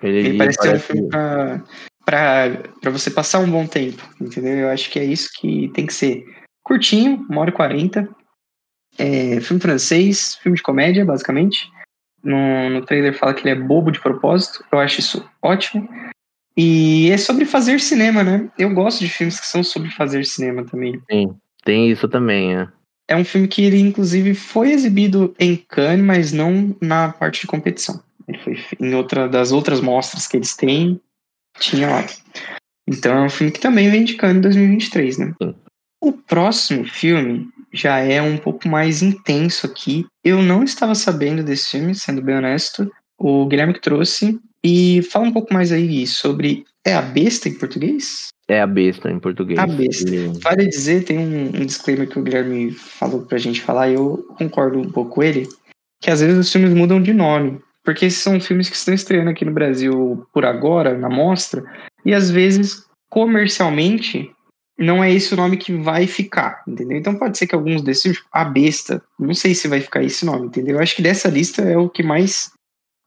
Ele, 0.03 0.19
Ele 0.19 0.39
parece 0.39 0.63
ser 0.63 0.75
um 0.77 0.81
filme 0.81 1.09
pra, 1.09 1.65
pra, 2.05 2.63
pra 2.81 2.91
você 2.91 3.11
passar 3.11 3.41
um 3.41 3.51
bom 3.51 3.67
tempo, 3.67 4.03
entendeu? 4.21 4.57
Eu 4.57 4.69
acho 4.71 4.91
que 4.91 4.99
é 4.99 5.05
isso 5.05 5.29
que 5.41 5.69
tem 5.75 5.87
que 5.87 5.95
ser. 5.95 6.25
Curtinho, 6.69 7.27
uma 7.31 7.41
hora 7.41 7.51
e 7.51 7.55
quarenta. 7.55 8.09
É, 8.99 9.41
filme 9.41 9.61
francês, 9.61 10.37
filme 10.37 10.57
de 10.57 10.63
comédia, 10.63 11.05
basicamente. 11.05 11.71
No, 12.23 12.69
no 12.69 12.85
trailer 12.85 13.17
fala 13.17 13.33
que 13.33 13.49
ele 13.49 13.59
é 13.59 13.65
bobo 13.65 13.91
de 13.91 14.01
propósito. 14.01 14.63
Eu 14.71 14.79
acho 14.79 15.01
isso 15.01 15.27
ótimo. 15.41 15.89
E 16.55 17.11
é 17.11 17.17
sobre 17.17 17.47
fazer 17.47 17.81
cinema, 17.81 18.23
né? 18.23 18.51
Eu 18.59 18.75
gosto 18.75 19.01
de 19.01 19.09
filmes 19.09 19.41
que 19.41 19.47
são 19.47 19.65
sobre 19.65 19.91
fazer 19.91 20.27
cinema 20.27 20.63
também. 20.65 21.01
Sim, 21.11 21.35
tem 21.65 21.91
isso 21.91 22.07
também, 22.07 22.57
é. 22.57 22.69
É 23.09 23.17
um 23.17 23.25
filme 23.25 23.49
que 23.49 23.65
ele, 23.65 23.81
inclusive, 23.81 24.35
foi 24.35 24.73
exibido 24.73 25.35
em 25.39 25.57
Cannes, 25.57 26.05
mas 26.05 26.33
não 26.33 26.77
na 26.83 27.11
parte 27.11 27.41
de 27.41 27.47
competição. 27.47 28.03
Ele 28.27 28.39
foi 28.39 28.59
em 28.79 28.95
outra 28.95 29.27
das 29.27 29.53
outras 29.53 29.81
mostras 29.81 30.27
que 30.27 30.37
eles 30.37 30.55
têm, 30.55 31.01
tinha 31.59 31.89
lá. 31.89 32.05
Então 32.87 33.17
é 33.17 33.23
um 33.23 33.31
filme 33.31 33.53
que 33.53 33.61
também 33.61 33.91
vem 33.91 34.05
de 34.05 34.15
Cannes 34.15 34.39
em 34.39 34.41
2023, 34.43 35.19
né? 35.19 35.35
Sim. 35.41 35.55
O 36.01 36.13
próximo 36.13 36.85
filme 36.85 37.49
já 37.73 37.99
é 37.99 38.23
um 38.23 38.37
pouco 38.37 38.69
mais 38.69 39.03
intenso 39.03 39.67
aqui. 39.67 40.07
Eu 40.25 40.43
não 40.43 40.63
estava 40.63 40.95
sabendo 40.95 41.43
desse 41.43 41.73
filme, 41.73 41.95
sendo 41.95 42.23
bem 42.23 42.37
honesto. 42.37 42.91
O 43.19 43.47
Guilherme 43.47 43.75
que 43.75 43.81
trouxe. 43.81 44.39
E 44.65 45.03
fala 45.03 45.27
um 45.27 45.33
pouco 45.33 45.53
mais 45.53 45.73
aí 45.73 46.07
sobre. 46.07 46.65
É 46.85 46.95
a 46.95 47.03
besta 47.03 47.49
em 47.49 47.55
português? 47.55 48.29
É 48.49 48.61
a 48.61 48.67
besta 48.67 49.11
em 49.11 49.19
português. 49.19 49.59
A 49.59 49.67
besta. 49.67 50.11
Vale 50.43 50.67
dizer, 50.67 51.05
tem 51.05 51.19
um, 51.19 51.47
um 51.49 51.67
disclaimer 51.67 52.09
que 52.09 52.19
o 52.19 52.23
Guilherme 52.23 52.73
falou 52.73 53.23
pra 53.23 53.39
gente 53.39 53.61
falar, 53.61 53.89
e 53.89 53.95
eu 53.95 54.27
concordo 54.39 54.79
um 54.79 54.91
pouco 54.91 55.17
com 55.17 55.23
ele, 55.23 55.47
que 56.01 56.11
às 56.11 56.21
vezes 56.21 56.39
os 56.39 56.51
filmes 56.51 56.73
mudam 56.73 57.01
de 57.03 57.13
nome. 57.13 57.61
Porque 57.85 58.07
esses 58.07 58.21
são 58.21 58.41
filmes 58.41 58.69
que 58.69 58.77
estão 58.77 58.95
estreando 58.95 59.31
aqui 59.31 59.45
no 59.45 59.53
Brasil 59.53 60.27
por 60.33 60.45
agora, 60.45 60.97
na 60.97 61.09
mostra, 61.09 61.63
e 62.05 62.15
às 62.15 62.31
vezes, 62.31 62.85
comercialmente, 63.09 64.31
não 64.79 65.03
é 65.03 65.11
esse 65.13 65.35
o 65.35 65.37
nome 65.37 65.57
que 65.57 65.73
vai 65.73 66.07
ficar, 66.07 66.63
entendeu? 66.67 66.97
Então 66.97 67.17
pode 67.17 67.37
ser 67.37 67.47
que 67.47 67.55
alguns 67.55 67.83
desses 67.83 68.17
tipo, 68.17 68.29
A 68.33 68.45
Besta, 68.45 69.03
não 69.19 69.35
sei 69.35 69.55
se 69.55 69.67
vai 69.69 69.81
ficar 69.81 70.03
esse 70.03 70.25
nome, 70.25 70.47
entendeu? 70.47 70.77
Eu 70.77 70.83
acho 70.83 70.95
que 70.95 71.03
dessa 71.03 71.29
lista 71.29 71.63
é 71.63 71.77
o 71.77 71.89
que 71.89 72.03
mais. 72.03 72.51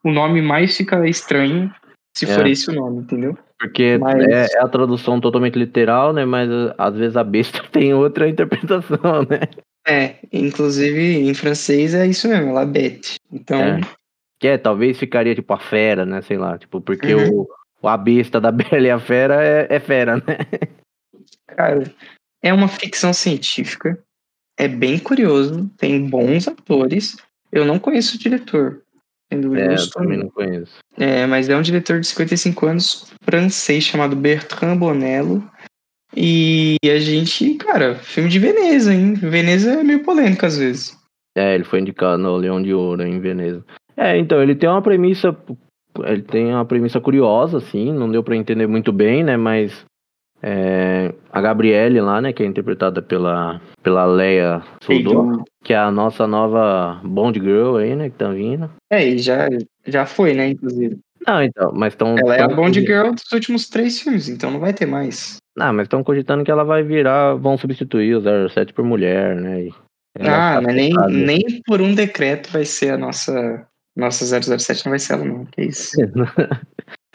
O 0.04 0.12
nome 0.12 0.42
mais 0.42 0.76
fica 0.76 1.08
estranho 1.08 1.74
se 2.18 2.26
É. 2.26 2.34
for 2.36 2.46
esse 2.48 2.70
o 2.70 2.74
nome, 2.74 3.00
entendeu? 3.04 3.38
Porque 3.60 3.98
Mas- 4.00 4.22
é, 4.24 4.48
é 4.58 4.60
a 4.60 4.68
tradução 4.68 5.22
totalmente 5.22 5.58
literal, 5.58 6.12
né? 6.14 6.26
Mas 6.26 6.50
às 6.78 6.96
vezes 6.96 7.16
a 7.16 7.24
besta 7.24 7.62
tem 7.72 7.94
outra 7.94 8.28
interpretação, 8.28 9.22
né? 9.30 9.42
É, 9.88 10.16
inclusive 10.34 11.20
em 11.30 11.34
francês 11.34 11.94
é 11.94 12.06
isso 12.06 12.28
mesmo, 12.28 12.54
la 12.54 12.66
bête. 12.66 13.16
Então, 13.32 13.60
É. 13.62 13.80
Que 14.40 14.48
é, 14.48 14.58
talvez 14.58 14.98
ficaria 14.98 15.36
tipo 15.36 15.54
a 15.54 15.60
fera, 15.60 16.04
né? 16.06 16.22
Sei 16.24 16.36
lá, 16.38 16.58
tipo, 16.58 16.82
porque 16.82 17.14
Uhum. 17.14 17.42
o, 17.42 17.48
o 17.84 17.88
a 17.88 17.96
besta 17.96 18.42
da 18.42 18.52
Bela 18.82 18.88
e 18.88 18.90
a 18.90 19.00
Fera 19.00 19.44
é, 19.46 19.68
é 19.70 19.80
fera, 19.80 20.16
né? 20.18 20.38
Cara, 21.62 21.94
é 22.42 22.54
uma 22.54 22.68
ficção 22.68 23.14
científica, 23.14 24.00
é 24.58 24.68
bem 24.68 24.98
curioso, 24.98 25.70
tem 25.78 26.08
bons 26.08 26.48
atores. 26.48 27.18
Eu 27.52 27.66
não 27.66 27.78
conheço 27.78 28.16
o 28.16 28.20
diretor, 28.20 28.82
sendo 29.32 29.56
É, 29.56 29.76
eu 29.76 29.90
também 29.92 30.18
não 30.18 30.30
conheço. 30.30 30.78
é, 30.98 31.26
mas 31.28 31.50
é 31.50 31.56
um 31.56 31.62
diretor 31.62 32.00
de 32.00 32.08
55 32.08 32.66
anos 32.66 33.14
francês 33.24 33.84
chamado 33.84 34.16
Bertrand 34.16 34.78
Bonello. 34.78 35.44
E 36.16 36.76
a 36.84 37.00
gente, 37.00 37.54
cara, 37.56 37.96
filme 37.96 38.30
de 38.30 38.40
Veneza, 38.40 38.94
hein? 38.94 39.14
Veneza 39.14 39.80
é 39.80 39.84
meio 39.84 40.04
polêmico 40.04 40.46
às 40.46 40.58
vezes. 40.58 40.98
É, 41.38 41.56
ele 41.56 41.64
foi 41.64 41.80
indicado 41.80 42.22
no 42.22 42.36
Leão 42.36 42.62
de 42.62 42.74
Ouro 42.74 43.04
em 43.04 43.20
Veneza. 43.22 43.64
É, 43.96 44.18
então, 44.18 44.42
ele 44.42 44.56
tem 44.56 44.68
uma 44.68 44.82
premissa. 44.82 45.36
Ele 46.04 46.22
tem 46.22 46.48
uma 46.48 46.66
premissa 46.66 47.00
curiosa, 47.00 47.58
assim, 47.60 47.94
não 47.94 48.12
deu 48.12 48.24
pra 48.24 48.36
entender 48.36 48.68
muito 48.68 48.92
bem, 48.92 49.24
né? 49.24 49.38
Mas 49.38 49.86
é, 50.44 51.14
a 51.32 51.42
Gabriele 51.42 52.02
lá, 52.02 52.22
né, 52.22 52.34
que 52.34 52.42
é 52.42 52.46
interpretada 52.46 53.02
pela, 53.02 53.62
pela 53.84 54.06
Leia 54.06 54.62
Soldou, 54.84 55.44
que 55.64 55.74
é 55.74 55.78
a 55.78 55.92
nossa 55.92 56.26
nova 56.26 57.00
Bond 57.04 57.40
Girl 57.40 57.78
aí, 57.78 57.96
né, 57.96 58.10
que 58.10 58.18
tá 58.18 58.30
vindo. 58.30 58.70
É, 58.90 59.06
e 59.06 59.20
já, 59.20 59.48
já 59.86 60.06
foi, 60.06 60.34
né, 60.34 60.50
inclusive. 60.50 61.00
Não, 61.28 61.44
então, 61.44 61.72
mas 61.74 61.94
estão. 61.94 62.16
Ela 62.18 62.36
é 62.36 62.42
a 62.42 62.48
Bond 62.48 62.80
Girl 62.80 63.12
dos 63.12 63.32
últimos 63.32 63.70
três 63.70 64.02
filmes, 64.02 64.28
então 64.28 64.50
não 64.50 64.60
vai 64.60 64.74
ter 64.74 64.88
mais. 64.88 65.38
Não, 65.56 65.72
mas 65.74 65.86
estão 65.86 66.04
cogitando 66.04 66.44
que 66.44 66.50
ela 66.50 66.64
vai 66.64 66.82
virar, 66.82 67.36
vão 67.36 67.58
substituir 67.58 68.16
o 68.16 68.50
07 68.50 68.74
por 68.74 68.84
mulher, 68.84 69.36
né? 69.36 69.70
Ah, 70.20 70.56
tá 70.56 70.62
mas 70.62 70.76
nem, 70.76 70.94
nem 71.10 71.62
por 71.66 71.80
um 71.80 71.94
decreto 71.94 72.52
vai 72.52 72.66
ser 72.66 72.94
a 72.94 72.98
nossa. 72.98 73.68
Nossa 73.96 74.26
007 74.26 74.86
não 74.86 74.92
vai 74.92 75.00
ser 75.00 75.14
ela, 75.14 75.26
não. 75.26 75.46
Que 75.46 75.64
isso? 75.64 75.92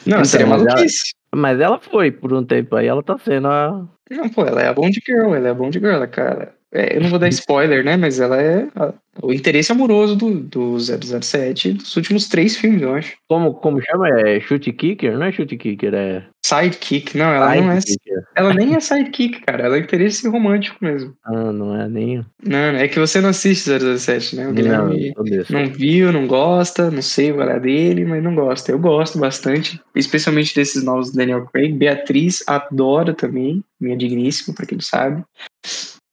Não, 0.05 0.19
Então, 0.19 0.25
seria 0.25 0.45
maluquice. 0.45 1.11
Mas 1.35 1.59
ela 1.59 1.79
foi 1.79 2.11
por 2.11 2.33
um 2.33 2.43
tempo 2.45 2.75
aí, 2.75 2.87
ela 2.87 3.03
tá 3.03 3.17
sendo 3.17 3.47
a. 3.47 3.87
Não, 4.09 4.29
pô, 4.29 4.45
ela 4.45 4.61
é 4.61 4.67
a 4.67 4.73
Bond 4.73 5.01
Girl, 5.05 5.35
ela 5.35 5.47
é 5.47 5.51
a 5.51 5.53
Bond 5.53 5.77
Girl, 5.79 6.05
cara. 6.07 6.56
É, 6.73 6.97
eu 6.97 7.01
não 7.01 7.09
vou 7.09 7.17
dar 7.19 7.29
spoiler, 7.29 7.83
né? 7.83 7.95
Mas 7.95 8.19
ela 8.19 8.41
é 8.41 8.67
a- 8.75 8.93
o 9.23 9.33
interesse 9.33 9.71
amoroso 9.71 10.15
do, 10.15 10.39
do 10.41 10.77
007 10.79 11.71
dos 11.73 11.95
últimos 11.95 12.27
três 12.27 12.55
filmes, 12.57 12.81
eu 12.81 12.93
acho. 12.93 13.15
Como, 13.27 13.53
como 13.55 13.81
chama? 13.81 14.09
É 14.19 14.39
chute 14.41 14.71
kicker? 14.73 15.17
Não 15.17 15.25
é 15.25 15.31
chute 15.31 15.55
kicker, 15.57 15.93
é. 15.93 16.23
Sidekick, 16.45 17.17
não, 17.17 17.25
ela 17.33 17.55
não 17.55 17.71
é. 17.71 17.79
sidekicker. 17.81 18.23
Ela 18.35 18.53
nem 18.53 18.75
é 18.75 18.79
sidekick, 18.79 19.41
cara. 19.41 19.63
Ela 19.65 19.77
é 19.77 19.79
interesse 19.79 20.27
romântico 20.27 20.77
mesmo. 20.81 21.13
Ah, 21.25 21.51
não 21.51 21.75
é 21.81 21.87
nem. 21.89 22.23
Não, 22.45 22.57
é 22.59 22.87
que 22.87 22.99
você 22.99 23.19
não 23.21 23.29
assiste 23.29 23.69
007, 23.97 24.35
né? 24.35 24.43
O 24.43 24.47
Não, 24.47 24.53
Guilherme 24.53 25.13
desse. 25.23 25.51
não 25.51 25.65
viu, 25.67 26.11
não 26.11 26.27
gosta, 26.27 26.91
não 26.91 27.01
sei 27.01 27.33
qual 27.33 27.49
é 27.49 27.59
dele, 27.59 28.05
mas 28.05 28.21
não 28.23 28.35
gosta. 28.35 28.71
Eu 28.71 28.79
gosto 28.79 29.17
bastante, 29.17 29.81
especialmente 29.95 30.53
desses 30.53 30.83
novos 30.83 31.11
Daniel 31.11 31.45
Craig. 31.51 31.73
Beatriz 31.73 32.43
adora 32.45 33.13
também, 33.13 33.63
minha 33.79 33.97
digníssima, 33.97 34.53
pra 34.53 34.65
quem 34.65 34.77
não 34.77 34.83
sabe. 34.83 35.23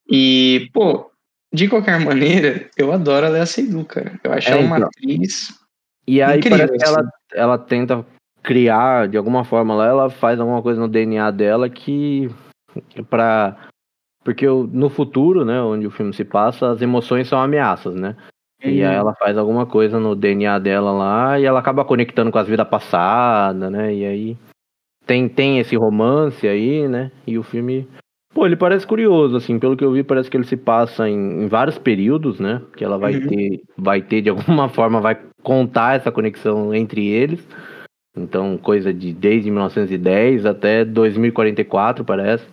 E, 0.08 0.68
pô, 0.72 1.10
de 1.52 1.68
qualquer 1.68 1.98
maneira, 2.00 2.68
eu 2.76 2.92
adoro 2.92 3.26
a 3.26 3.28
Lea 3.28 3.46
Seydoux, 3.46 3.86
cara. 3.86 4.18
Eu 4.22 4.32
acho 4.32 4.48
É, 4.48 4.52
ela 4.52 4.62
uma 4.62 4.76
então. 4.76 4.88
atriz. 4.88 5.54
E 6.06 6.20
aí 6.20 6.38
Incrível, 6.38 6.58
parece 6.58 6.78
que 6.78 6.84
assim. 6.84 6.94
ela, 6.94 7.10
ela 7.32 7.58
tenta 7.58 8.06
criar, 8.42 9.08
de 9.08 9.16
alguma 9.16 9.44
forma 9.44 9.74
lá, 9.74 9.86
ela 9.86 10.10
faz 10.10 10.38
alguma 10.38 10.60
coisa 10.60 10.80
no 10.80 10.88
DNA 10.88 11.30
dela 11.30 11.68
que. 11.68 12.30
pra. 13.08 13.56
Porque 14.22 14.46
no 14.46 14.88
futuro, 14.88 15.44
né, 15.44 15.60
onde 15.60 15.86
o 15.86 15.90
filme 15.90 16.12
se 16.14 16.24
passa, 16.24 16.70
as 16.70 16.80
emoções 16.80 17.28
são 17.28 17.38
ameaças, 17.38 17.94
né? 17.94 18.16
E 18.62 18.80
Uhum. 18.80 18.88
aí 18.88 18.94
ela 18.94 19.14
faz 19.14 19.36
alguma 19.36 19.66
coisa 19.66 20.00
no 20.00 20.16
DNA 20.16 20.58
dela 20.58 20.90
lá 20.92 21.38
e 21.38 21.44
ela 21.44 21.58
acaba 21.60 21.84
conectando 21.84 22.32
com 22.32 22.38
as 22.38 22.48
vidas 22.48 22.66
passadas, 22.66 23.70
né? 23.70 23.94
E 23.94 24.06
aí 24.06 24.38
tem, 25.06 25.28
tem 25.28 25.58
esse 25.58 25.76
romance 25.76 26.48
aí, 26.48 26.88
né? 26.88 27.12
E 27.26 27.38
o 27.38 27.42
filme 27.42 27.86
Pô, 28.34 28.44
ele 28.46 28.56
parece 28.56 28.84
curioso, 28.86 29.36
assim, 29.36 29.58
pelo 29.60 29.76
que 29.76 29.84
eu 29.84 29.92
vi, 29.92 30.02
parece 30.02 30.28
que 30.28 30.36
ele 30.36 30.44
se 30.44 30.56
passa 30.56 31.08
em, 31.08 31.44
em 31.44 31.46
vários 31.46 31.78
períodos, 31.78 32.40
né? 32.40 32.60
Que 32.76 32.84
ela 32.84 32.98
vai 32.98 33.14
Uhum. 33.14 33.28
ter, 33.28 33.62
vai 33.78 34.02
ter, 34.02 34.20
de 34.22 34.28
alguma 34.30 34.68
forma, 34.68 35.00
vai 35.00 35.16
contar 35.42 35.96
essa 35.96 36.10
conexão 36.10 36.74
entre 36.74 37.06
eles. 37.06 37.46
Então, 38.16 38.56
coisa 38.58 38.92
de 38.92 39.12
desde 39.12 39.50
1910 39.50 40.46
até 40.46 40.84
2044, 40.84 42.04
parece. 42.04 42.44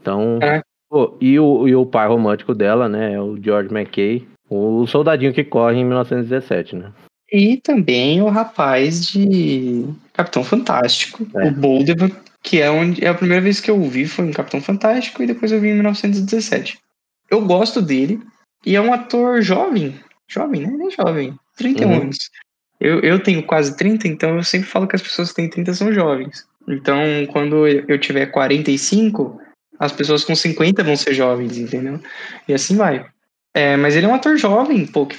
Então, 0.00 0.38
É. 0.42 0.62
pô, 0.88 1.16
e 1.20 1.38
o, 1.38 1.66
e 1.68 1.74
o 1.74 1.84
pai 1.84 2.06
romântico 2.08 2.54
dela, 2.54 2.88
né? 2.88 3.14
É 3.14 3.20
o 3.20 3.36
George 3.40 3.72
McKay, 3.74 4.26
o 4.48 4.86
soldadinho 4.86 5.32
que 5.32 5.44
corre 5.44 5.78
em 5.78 5.84
1917, 5.84 6.76
né? 6.76 6.92
E 7.32 7.58
também 7.58 8.22
o 8.22 8.28
rapaz 8.28 9.06
de 9.06 9.84
Capitão 10.14 10.42
Fantástico, 10.42 11.26
É. 11.36 11.48
o 11.48 11.50
Boldevan, 11.52 12.10
que 12.42 12.60
é 12.60 12.70
onde 12.70 13.04
é 13.04 13.08
a 13.08 13.14
primeira 13.14 13.42
vez 13.42 13.60
que 13.60 13.70
eu 13.70 13.80
vi 13.82 14.06
foi 14.06 14.26
em 14.26 14.32
Capitão 14.32 14.60
Fantástico 14.60 15.22
e 15.22 15.26
depois 15.26 15.52
eu 15.52 15.60
vi 15.60 15.68
em 15.68 15.74
1917. 15.74 16.78
Eu 17.30 17.44
gosto 17.44 17.82
dele 17.82 18.20
e 18.64 18.74
é 18.76 18.80
um 18.80 18.92
ator 18.92 19.42
jovem, 19.42 19.98
jovem, 20.26 20.62
né? 20.62 20.72
Ele 20.72 20.86
é 20.86 20.90
jovem, 20.90 21.38
31 21.56 21.88
Uhum. 21.88 22.00
anos. 22.02 22.18
Eu, 22.80 23.00
eu 23.00 23.20
tenho 23.20 23.42
quase 23.42 23.76
30, 23.76 24.06
então 24.06 24.36
eu 24.36 24.44
sempre 24.44 24.68
falo 24.68 24.86
que 24.86 24.94
as 24.96 25.02
pessoas 25.02 25.30
que 25.30 25.36
têm 25.36 25.50
30 25.50 25.74
são 25.74 25.92
jovens. 25.92 26.46
Então, 26.68 27.00
quando 27.32 27.66
eu 27.66 27.98
tiver 27.98 28.26
45, 28.26 29.40
as 29.78 29.90
pessoas 29.92 30.24
com 30.24 30.34
50 30.34 30.84
vão 30.84 30.96
ser 30.96 31.14
jovens, 31.14 31.56
entendeu? 31.58 32.00
E 32.46 32.54
assim 32.54 32.76
vai. 32.76 33.04
É, 33.54 33.76
mas 33.76 33.96
ele 33.96 34.06
é 34.06 34.08
um 34.08 34.14
ator 34.14 34.36
jovem, 34.36 34.86
pô, 34.86 35.06
que 35.06 35.16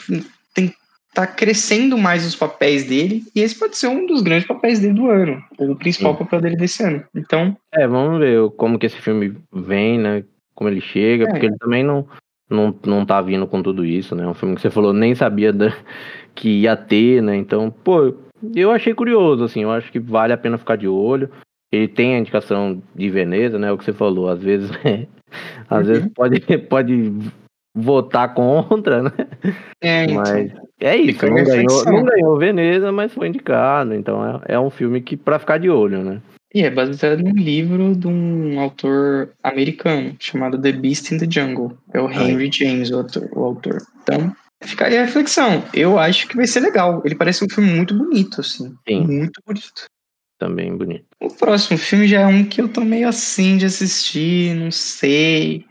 tá 1.20 1.28
crescendo 1.28 1.98
mais 1.98 2.26
os 2.26 2.34
papéis 2.36 2.86
dele, 2.86 3.24
e 3.36 3.42
esse 3.42 3.58
pode 3.58 3.76
ser 3.78 3.88
um 3.88 4.06
dos 4.06 4.22
grandes 4.22 4.48
papéis 4.48 4.80
dele 4.80 4.94
do 4.94 5.10
ano, 5.10 5.44
ou 5.58 5.72
o 5.72 5.76
principal 5.76 6.14
Sim. 6.14 6.20
papel 6.24 6.42
dele 6.42 6.56
desse 6.56 6.82
ano. 6.82 7.04
Então, 7.14 7.58
É, 7.74 7.86
vamos 7.86 8.20
ver 8.20 8.50
como 8.52 8.80
que 8.80 8.86
esse 8.86 8.96
filme 9.02 9.36
vem, 9.52 10.00
né? 10.00 10.24
Como 10.56 10.70
ele 10.70 10.80
chega, 10.80 11.26
É. 11.26 11.28
porque 11.28 11.46
ele 11.48 11.58
também 11.58 11.84
não, 11.84 12.08
não, 12.50 12.74
não 12.86 13.06
tá 13.06 13.22
vindo 13.22 13.46
com 13.46 13.62
tudo 13.62 13.86
isso, 13.86 14.16
né? 14.16 14.26
Um 14.26 14.34
filme 14.34 14.56
que 14.56 14.62
você 14.62 14.70
falou, 14.70 14.94
nem 14.94 15.14
sabia 15.14 15.52
da- 15.52 15.76
que 16.34 16.62
ia 16.62 16.78
ter, 16.78 17.22
né? 17.22 17.36
Então, 17.36 17.70
pô, 17.70 18.14
eu 18.56 18.72
achei 18.72 18.94
curioso, 18.94 19.44
assim, 19.44 19.64
eu 19.64 19.72
acho 19.72 19.92
que 19.92 20.00
vale 20.00 20.32
a 20.32 20.38
pena 20.38 20.58
ficar 20.58 20.78
de 20.78 20.88
olho. 20.88 21.30
Ele 21.70 21.88
tem 21.90 22.16
a 22.16 22.20
indicação 22.20 22.82
de 22.96 23.10
Veneza, 23.10 23.60
né? 23.60 23.70
O 23.72 23.78
que 23.78 23.84
você 23.84 23.92
falou, 23.94 24.30
às 24.30 24.42
vezes, 24.42 24.72
às 25.70 25.86
Uhum. 25.86 25.94
vezes 25.94 26.10
pode, 26.16 26.40
pode 26.70 27.12
votar 27.76 28.34
contra, 28.34 29.04
né? 29.04 29.12
é, 29.82 30.04
então, 30.06 30.24
Mas 30.24 30.52
é 30.82 30.98
isso, 30.98 31.26
não 31.26 31.44
ganhou, 31.44 31.86
não 31.86 32.04
ganhou 32.04 32.38
Veneza, 32.38 32.92
mas 32.92 33.14
foi 33.14 33.28
indicado. 33.28 33.94
Então 33.94 34.26
é, 34.26 34.54
é 34.54 34.60
um 34.60 34.70
filme 34.70 35.02
que 35.02 35.18
pra 35.18 35.40
ficar 35.40 35.58
de 35.58 35.70
olho, 35.70 36.04
né? 36.04 36.22
E 36.54 36.64
é 36.64 36.70
baseado 36.70 37.22
num 37.22 37.36
livro 37.36 37.96
de 37.96 38.08
um 38.08 38.60
autor 38.60 39.30
americano 39.44 40.16
chamado 40.20 40.60
The 40.60 40.72
Beast 40.72 41.12
in 41.12 41.20
the 41.20 41.28
Jungle. 41.30 41.78
É 41.94 42.02
o 42.02 42.10
Henry 42.10 42.50
James, 42.52 42.90
o 42.90 42.98
autor. 42.98 43.30
O 43.34 43.44
autor. 43.44 43.78
Então, 44.02 44.36
fica 44.64 44.88
aí 44.88 44.98
a 44.98 45.06
reflexão. 45.06 45.64
Eu 45.74 46.00
acho 46.00 46.28
que 46.28 46.36
vai 46.36 46.48
ser 46.48 46.62
legal. 46.62 47.04
Ele 47.06 47.14
parece 47.14 47.46
um 47.46 47.50
filme 47.50 47.72
muito 47.72 47.94
bonito, 47.96 48.42
assim. 48.42 48.74
Sim. 48.88 49.06
Muito 49.06 49.40
bonito. 49.46 49.86
Também 50.40 50.76
bonito. 50.76 51.06
O 51.22 51.30
próximo 51.30 51.78
filme 51.78 52.08
já 52.08 52.22
é 52.22 52.26
um 52.26 52.44
que 52.44 52.62
eu 52.62 52.68
tô 52.68 52.82
meio 52.82 53.08
assim 53.08 53.58
de 53.58 53.66
assistir, 53.66 54.56
não 54.56 54.72
sei. 54.72 55.66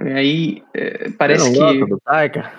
Aí 0.00 0.62
é, 0.74 1.10
parece 1.10 1.52
que. 1.52 1.58
não 1.58 1.66
gosta 1.66 1.86
do 1.86 2.00
Taika? 2.00 2.52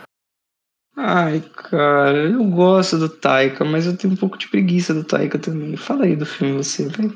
Ai, 0.95 1.41
cara, 1.69 2.17
eu 2.17 2.43
gosto 2.45 2.97
do 2.97 3.07
Taika, 3.07 3.63
mas 3.63 3.85
eu 3.85 3.95
tenho 3.95 4.13
um 4.13 4.17
pouco 4.17 4.37
de 4.37 4.49
preguiça 4.49 4.93
do 4.93 5.03
Taika 5.03 5.39
também. 5.39 5.77
Fala 5.77 6.05
aí 6.05 6.15
do 6.15 6.25
filme 6.25 6.57
você, 6.57 6.87
vai. 6.89 7.09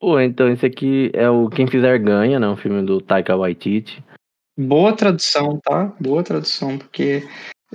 Pô, 0.00 0.18
então 0.18 0.50
esse 0.50 0.66
aqui 0.66 1.10
é 1.14 1.28
o 1.30 1.48
Quem 1.48 1.66
Fizer 1.66 1.98
Ganha, 1.98 2.40
né? 2.40 2.48
Um 2.48 2.56
filme 2.56 2.82
do 2.82 3.00
Taika 3.00 3.36
Waititi. 3.36 4.02
Boa 4.58 4.92
tradução, 4.94 5.60
tá? 5.62 5.92
Boa 6.00 6.22
tradução, 6.22 6.76
porque 6.76 7.22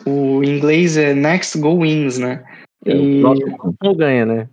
o 0.05 0.43
inglês 0.43 0.97
é 0.97 1.13
Next 1.13 1.57
Go 1.57 1.81
Wins, 1.81 2.17
né? 2.17 2.43
É 2.85 2.93
o 2.93 2.99
E 3.01 3.21
nosso 3.21 3.41
não 3.81 3.95
ganha, 3.95 4.25
né? 4.25 4.49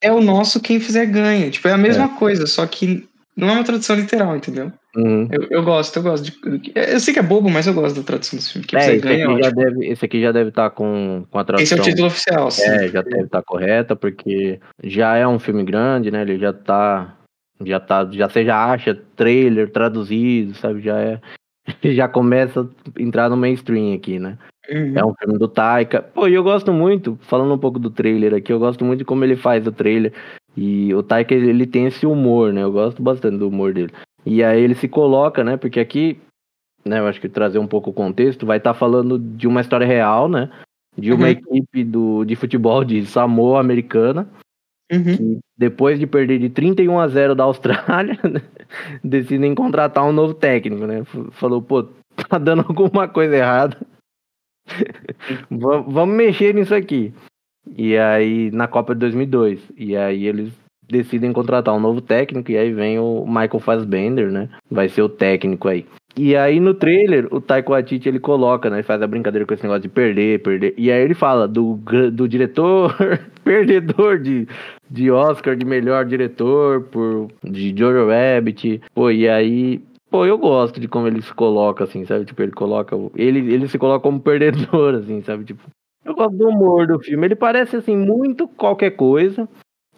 é 0.00 0.12
o 0.12 0.20
nosso 0.20 0.60
quem 0.60 0.78
fizer 0.78 1.06
ganha. 1.06 1.50
Tipo, 1.50 1.68
é 1.68 1.72
a 1.72 1.78
mesma 1.78 2.16
coisa, 2.16 2.46
só 2.46 2.66
que 2.66 3.08
não 3.36 3.48
é 3.48 3.52
uma 3.52 3.64
tradução 3.64 3.96
literal, 3.96 4.36
entendeu? 4.36 4.72
Uhum. 4.98 5.28
Eu, 5.30 5.46
eu 5.50 5.62
gosto, 5.62 5.96
eu 5.96 6.02
gosto. 6.02 6.24
De, 6.24 6.72
eu 6.74 6.98
sei 6.98 7.14
que 7.14 7.20
é 7.20 7.22
bobo, 7.22 7.48
mas 7.48 7.68
eu 7.68 7.74
gosto 7.74 7.96
da 7.96 8.02
tradução 8.02 8.36
desse 8.36 8.52
filme. 8.52 8.66
Quem 8.66 8.78
É, 8.80 8.94
esse 8.94 8.98
ganha, 9.00 9.26
aqui, 9.26 9.42
já 9.42 9.48
ótimo. 9.48 9.64
deve, 9.64 9.86
esse 9.86 10.04
aqui 10.04 10.20
já 10.20 10.32
deve 10.32 10.48
estar 10.48 10.70
com, 10.70 11.24
com 11.30 11.38
a 11.38 11.44
tradução. 11.44 11.62
Esse 11.62 11.74
é 11.74 11.76
o 11.80 11.84
título 11.84 12.08
oficial, 12.08 12.50
sim. 12.50 12.62
É, 12.64 12.88
já 12.88 13.02
deve 13.02 13.24
estar 13.24 13.42
correta, 13.42 13.94
porque 13.94 14.58
já 14.82 15.14
é 15.16 15.26
um 15.26 15.38
filme 15.38 15.62
grande, 15.62 16.10
né? 16.10 16.22
Ele 16.22 16.36
já 16.36 16.52
tá. 16.52 17.14
Já 17.64 17.78
tá. 17.78 18.08
Já 18.10 18.28
você 18.28 18.44
já 18.44 18.72
acha 18.72 18.98
trailer 19.14 19.70
traduzido, 19.70 20.54
sabe? 20.54 20.80
Já 20.80 20.98
é. 20.98 21.20
Já 21.84 22.08
começa 22.08 22.62
a 22.62 23.02
entrar 23.02 23.28
no 23.28 23.36
mainstream 23.36 23.94
aqui, 23.94 24.18
né? 24.18 24.36
Uhum. 24.70 24.92
É 24.96 25.04
um 25.04 25.14
filme 25.14 25.38
do 25.38 25.46
Taika. 25.46 26.02
Pô, 26.02 26.26
e 26.26 26.34
eu 26.34 26.42
gosto 26.42 26.72
muito, 26.72 27.18
falando 27.22 27.52
um 27.54 27.58
pouco 27.58 27.78
do 27.78 27.90
trailer 27.90 28.34
aqui, 28.34 28.52
eu 28.52 28.58
gosto 28.58 28.84
muito 28.84 29.00
de 29.00 29.04
como 29.04 29.22
ele 29.22 29.36
faz 29.36 29.66
o 29.66 29.72
trailer. 29.72 30.12
E 30.56 30.92
o 30.94 31.02
Taika, 31.02 31.34
ele 31.34 31.66
tem 31.66 31.86
esse 31.86 32.04
humor, 32.04 32.52
né? 32.52 32.62
Eu 32.62 32.72
gosto 32.72 33.02
bastante 33.02 33.36
do 33.36 33.48
humor 33.48 33.72
dele. 33.72 33.92
E 34.30 34.44
aí 34.44 34.60
ele 34.60 34.74
se 34.74 34.86
coloca, 34.88 35.42
né? 35.42 35.56
Porque 35.56 35.80
aqui, 35.80 36.18
né? 36.84 36.98
Eu 36.98 37.06
acho 37.06 37.18
que 37.20 37.28
trazer 37.28 37.58
um 37.58 37.66
pouco 37.66 37.88
o 37.90 37.94
contexto, 37.94 38.44
vai 38.44 38.58
estar 38.58 38.74
falando 38.74 39.18
de 39.18 39.48
uma 39.48 39.62
história 39.62 39.86
real, 39.86 40.28
né? 40.28 40.50
De 40.96 41.12
uma 41.12 41.24
Uhum. 41.26 41.30
equipe 41.32 41.84
do, 41.84 42.24
de 42.24 42.36
futebol 42.36 42.84
de 42.84 43.06
Samoa 43.06 43.58
americana, 43.60 44.28
Uhum. 44.92 45.16
que 45.16 45.38
depois 45.56 45.98
de 45.98 46.06
perder 46.06 46.38
de 46.38 46.50
31 46.50 46.98
a 46.98 47.08
0 47.08 47.34
da 47.34 47.44
Austrália, 47.44 48.18
né, 48.24 48.42
decidem 49.02 49.54
contratar 49.54 50.04
um 50.04 50.12
novo 50.12 50.34
técnico, 50.34 50.86
né? 50.86 51.04
Falou, 51.32 51.62
pô, 51.62 51.84
tá 52.28 52.36
dando 52.38 52.64
alguma 52.68 53.08
coisa 53.08 53.34
errada. 53.36 53.76
Va- 55.50 55.80
Vamos 55.80 56.14
mexer 56.16 56.54
nisso 56.54 56.74
aqui. 56.74 57.12
E 57.76 57.96
aí, 57.96 58.50
na 58.50 58.66
Copa 58.66 58.94
de 58.94 59.00
2002. 59.00 59.60
E 59.76 59.96
aí 59.96 60.26
eles 60.26 60.52
decidem 60.88 61.32
contratar 61.32 61.74
um 61.74 61.80
novo 61.80 62.00
técnico. 62.00 62.50
E 62.50 62.56
aí 62.56 62.72
vem 62.72 62.98
o 62.98 63.24
Michael 63.26 63.60
Fassbender, 63.60 64.30
né? 64.30 64.48
Vai 64.70 64.88
ser 64.88 65.02
o 65.02 65.08
técnico 65.08 65.68
aí. 65.68 65.86
E 66.16 66.34
aí 66.34 66.58
no 66.58 66.74
trailer, 66.74 67.28
o 67.30 67.40
Taika 67.40 67.70
Waititi, 67.70 68.08
ele 68.08 68.18
coloca, 68.18 68.68
né? 68.68 68.82
Faz 68.82 69.00
a 69.00 69.06
brincadeira 69.06 69.46
com 69.46 69.54
esse 69.54 69.62
negócio 69.62 69.82
de 69.82 69.88
perder, 69.88 70.42
perder. 70.42 70.74
E 70.76 70.90
aí 70.90 71.00
ele 71.00 71.14
fala 71.14 71.46
do, 71.46 71.78
do 72.12 72.28
diretor 72.28 72.92
perdedor 73.44 74.18
de, 74.18 74.48
de 74.90 75.10
Oscar 75.12 75.54
de 75.54 75.64
melhor 75.64 76.04
diretor 76.04 76.82
por 76.84 77.28
de 77.44 77.72
Jojo 77.76 78.08
Rabbit. 78.08 78.82
Pô, 78.92 79.12
e 79.12 79.28
aí, 79.28 79.80
pô, 80.10 80.26
eu 80.26 80.36
gosto 80.36 80.80
de 80.80 80.88
como 80.88 81.06
ele 81.06 81.22
se 81.22 81.32
coloca 81.32 81.84
assim, 81.84 82.04
sabe? 82.04 82.24
Tipo, 82.24 82.42
ele 82.42 82.52
coloca, 82.52 82.96
ele 83.14 83.52
ele 83.52 83.68
se 83.68 83.78
coloca 83.78 84.02
como 84.02 84.18
perdedor 84.18 84.96
assim, 84.98 85.22
sabe? 85.22 85.44
Tipo, 85.44 85.62
eu 86.04 86.14
gosto 86.16 86.36
do 86.36 86.48
humor 86.48 86.86
do 86.86 86.98
filme. 86.98 87.26
Ele 87.26 87.36
parece 87.36 87.76
assim 87.76 87.96
muito 87.96 88.48
qualquer 88.48 88.90
coisa. 88.92 89.48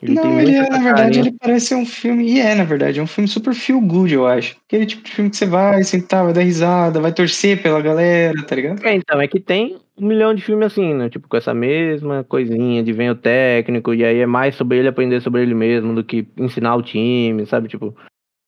Ele 0.02 0.14
tem 0.18 0.24
Não, 0.32 0.40
ele 0.40 0.54
é, 0.54 0.60
na 0.62 0.78
verdade, 0.78 0.94
carinha- 0.94 1.20
ele 1.20 1.36
parece 1.38 1.74
um 1.74 1.84
filme, 1.84 2.30
e 2.32 2.40
é, 2.40 2.54
na 2.54 2.64
verdade, 2.64 2.98
é 2.98 3.02
um 3.02 3.06
filme 3.06 3.28
super 3.28 3.54
feel 3.54 3.80
good, 3.80 4.14
eu 4.14 4.26
acho. 4.26 4.56
Aquele 4.66 4.86
tipo 4.86 5.02
de 5.02 5.10
filme 5.10 5.30
que 5.30 5.36
você 5.36 5.46
vai 5.46 5.82
sentar, 5.84 6.24
vai 6.24 6.32
dar 6.32 6.40
risada, 6.42 7.00
vai 7.00 7.12
torcer 7.12 7.62
pela 7.62 7.82
galera, 7.82 8.42
tá 8.46 8.56
ligado? 8.56 8.84
É, 8.86 8.94
então, 8.94 9.20
é 9.20 9.28
que 9.28 9.38
tem 9.38 9.76
um 9.98 10.06
milhão 10.06 10.34
de 10.34 10.42
filmes 10.42 10.66
assim, 10.68 10.94
né? 10.94 11.10
Tipo, 11.10 11.28
com 11.28 11.36
essa 11.36 11.52
mesma 11.52 12.24
coisinha 12.24 12.82
de 12.82 12.92
vem 12.92 13.10
o 13.10 13.14
técnico, 13.14 13.92
e 13.92 14.02
aí 14.04 14.18
é 14.20 14.26
mais 14.26 14.54
sobre 14.54 14.78
ele 14.78 14.88
aprender 14.88 15.20
sobre 15.20 15.42
ele 15.42 15.54
mesmo 15.54 15.94
do 15.94 16.02
que 16.02 16.26
ensinar 16.38 16.76
o 16.76 16.82
time, 16.82 17.44
sabe? 17.44 17.68
Tipo, 17.68 17.94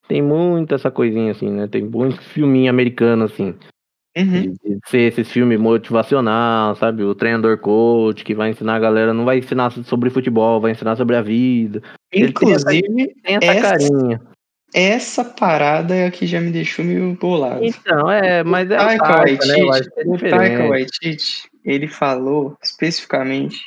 tem 0.08 0.22
muito 0.22 0.74
essa 0.74 0.90
coisinha 0.90 1.32
assim, 1.32 1.50
né? 1.50 1.66
Tem 1.66 1.82
muito 1.82 2.20
filminho 2.22 2.70
americano, 2.70 3.24
assim. 3.24 3.54
Uhum. 4.16 4.52
De, 4.52 4.78
ser 4.86 4.98
esses 5.12 5.30
filmes 5.30 5.58
motivacional, 5.58 6.76
sabe? 6.76 7.02
O 7.02 7.14
treinador 7.14 7.56
coach 7.58 8.24
que 8.24 8.34
vai 8.34 8.50
ensinar 8.50 8.76
a 8.76 8.80
galera, 8.80 9.14
não 9.14 9.24
vai 9.24 9.38
ensinar 9.38 9.70
sobre 9.70 10.10
futebol, 10.10 10.60
vai 10.60 10.72
ensinar 10.72 10.96
sobre 10.96 11.16
a 11.16 11.22
vida. 11.22 11.82
Inclusive, 12.12 13.14
Tem 13.22 13.36
essa 13.36 13.46
Essa- 13.46 13.70
carinha. 13.70 14.20
essa 14.74 15.24
parada 15.24 15.94
é 15.94 16.06
a 16.06 16.10
que 16.10 16.26
já 16.26 16.40
me 16.40 16.50
deixou 16.50 16.84
meio 16.84 17.14
bolado. 17.14 17.64
Então, 17.64 18.10
é, 18.10 18.44
mas 18.44 18.70
é 18.70 18.74
o 18.74 18.78
Taika 18.78 19.06
Taika, 19.06 19.46
né? 19.46 19.64
Waititi, 19.64 19.92
é 19.96 20.04
o 20.06 20.18
Taika. 20.30 20.68
Waititi, 20.68 21.48
ele 21.64 21.88
falou 21.88 22.56
especificamente. 22.62 23.60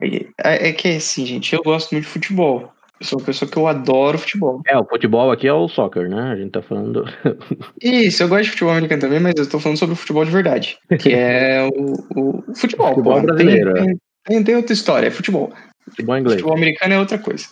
É, 0.00 0.68
é 0.68 0.72
que 0.72 0.88
assim, 0.88 1.24
gente, 1.24 1.54
eu 1.54 1.62
gosto 1.62 1.92
muito 1.92 2.04
de 2.06 2.10
futebol. 2.10 2.72
Eu 3.02 3.06
sou 3.06 3.18
uma 3.18 3.26
pessoa 3.26 3.50
que 3.50 3.56
eu 3.56 3.66
adoro 3.66 4.16
futebol. 4.16 4.62
É, 4.64 4.78
o 4.78 4.84
futebol 4.84 5.32
aqui 5.32 5.48
é 5.48 5.52
o 5.52 5.66
soccer, 5.68 6.08
né? 6.08 6.30
A 6.30 6.36
gente 6.36 6.52
tá 6.52 6.62
falando. 6.62 7.04
Isso, 7.82 8.22
eu 8.22 8.28
gosto 8.28 8.44
de 8.44 8.50
futebol 8.50 8.70
americano 8.72 9.00
também, 9.02 9.18
mas 9.18 9.34
eu 9.36 9.48
tô 9.48 9.58
falando 9.58 9.76
sobre 9.78 9.94
o 9.94 9.96
futebol 9.96 10.24
de 10.24 10.30
verdade. 10.30 10.78
Que 11.00 11.12
é 11.12 11.64
o, 11.64 11.94
o- 12.16 12.44
o 12.48 12.54
futebol. 12.54 12.90
Futebol 12.94 13.20
pô. 13.20 13.26
brasileiro, 13.26 13.74
Tem, 13.74 13.98
tem, 14.24 14.44
tem 14.44 14.54
outra 14.54 14.72
história, 14.72 15.08
é 15.08 15.10
futebol. 15.10 15.52
Futebol 15.90 16.16
inglês. 16.16 16.40
Futebol 16.40 16.56
americano 16.56 16.94
é 16.94 16.98
outra 17.00 17.18
coisa. 17.18 17.46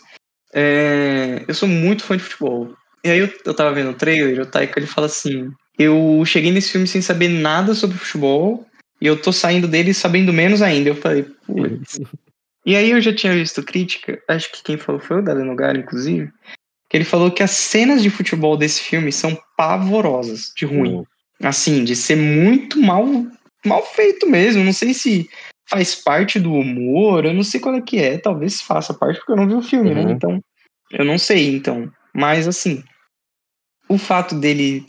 É, 0.53 1.43
eu 1.45 1.53
sou 1.53 1.67
muito 1.67 2.03
fã 2.05 2.15
de 2.15 2.23
futebol. 2.23 2.69
E 3.03 3.09
aí 3.09 3.19
eu, 3.19 3.29
eu 3.45 3.53
tava 3.53 3.73
vendo 3.73 3.89
o 3.89 3.95
trailer, 3.95 4.39
o 4.41 4.45
Taika 4.45 4.79
ele 4.79 4.87
fala 4.87 5.07
assim: 5.07 5.51
Eu 5.77 6.23
cheguei 6.25 6.51
nesse 6.53 6.71
filme 6.71 6.87
sem 6.87 7.01
saber 7.01 7.27
nada 7.27 7.73
sobre 7.73 7.97
futebol, 7.97 8.65
e 9.01 9.05
eu 9.07 9.17
tô 9.21 9.33
saindo 9.33 9.67
dele 9.67 9.93
sabendo 9.93 10.31
menos 10.31 10.61
ainda. 10.61 10.89
Eu 10.91 10.95
falei, 10.95 11.25
putz. 11.45 11.99
E 12.65 12.75
aí 12.75 12.91
eu 12.91 13.01
já 13.01 13.13
tinha 13.13 13.33
visto 13.33 13.63
crítica, 13.63 14.21
acho 14.27 14.51
que 14.51 14.63
quem 14.63 14.77
falou 14.77 15.01
foi 15.01 15.19
o 15.19 15.21
Dado 15.23 15.43
Nogara, 15.43 15.77
inclusive, 15.77 16.31
que 16.89 16.97
ele 16.97 17.03
falou 17.03 17.31
que 17.31 17.41
as 17.41 17.51
cenas 17.51 18.03
de 18.03 18.09
futebol 18.09 18.55
desse 18.55 18.81
filme 18.81 19.11
são 19.11 19.37
pavorosas, 19.57 20.51
de 20.55 20.65
ruim. 20.65 20.97
Hum. 20.97 21.05
Assim, 21.41 21.83
de 21.83 21.95
ser 21.95 22.15
muito 22.15 22.79
mal, 22.79 23.05
mal 23.65 23.83
feito 23.83 24.29
mesmo. 24.29 24.63
Não 24.63 24.73
sei 24.73 24.93
se 24.93 25.27
faz 25.67 25.95
parte 25.95 26.39
do 26.39 26.53
humor, 26.53 27.25
eu 27.25 27.33
não 27.33 27.43
sei 27.43 27.59
qual 27.59 27.73
é 27.75 27.81
que 27.81 27.97
é. 27.97 28.17
Talvez 28.17 28.61
faça 28.61 28.93
parte, 28.93 29.17
porque 29.17 29.31
eu 29.31 29.37
não 29.37 29.47
vi 29.47 29.53
o 29.55 29.61
filme, 29.61 29.95
né? 29.95 30.03
Uhum. 30.03 30.11
Então, 30.11 30.43
eu 30.91 31.05
não 31.05 31.17
sei, 31.17 31.55
então. 31.55 31.91
Mas, 32.13 32.47
assim, 32.47 32.83
o 33.89 33.97
fato 33.97 34.35
dele 34.35 34.85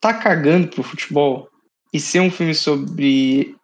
tá 0.00 0.12
cagando 0.12 0.68
pro 0.68 0.82
futebol 0.82 1.48
e 1.92 2.00
ser 2.00 2.20
um 2.20 2.30
filme 2.30 2.54
sobre 2.54 3.54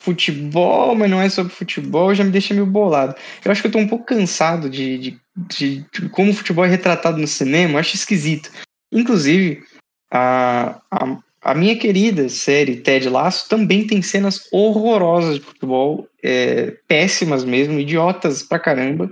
futebol, 0.00 0.94
mas 0.94 1.10
não 1.10 1.20
é 1.20 1.28
sobre 1.28 1.52
futebol, 1.52 2.14
já 2.14 2.24
me 2.24 2.30
deixa 2.30 2.54
meio 2.54 2.66
bolado. 2.66 3.14
Eu 3.44 3.50
acho 3.50 3.60
que 3.60 3.68
eu 3.68 3.72
tô 3.72 3.78
um 3.78 3.88
pouco 3.88 4.04
cansado 4.04 4.70
de, 4.70 4.98
de, 4.98 5.20
de, 5.36 5.84
de 5.92 6.08
como 6.10 6.30
o 6.30 6.34
futebol 6.34 6.64
é 6.64 6.68
retratado 6.68 7.18
no 7.18 7.26
cinema, 7.26 7.74
eu 7.74 7.78
acho 7.78 7.96
esquisito. 7.96 8.50
Inclusive, 8.92 9.62
a, 10.10 10.80
a, 10.90 11.18
a 11.42 11.54
minha 11.54 11.76
querida 11.76 12.28
série 12.28 12.76
Ted 12.76 13.08
Lasso 13.08 13.48
também 13.48 13.86
tem 13.86 14.00
cenas 14.00 14.48
horrorosas 14.52 15.36
de 15.36 15.40
futebol, 15.40 16.08
é, 16.22 16.76
péssimas 16.86 17.44
mesmo, 17.44 17.78
idiotas 17.78 18.42
pra 18.42 18.58
caramba. 18.58 19.10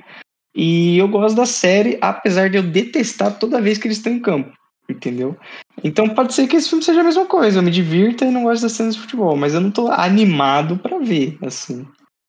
E 0.54 0.96
eu 0.96 1.08
gosto 1.08 1.36
da 1.36 1.44
série, 1.44 1.98
apesar 2.00 2.48
de 2.48 2.56
eu 2.56 2.62
detestar 2.62 3.38
toda 3.38 3.60
vez 3.60 3.76
que 3.76 3.86
eles 3.86 3.98
estão 3.98 4.12
em 4.12 4.20
campo. 4.20 4.56
Entendeu? 4.88 5.36
Então 5.82 6.08
pode 6.08 6.32
ser 6.32 6.46
que 6.46 6.56
esse 6.56 6.68
filme 6.68 6.84
seja 6.84 7.00
a 7.00 7.04
mesma 7.04 7.26
coisa. 7.26 7.58
Eu 7.58 7.62
me 7.62 7.70
divirta 7.70 8.24
e 8.24 8.30
não 8.30 8.44
gosto 8.44 8.62
das 8.62 8.72
cenas 8.72 8.94
de 8.94 9.00
futebol, 9.00 9.36
mas 9.36 9.54
eu 9.54 9.60
não 9.60 9.70
tô 9.70 9.90
animado 9.90 10.76
pra 10.76 10.98
ver, 10.98 11.36
assim. 11.42 11.86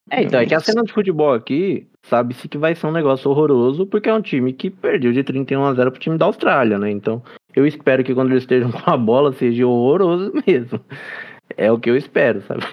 É, 0.10 0.24
então, 0.24 0.39
é 0.39 0.45
que 0.45 0.55
a 0.55 0.60
cena 0.60 0.84
de 0.84 0.93
futebol 0.93 1.34
aqui, 1.34 1.86
sabe-se 2.03 2.47
que 2.47 2.58
vai 2.58 2.74
ser 2.74 2.88
um 2.88 2.91
negócio 2.91 3.30
horroroso, 3.30 3.86
porque 3.86 4.10
é 4.10 4.14
um 4.14 4.22
time 4.22 4.53
que 4.53 4.70
perdeu 4.70 5.12
de 5.12 5.22
31 5.24 5.66
a 5.66 5.74
0 5.74 5.91
pro 5.91 5.99
time 5.99 6.18
da 6.18 6.26
Austrália, 6.26 6.80
né? 6.80 6.89
Então, 6.89 7.22
eu 7.53 7.68
espero 7.68 8.03
que 8.03 8.14
quando 8.14 8.32
eles 8.32 8.43
estejam 8.43 8.72
com 8.72 8.89
a 8.89 8.95
bola 8.95 9.34
seja 9.34 9.68
horroroso 9.68 10.32
mesmo. 10.47 10.80
É 11.58 11.72
o 11.72 11.80
que 11.80 11.89
eu 11.89 11.97
espero, 11.97 12.41
sabe? 12.41 12.64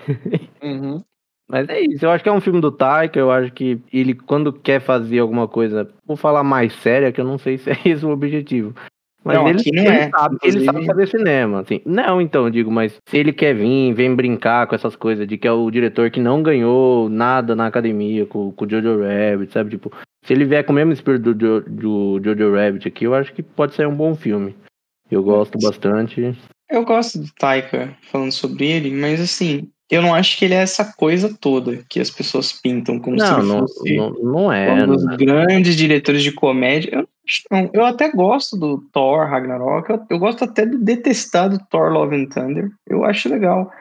Mas 1.48 1.68
é 1.68 1.80
isso, 1.80 2.04
eu 2.04 2.10
acho 2.10 2.22
que 2.22 2.28
é 2.28 2.32
um 2.32 2.40
filme 2.40 2.60
do 2.60 2.72
Taika, 2.72 3.18
eu 3.18 3.30
acho 3.30 3.52
que 3.52 3.78
ele, 3.92 4.14
quando 4.14 4.52
quer 4.52 4.80
fazer 4.80 5.18
alguma 5.18 5.46
coisa, 5.46 5.90
vou 6.06 6.16
falar 6.16 6.42
mais 6.42 6.72
séria, 6.76 7.12
que 7.12 7.20
eu 7.20 7.24
não 7.24 7.36
sei 7.36 7.58
se 7.58 7.70
é 7.70 7.78
esse 7.84 8.04
o 8.04 8.10
objetivo. 8.10 8.74
Mas 9.24 9.36
Não, 9.38 9.48
ele, 9.48 9.62
não 9.72 9.82
ele 9.82 9.88
é, 9.88 10.10
sabe, 10.10 10.36
ele 10.42 10.48
inclusive- 10.58 10.64
sabe 10.66 10.86
fazer 10.86 11.08
cinema, 11.08 11.60
assim. 11.60 11.80
Não, 11.86 12.20
então, 12.20 12.50
digo, 12.50 12.70
mas 12.70 13.00
se 13.08 13.16
ele 13.16 13.32
quer 13.32 13.54
vir, 13.54 13.94
vem 13.94 14.14
brincar 14.14 14.66
com 14.66 14.74
essas 14.74 14.94
coisas 14.94 15.26
de 15.26 15.38
que 15.38 15.48
é 15.48 15.52
o 15.52 15.70
diretor 15.70 16.10
que 16.10 16.20
não 16.20 16.42
ganhou 16.42 17.08
nada 17.08 17.56
na 17.56 17.66
academia 17.66 18.26
com, 18.26 18.52
com 18.52 18.64
o 18.66 18.70
Jojo 18.70 19.00
Rabbit, 19.00 19.52
sabe? 19.52 19.70
Tipo, 19.70 19.90
se 20.24 20.32
ele 20.34 20.44
vier 20.44 20.62
com 20.64 20.72
o 20.72 20.76
mesmo 20.76 20.92
espírito 20.92 21.32
do, 21.32 21.34
Jo- 21.34 21.64
do 21.66 22.20
Jojo 22.22 22.54
Rabbit 22.54 22.86
aqui, 22.86 23.04
eu 23.06 23.14
acho 23.14 23.32
que 23.32 23.42
pode 23.42 23.74
ser 23.74 23.88
um 23.88 23.94
bom 23.96 24.14
filme. 24.14 24.54
Eu 25.10 25.22
gosto 25.22 25.58
bastante. 25.58 26.36
Eu 26.70 26.84
gosto 26.84 27.18
do 27.18 27.28
Taika 27.38 27.96
falando 28.10 28.32
sobre 28.32 28.66
ele, 28.66 28.90
mas 28.90 29.20
assim, 29.20 29.68
eu 29.90 30.02
não 30.02 30.14
acho 30.14 30.36
que 30.38 30.44
ele 30.44 30.54
é 30.54 30.58
essa 30.62 30.92
coisa 30.96 31.34
toda 31.40 31.78
que 31.88 32.00
as 32.00 32.10
pessoas 32.10 32.52
pintam 32.52 32.98
como 32.98 33.18
se 33.20 33.26
Não, 33.26 33.38
ele 33.38 33.48
não, 33.48 33.58
fosse 33.60 33.96
não, 33.96 34.10
não 34.10 34.52
é. 34.52 34.72
um 34.82 34.86
dos 34.86 35.04
não 35.04 35.12
é. 35.12 35.16
grandes 35.16 35.76
diretores 35.76 36.22
de 36.22 36.32
comédia. 36.32 36.90
Eu. 36.96 37.08
Eu 37.72 37.84
até 37.84 38.10
gosto 38.10 38.56
do 38.56 38.78
Thor 38.92 39.26
Ragnarok, 39.26 39.90
eu, 39.90 40.06
eu 40.10 40.18
gosto 40.18 40.44
até 40.44 40.66
do 40.66 40.78
detestado 40.78 41.58
Thor 41.70 41.90
Love 41.90 42.16
and 42.16 42.26
Thunder. 42.26 42.70
Eu 42.86 43.04
acho 43.04 43.28
legal. 43.28 43.72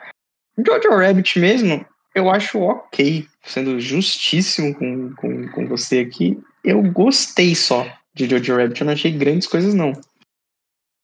Jojo 0.58 0.90
Rabbit 0.90 1.40
mesmo, 1.40 1.86
eu 2.14 2.30
acho 2.30 2.60
ok, 2.60 3.26
sendo 3.44 3.80
justíssimo 3.80 4.74
com, 4.76 5.14
com, 5.16 5.48
com 5.50 5.68
você 5.68 6.00
aqui. 6.00 6.40
Eu 6.64 6.82
gostei 6.92 7.56
só 7.56 7.86
de 8.14 8.30
Jojo 8.30 8.56
Rabbit, 8.56 8.82
eu 8.82 8.86
não 8.86 8.94
achei 8.94 9.12
grandes 9.12 9.48
coisas, 9.48 9.74
não. 9.74 9.94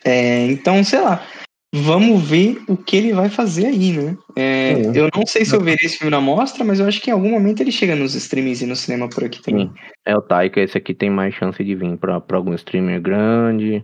É, 0.03 0.45
então, 0.45 0.83
sei 0.83 1.01
lá. 1.01 1.25
Vamos 1.73 2.27
ver 2.27 2.59
o 2.67 2.75
que 2.75 2.97
ele 2.97 3.13
vai 3.13 3.29
fazer 3.29 3.67
aí, 3.67 3.93
né? 3.93 4.17
É, 4.35 4.75
Sim. 4.75 4.91
eu 4.95 5.09
não 5.15 5.23
sei 5.27 5.45
se 5.45 5.55
eu 5.55 5.61
verei 5.61 5.85
esse 5.85 5.97
filme 5.97 6.09
na 6.09 6.19
mostra, 6.19 6.63
mas 6.63 6.79
eu 6.79 6.87
acho 6.87 6.99
que 6.99 7.11
em 7.11 7.13
algum 7.13 7.29
momento 7.29 7.61
ele 7.61 7.71
chega 7.71 7.95
nos 7.95 8.15
streamings 8.15 8.61
e 8.61 8.65
no 8.65 8.75
cinema 8.75 9.07
por 9.07 9.23
aqui 9.23 9.39
também. 9.41 9.67
Sim. 9.67 9.73
É 10.03 10.17
o 10.17 10.21
Taika, 10.21 10.59
esse 10.59 10.75
aqui 10.77 10.95
tem 10.95 11.11
mais 11.11 11.35
chance 11.35 11.63
de 11.63 11.75
vir 11.75 11.95
pra, 11.97 12.19
pra 12.19 12.37
algum 12.37 12.55
streamer 12.55 12.99
grande. 12.99 13.83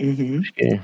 Uhum. 0.00 0.40
Acho 0.40 0.52
que, 0.52 0.80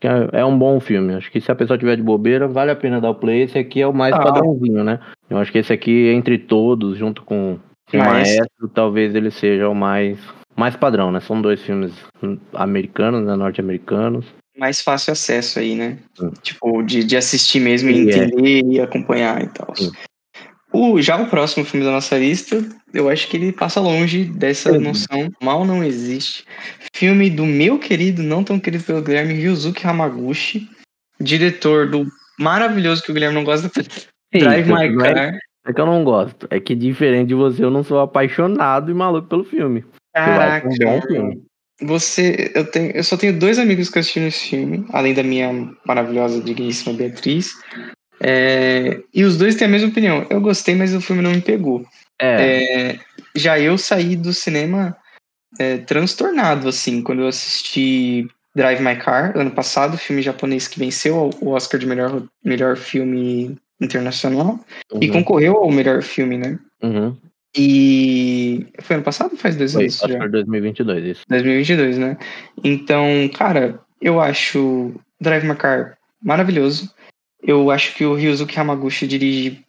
que 0.00 0.06
é, 0.06 0.28
é 0.32 0.44
um 0.44 0.56
bom 0.56 0.78
filme. 0.78 1.14
Acho 1.14 1.30
que 1.30 1.40
se 1.40 1.50
a 1.50 1.56
pessoa 1.56 1.76
tiver 1.76 1.96
de 1.96 2.02
bobeira, 2.04 2.46
vale 2.46 2.70
a 2.70 2.76
pena 2.76 3.00
dar 3.00 3.10
o 3.10 3.16
play. 3.16 3.42
Esse 3.42 3.58
aqui 3.58 3.82
é 3.82 3.86
o 3.86 3.92
mais 3.92 4.14
Ah. 4.14 4.20
padrãozinho, 4.20 4.84
né? 4.84 5.00
Eu 5.28 5.38
acho 5.38 5.50
que 5.50 5.58
esse 5.58 5.72
aqui, 5.72 6.06
entre 6.08 6.38
todos, 6.38 6.96
junto 6.96 7.24
com 7.24 7.54
o 7.92 7.96
Maestro. 7.96 8.36
Maestro, 8.36 8.68
talvez 8.72 9.12
ele 9.12 9.32
seja 9.32 9.68
o 9.68 9.74
mais, 9.74 10.20
mais 10.56 10.76
padrão, 10.76 11.10
né? 11.10 11.18
São 11.18 11.42
dois 11.42 11.60
filmes 11.62 11.92
americanos, 12.54 13.26
né? 13.26 13.34
Norte-americanos. 13.34 14.24
Mais 14.56 14.80
fácil 14.80 15.12
acesso 15.12 15.58
aí, 15.58 15.74
né? 15.74 15.98
Sim. 16.18 16.30
Tipo, 16.42 16.82
de, 16.82 17.04
de 17.04 17.16
assistir 17.16 17.60
mesmo 17.60 17.90
e 17.90 17.94
é. 17.94 18.02
entender 18.02 18.64
e 18.64 18.80
acompanhar 18.80 19.42
e 19.42 19.48
tal. 19.48 19.72
O, 20.72 21.00
já 21.00 21.16
o 21.16 21.28
próximo 21.28 21.64
filme 21.64 21.84
da 21.84 21.92
nossa 21.92 22.16
lista, 22.18 22.64
eu 22.94 23.08
acho 23.08 23.28
que 23.28 23.36
ele 23.36 23.52
passa 23.52 23.80
longe 23.80 24.24
dessa 24.24 24.78
noção. 24.78 25.30
Mal 25.42 25.64
não 25.64 25.84
existe. 25.84 26.44
Filme 26.94 27.28
do 27.28 27.44
meu 27.44 27.78
querido, 27.78 28.22
não 28.22 28.42
tão 28.42 28.58
querido 28.58 28.84
pelo 28.84 29.02
Guilherme, 29.02 29.34
Ryuzuki 29.34 29.86
Hamaguchi, 29.86 30.68
diretor 31.20 31.90
do 31.90 32.06
maravilhoso 32.38 33.02
que 33.02 33.10
o 33.10 33.14
Guilherme 33.14 33.34
não 33.34 33.44
gosta, 33.44 33.70
Drive 34.32 34.66
My 34.66 34.88
não 34.90 35.04
é- 35.04 35.14
Car. 35.14 35.38
É 35.64 35.72
que 35.72 35.80
eu 35.80 35.86
não 35.86 36.02
gosto. 36.02 36.48
É 36.50 36.58
que 36.58 36.74
diferente 36.74 37.28
de 37.28 37.34
você, 37.34 37.62
eu 37.62 37.70
não 37.70 37.84
sou 37.84 38.00
apaixonado 38.00 38.90
e 38.90 38.94
maluco 38.94 39.28
pelo 39.28 39.44
filme. 39.44 39.84
Caraca, 40.12 40.66
Eu 40.66 40.72
acho 40.72 40.82
um 40.82 40.86
bom 40.86 41.06
filme. 41.06 41.42
Você, 41.82 42.52
eu, 42.54 42.64
tenho, 42.64 42.92
eu 42.92 43.04
só 43.04 43.16
tenho 43.16 43.38
dois 43.38 43.58
amigos 43.58 43.88
que 43.88 43.98
assistiram 43.98 44.28
esse 44.28 44.50
filme, 44.50 44.84
além 44.90 45.14
da 45.14 45.22
minha 45.22 45.70
maravilhosa, 45.84 46.40
digníssima 46.40 46.94
Beatriz. 46.94 47.52
É, 48.20 49.00
e 49.12 49.24
os 49.24 49.36
dois 49.36 49.56
têm 49.56 49.66
a 49.66 49.70
mesma 49.70 49.88
opinião. 49.88 50.26
Eu 50.30 50.40
gostei, 50.40 50.74
mas 50.74 50.94
o 50.94 51.00
filme 51.00 51.22
não 51.22 51.32
me 51.32 51.40
pegou. 51.40 51.84
É, 52.20 52.90
É, 52.92 52.98
já 53.34 53.58
eu 53.58 53.76
saí 53.76 54.14
do 54.14 54.32
cinema 54.32 54.96
é, 55.58 55.78
transtornado, 55.78 56.68
assim, 56.68 57.02
quando 57.02 57.22
eu 57.22 57.28
assisti 57.28 58.28
Drive 58.54 58.80
My 58.80 58.96
Car, 58.96 59.36
ano 59.36 59.50
passado, 59.50 59.98
filme 59.98 60.22
japonês 60.22 60.68
que 60.68 60.78
venceu 60.78 61.30
o 61.40 61.50
Oscar 61.50 61.80
de 61.80 61.86
melhor, 61.86 62.22
melhor 62.44 62.76
filme 62.76 63.56
internacional 63.80 64.60
e 65.00 65.06
uhum, 65.06 65.12
concorreu 65.12 65.56
ao 65.56 65.70
melhor 65.70 66.02
filme, 66.02 66.38
né? 66.38 66.58
uhum. 66.82 67.16
E 67.56 68.66
foi 68.80 68.96
ano 68.96 69.04
passado 69.04 69.36
faz 69.36 69.56
dois 69.56 69.72
Foi, 69.72 69.82
anos 69.82 69.98
já? 69.98 70.06
Oscar 70.06 70.30
2022, 70.30 71.04
isso. 71.04 71.24
2022, 71.28 71.98
né? 71.98 72.16
Então, 72.64 73.06
cara, 73.34 73.80
eu 74.00 74.20
acho 74.20 74.94
Drive 75.20 75.44
My 75.44 75.54
Car 75.54 75.98
maravilhoso. 76.22 76.90
Eu 77.42 77.70
acho 77.70 77.94
que 77.94 78.04
o 78.04 78.14
Ryuzuki 78.14 78.58
Hamaguchi 78.58 79.06
dirige 79.06 79.64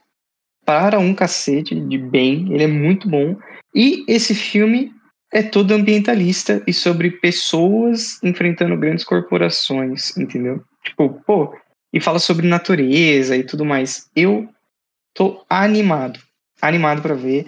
para 0.66 1.00
um 1.00 1.14
cacete 1.14 1.76
de 1.76 1.98
bem. 1.98 2.54
Ele 2.54 2.64
é 2.64 2.68
muito 2.68 3.10
bom. 3.10 3.36
E 3.76 4.06
esse 4.08 4.34
filme 4.34 4.92
é 5.34 5.42
todo 5.42 5.72
ambientalista 5.72 6.64
e 6.68 6.72
sobre 6.72 7.12
pessoas 7.12 8.22
enfrentando 8.24 8.78
grandes 8.78 9.04
corporações, 9.04 10.16
entendeu? 10.16 10.64
Tipo, 10.84 11.22
pô, 11.26 11.58
e 11.92 12.00
fala 12.00 12.20
sobre 12.20 12.48
natureza 12.48 13.36
e 13.36 13.44
tudo 13.44 13.66
mais. 13.66 14.10
Eu 14.16 14.48
tô 15.14 15.44
animado, 15.50 16.20
animado 16.68 17.02
para 17.02 17.14
ver. 17.14 17.46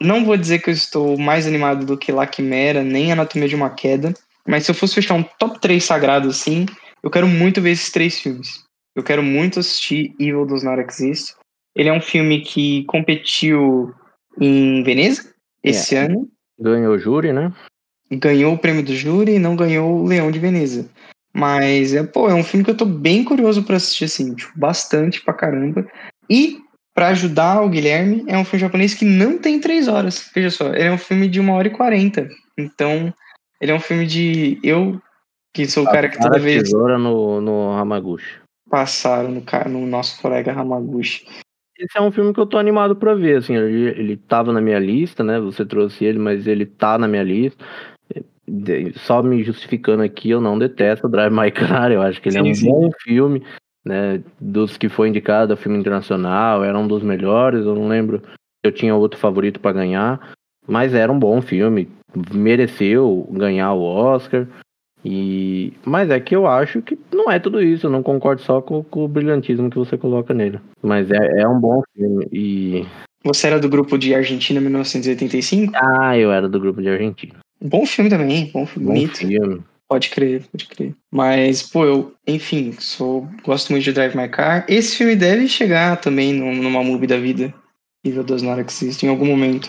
Não 0.00 0.24
vou 0.24 0.36
dizer 0.36 0.60
que 0.60 0.70
eu 0.70 0.74
estou 0.74 1.18
mais 1.18 1.46
animado 1.46 1.84
do 1.84 1.96
que 1.96 2.12
La 2.12 2.26
Quimera, 2.26 2.82
nem 2.82 3.12
Anatomia 3.12 3.48
de 3.48 3.54
uma 3.54 3.70
Queda, 3.70 4.14
mas 4.46 4.64
se 4.64 4.70
eu 4.70 4.74
fosse 4.74 4.94
fechar 4.94 5.14
um 5.14 5.22
top 5.22 5.60
3 5.60 5.82
sagrado 5.82 6.28
assim, 6.28 6.66
eu 7.02 7.10
quero 7.10 7.26
muito 7.26 7.60
ver 7.60 7.70
esses 7.70 7.90
três 7.90 8.18
filmes. 8.18 8.64
Eu 8.96 9.02
quero 9.02 9.22
muito 9.22 9.60
assistir 9.60 10.14
Evil 10.18 10.46
Does 10.46 10.62
Not 10.62 10.82
Exist. 10.82 11.34
Ele 11.76 11.88
é 11.88 11.92
um 11.92 12.00
filme 12.00 12.40
que 12.40 12.84
competiu 12.84 13.94
em 14.40 14.82
Veneza 14.82 15.32
esse 15.62 15.94
ano, 15.94 16.28
Ganhou 16.58 16.94
o 16.94 16.98
júri, 16.98 17.32
né? 17.32 17.52
ganhou 18.10 18.54
o 18.54 18.58
prêmio 18.58 18.82
do 18.82 18.94
júri 18.94 19.34
e 19.34 19.38
não 19.38 19.54
ganhou 19.54 20.00
o 20.00 20.06
Leão 20.06 20.30
de 20.30 20.38
Veneza. 20.38 20.88
Mas 21.32 21.94
é, 21.94 22.02
pô, 22.02 22.28
é 22.28 22.34
um 22.34 22.42
filme 22.42 22.64
que 22.64 22.70
eu 22.70 22.76
tô 22.76 22.84
bem 22.84 23.22
curioso 23.22 23.62
pra 23.62 23.76
assistir, 23.76 24.06
assim, 24.06 24.34
tipo, 24.34 24.52
bastante 24.58 25.22
pra 25.22 25.32
caramba. 25.32 25.86
E, 26.28 26.58
pra 26.94 27.08
ajudar 27.08 27.62
o 27.62 27.68
Guilherme, 27.68 28.24
é 28.26 28.36
um 28.36 28.44
filme 28.44 28.60
japonês 28.60 28.94
que 28.94 29.04
não 29.04 29.38
tem 29.38 29.60
três 29.60 29.88
horas. 29.88 30.30
Veja 30.34 30.50
só, 30.50 30.68
ele 30.74 30.84
é 30.84 30.92
um 30.92 30.98
filme 30.98 31.28
de 31.28 31.40
uma 31.40 31.54
hora 31.54 31.68
e 31.68 31.70
quarenta. 31.70 32.28
Então, 32.58 33.12
ele 33.60 33.72
é 33.72 33.74
um 33.74 33.80
filme 33.80 34.06
de. 34.06 34.58
Eu, 34.62 35.00
que 35.54 35.66
sou 35.66 35.84
o 35.84 35.90
cara 35.90 36.08
que 36.08 36.20
toda 36.20 36.38
vez 36.38 36.62
tesoura 36.62 36.98
no, 36.98 37.40
no 37.40 37.72
Hamaguchi. 37.72 38.38
passaram 38.68 39.30
no, 39.30 39.42
no 39.68 39.86
nosso 39.86 40.20
colega 40.20 40.52
Hamaguchi. 40.52 41.26
Esse 41.78 41.96
é 41.96 42.00
um 42.02 42.12
filme 42.12 42.34
que 42.34 42.40
eu 42.40 42.46
tô 42.46 42.58
animado 42.58 42.94
pra 42.94 43.14
ver, 43.14 43.38
assim, 43.38 43.56
ele, 43.56 43.88
ele 43.98 44.16
tava 44.16 44.52
na 44.52 44.60
minha 44.60 44.78
lista, 44.78 45.24
né? 45.24 45.40
Você 45.40 45.64
trouxe 45.64 46.04
ele, 46.04 46.18
mas 46.18 46.46
ele 46.46 46.66
tá 46.66 46.98
na 46.98 47.08
minha 47.08 47.22
lista. 47.22 47.64
Só 48.96 49.22
me 49.22 49.42
justificando 49.42 50.02
aqui, 50.02 50.28
eu 50.28 50.40
não 50.40 50.58
detesto 50.58 51.08
Drive 51.08 51.32
My 51.32 51.50
Car, 51.50 51.90
eu 51.90 52.02
acho 52.02 52.20
que 52.20 52.28
ele 52.28 52.38
é 52.38 52.42
Sim, 52.42 52.50
um 52.50 52.54
sim. 52.54 52.68
bom 52.68 52.90
filme, 53.02 53.42
né? 53.84 54.22
Dos 54.40 54.76
que 54.76 54.88
foi 54.88 55.08
indicado 55.08 55.52
a 55.52 55.56
filme 55.56 55.78
internacional, 55.78 56.64
era 56.64 56.78
um 56.78 56.86
dos 56.86 57.02
melhores, 57.02 57.64
eu 57.64 57.74
não 57.74 57.88
lembro 57.88 58.20
se 58.20 58.64
eu 58.64 58.72
tinha 58.72 58.94
outro 58.94 59.18
favorito 59.18 59.60
pra 59.60 59.72
ganhar. 59.72 60.32
Mas 60.66 60.94
era 60.94 61.10
um 61.10 61.18
bom 61.18 61.40
filme, 61.40 61.88
mereceu 62.32 63.26
ganhar 63.32 63.72
o 63.72 63.82
Oscar. 63.82 64.46
E 65.04 65.72
mas 65.84 66.10
é 66.10 66.20
que 66.20 66.36
eu 66.36 66.46
acho 66.46 66.82
que 66.82 66.98
não 67.10 67.30
é 67.30 67.38
tudo 67.38 67.62
isso, 67.62 67.86
eu 67.86 67.90
não 67.90 68.02
concordo 68.02 68.42
só 68.42 68.60
com, 68.60 68.84
com 68.84 69.04
o 69.04 69.08
brilhantismo 69.08 69.70
que 69.70 69.78
você 69.78 69.96
coloca 69.96 70.34
nele. 70.34 70.60
Mas 70.82 71.10
é, 71.10 71.40
é 71.40 71.48
um 71.48 71.58
bom 71.58 71.82
filme 71.96 72.28
e 72.30 72.86
Você 73.24 73.46
era 73.46 73.58
do 73.58 73.68
grupo 73.68 73.96
de 73.96 74.14
Argentina 74.14 74.60
1985? 74.60 75.72
ah, 75.74 76.18
eu 76.18 76.30
era 76.30 76.46
do 76.48 76.60
grupo 76.60 76.82
de 76.82 76.90
Argentina. 76.90 77.34
Bom 77.62 77.86
filme 77.86 78.10
também, 78.10 78.50
bom 78.52 78.66
filme 78.66 78.86
Bom 78.86 78.92
bonito. 78.94 79.16
filme. 79.16 79.62
Pode 79.90 80.08
crer, 80.10 80.46
pode 80.46 80.66
crer. 80.66 80.94
Mas, 81.10 81.64
pô, 81.64 81.84
eu, 81.84 82.14
enfim, 82.24 82.70
sou, 82.78 83.28
gosto 83.42 83.72
muito 83.72 83.82
de 83.82 83.92
Drive 83.92 84.14
My 84.14 84.28
Car. 84.28 84.64
Esse 84.68 84.96
filme 84.96 85.16
deve 85.16 85.48
chegar 85.48 86.00
também 86.00 86.32
num- 86.32 86.54
numa 86.54 86.84
movie 86.84 87.08
da 87.08 87.16
vida. 87.18 87.52
Nível 88.04 88.22
das 88.22 88.40
Nora 88.40 88.62
que 88.62 88.70
existe 88.70 89.04
em 89.04 89.08
algum 89.08 89.26
momento. 89.26 89.68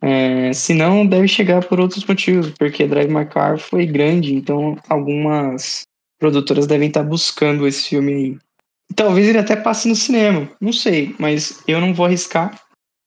É, 0.00 0.54
se 0.54 0.72
não, 0.72 1.06
deve 1.06 1.28
chegar 1.28 1.62
por 1.66 1.78
outros 1.78 2.02
motivos, 2.06 2.50
porque 2.58 2.86
Drive 2.86 3.12
My 3.12 3.26
Car 3.26 3.58
foi 3.58 3.84
grande, 3.84 4.34
então 4.34 4.78
algumas 4.88 5.82
produtoras 6.18 6.66
devem 6.66 6.88
estar 6.88 7.02
buscando 7.02 7.66
esse 7.66 7.90
filme 7.90 8.12
aí. 8.14 8.38
Talvez 8.96 9.28
ele 9.28 9.38
até 9.38 9.54
passe 9.54 9.86
no 9.86 9.94
cinema, 9.94 10.50
não 10.62 10.72
sei, 10.72 11.14
mas 11.18 11.62
eu 11.68 11.78
não 11.78 11.92
vou 11.92 12.06
arriscar 12.06 12.58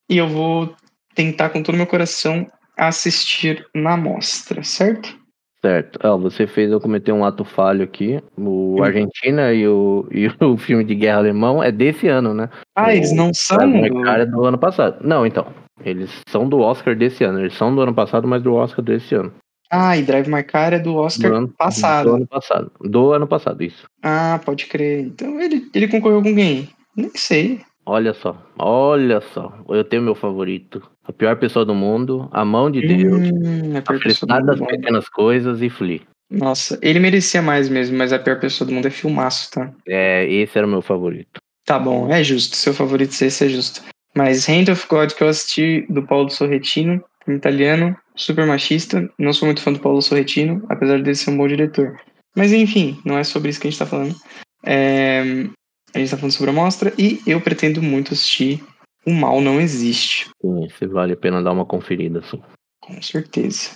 e 0.07 0.17
eu 0.17 0.29
vou 0.29 0.75
tentar 1.15 1.49
com 1.49 1.63
todo 1.63 1.73
o 1.73 1.77
meu 1.77 1.87
coração 1.87 2.45
assistir 2.77 3.67
na 3.73 3.97
mostra, 3.97 4.63
certo? 4.63 5.24
Certo. 5.65 5.99
Ah, 6.03 6.15
você 6.15 6.45
fez 6.45 6.71
eu 6.71 6.79
cometer 6.79 7.11
um 7.11 7.25
ato 7.25 7.43
falho 7.43 7.83
aqui. 7.83 8.21
O. 8.37 8.83
Argentina 8.83 9.51
e 9.51 9.67
o, 9.67 10.07
e 10.13 10.27
o 10.43 10.57
filme 10.57 10.83
de 10.83 10.93
guerra 10.93 11.17
alemão 11.17 11.63
é 11.63 11.71
desse 11.71 12.07
ano, 12.07 12.35
né? 12.35 12.49
Ah, 12.75 12.93
eles 12.95 13.11
não 13.11 13.33
são. 13.33 13.57
Drive 13.57 13.89
do- 13.89 13.95
My 13.95 14.03
Car 14.03 14.19
é 14.19 14.25
do 14.27 14.45
ano 14.45 14.57
passado. 14.59 14.97
Não, 15.01 15.25
então. 15.25 15.47
Eles 15.83 16.11
são 16.29 16.47
do 16.47 16.59
Oscar 16.59 16.95
desse 16.95 17.23
ano. 17.23 17.39
Eles 17.39 17.55
são 17.55 17.73
do 17.73 17.81
ano 17.81 17.95
passado, 17.95 18.27
mas 18.27 18.43
do 18.43 18.53
Oscar 18.53 18.85
desse 18.85 19.15
ano. 19.15 19.33
Ah, 19.71 19.97
e 19.97 20.03
Drive 20.03 20.27
My 20.27 20.43
Car 20.43 20.73
é 20.73 20.79
do 20.79 20.95
Oscar 20.95 21.31
Do 21.31 21.37
ano, 21.37 21.47
passado. 21.57 22.09
Do 22.09 22.15
ano 22.15 22.27
passado. 22.27 22.71
Do 22.81 23.11
ano 23.13 23.27
passado, 23.27 23.63
isso. 23.63 23.87
Ah, 24.03 24.39
pode 24.45 24.67
crer. 24.67 24.99
Então 24.99 25.41
ele, 25.41 25.63
ele 25.73 25.87
concorreu 25.87 26.21
com 26.21 26.35
quem? 26.35 26.69
Nem 26.95 27.09
sei. 27.15 27.59
Olha 27.85 28.13
só. 28.13 28.35
Olha 28.57 29.21
só. 29.21 29.53
Eu 29.69 29.83
tenho 29.83 30.01
meu 30.01 30.15
favorito. 30.15 30.81
A 31.03 31.13
pior 31.13 31.35
pessoa 31.37 31.63
do 31.63 31.75
mundo. 31.75 32.27
A 32.31 32.43
mão 32.43 32.71
de 32.71 32.81
Deus. 32.81 33.29
Hum, 33.29 33.73
a 34.29 34.39
das 34.39 34.59
pequenas 34.59 35.07
coisas 35.07 35.61
e 35.61 35.69
Flea. 35.69 36.01
Nossa, 36.29 36.79
ele 36.81 36.99
merecia 36.99 37.41
mais 37.41 37.69
mesmo, 37.69 37.97
mas 37.97 38.11
a 38.11 38.17
pior 38.17 38.39
pessoa 38.39 38.67
do 38.67 38.73
mundo 38.73 38.87
é 38.87 38.91
filmaço, 38.91 39.51
tá? 39.51 39.71
É, 39.87 40.27
esse 40.27 40.57
era 40.57 40.65
o 40.65 40.69
meu 40.69 40.81
favorito. 40.81 41.39
Tá 41.65 41.77
bom, 41.77 42.11
é 42.11 42.23
justo. 42.23 42.55
Seu 42.55 42.73
favorito 42.73 43.13
ser 43.13 43.27
esse 43.27 43.45
é 43.45 43.49
justo. 43.49 43.81
Mas 44.15 44.47
Hand 44.49 44.71
of 44.71 44.87
God 44.89 45.11
que 45.11 45.23
eu 45.23 45.27
assisti 45.27 45.85
do 45.89 46.01
Paulo 46.01 46.29
Sorretino, 46.29 47.03
em 47.27 47.33
italiano, 47.33 47.95
super 48.15 48.45
machista. 48.45 49.07
Não 49.19 49.33
sou 49.33 49.45
muito 49.45 49.61
fã 49.61 49.73
do 49.73 49.79
Paulo 49.79 50.01
Sorretino, 50.01 50.63
apesar 50.69 51.01
dele 51.01 51.15
ser 51.15 51.31
um 51.31 51.37
bom 51.37 51.47
diretor. 51.47 51.99
Mas 52.35 52.51
enfim, 52.51 52.99
não 53.05 53.17
é 53.17 53.23
sobre 53.23 53.49
isso 53.49 53.59
que 53.59 53.67
a 53.67 53.69
gente 53.69 53.79
tá 53.79 53.85
falando. 53.85 54.15
É, 54.65 55.47
A 55.95 55.97
gente 55.97 56.11
tá 56.11 56.17
falando 56.17 56.33
sobre 56.33 56.49
a 56.49 56.53
mostra 56.53 56.93
e 56.99 57.21
eu 57.25 57.39
pretendo 57.39 57.81
muito 57.81 58.13
assistir 58.13 58.61
O 59.05 59.13
Mal 59.13 59.39
Não 59.39 59.61
Existe, 59.61 60.29
Sim, 60.41 60.65
esse 60.65 60.85
vale 60.85 61.13
a 61.13 61.17
pena 61.17 61.41
dar 61.41 61.53
uma 61.53 61.65
conferida, 61.65 62.19
assim. 62.19 62.41
com 62.81 63.01
certeza. 63.01 63.71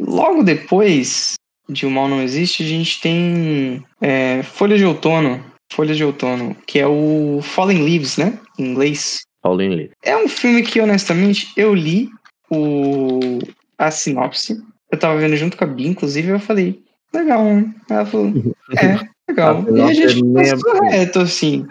Logo 0.00 0.42
depois 0.42 1.34
de 1.68 1.84
O 1.84 1.90
Mal 1.90 2.08
Não 2.08 2.22
Existe, 2.22 2.62
a 2.62 2.66
gente 2.66 3.00
tem 3.02 3.84
é, 4.00 4.42
Folha 4.42 4.78
de 4.78 4.84
Outono. 4.86 5.44
Folha 5.70 5.94
de 5.94 6.02
Outono, 6.02 6.56
que 6.66 6.78
é 6.78 6.86
o 6.86 7.40
Fallen 7.42 7.84
Leaves, 7.84 8.16
né? 8.16 8.38
Em 8.58 8.70
inglês. 8.70 9.20
Paulinho 9.42 9.74
Lee. 9.74 9.90
É 10.02 10.16
um 10.16 10.28
filme 10.28 10.62
que, 10.62 10.80
honestamente, 10.80 11.52
eu 11.54 11.74
li 11.74 12.08
o... 12.50 13.38
a 13.76 13.90
sinopse. 13.90 14.56
Eu 14.90 14.98
tava 14.98 15.18
vendo 15.18 15.36
junto 15.36 15.56
com 15.56 15.64
a 15.64 15.66
Bia, 15.66 15.88
inclusive, 15.88 16.28
e 16.28 16.30
eu 16.30 16.40
falei, 16.40 16.82
legal, 17.12 17.44
né? 17.44 17.74
Ela 17.90 18.06
falou, 18.06 18.32
é, 18.78 19.11
legal. 19.28 19.64
E 19.70 19.80
a 19.80 19.92
gente 19.94 20.12
sinopse 20.14 20.22
nem 20.22 20.46
é- 20.48 20.50
passou 20.50 20.82
reto, 20.88 21.18
assim. 21.20 21.66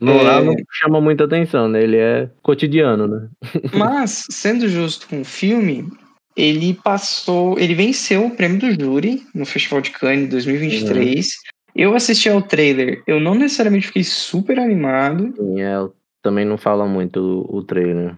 No 0.00 0.12
É. 0.12 0.42
não 0.44 0.56
chama 0.72 1.00
muita 1.00 1.24
atenção, 1.24 1.68
né? 1.68 1.82
Ele 1.82 1.96
é 1.96 2.28
cotidiano, 2.42 3.06
né? 3.06 3.28
Mas, 3.72 4.24
sendo 4.30 4.68
justo 4.68 5.08
com 5.08 5.20
o 5.20 5.24
filme, 5.24 5.86
ele 6.36 6.74
passou. 6.74 7.58
Ele 7.58 7.74
venceu 7.74 8.26
o 8.26 8.30
prêmio 8.36 8.58
do 8.58 8.72
júri 8.72 9.22
no 9.34 9.46
Festival 9.46 9.80
de 9.80 9.90
Cannes 9.90 10.28
2023. 10.28 11.28
Eu 11.74 11.94
assisti 11.94 12.28
ao 12.28 12.42
trailer, 12.42 13.02
eu 13.06 13.18
não 13.20 13.34
necessariamente 13.34 13.86
fiquei 13.86 14.04
super 14.04 14.58
animado, 14.58 15.32
E 15.56 15.60
é, 15.62 15.76
também 16.22 16.44
não 16.44 16.58
fala 16.58 16.86
muito 16.86 17.46
o, 17.48 17.58
o 17.58 17.62
trailer. 17.62 18.14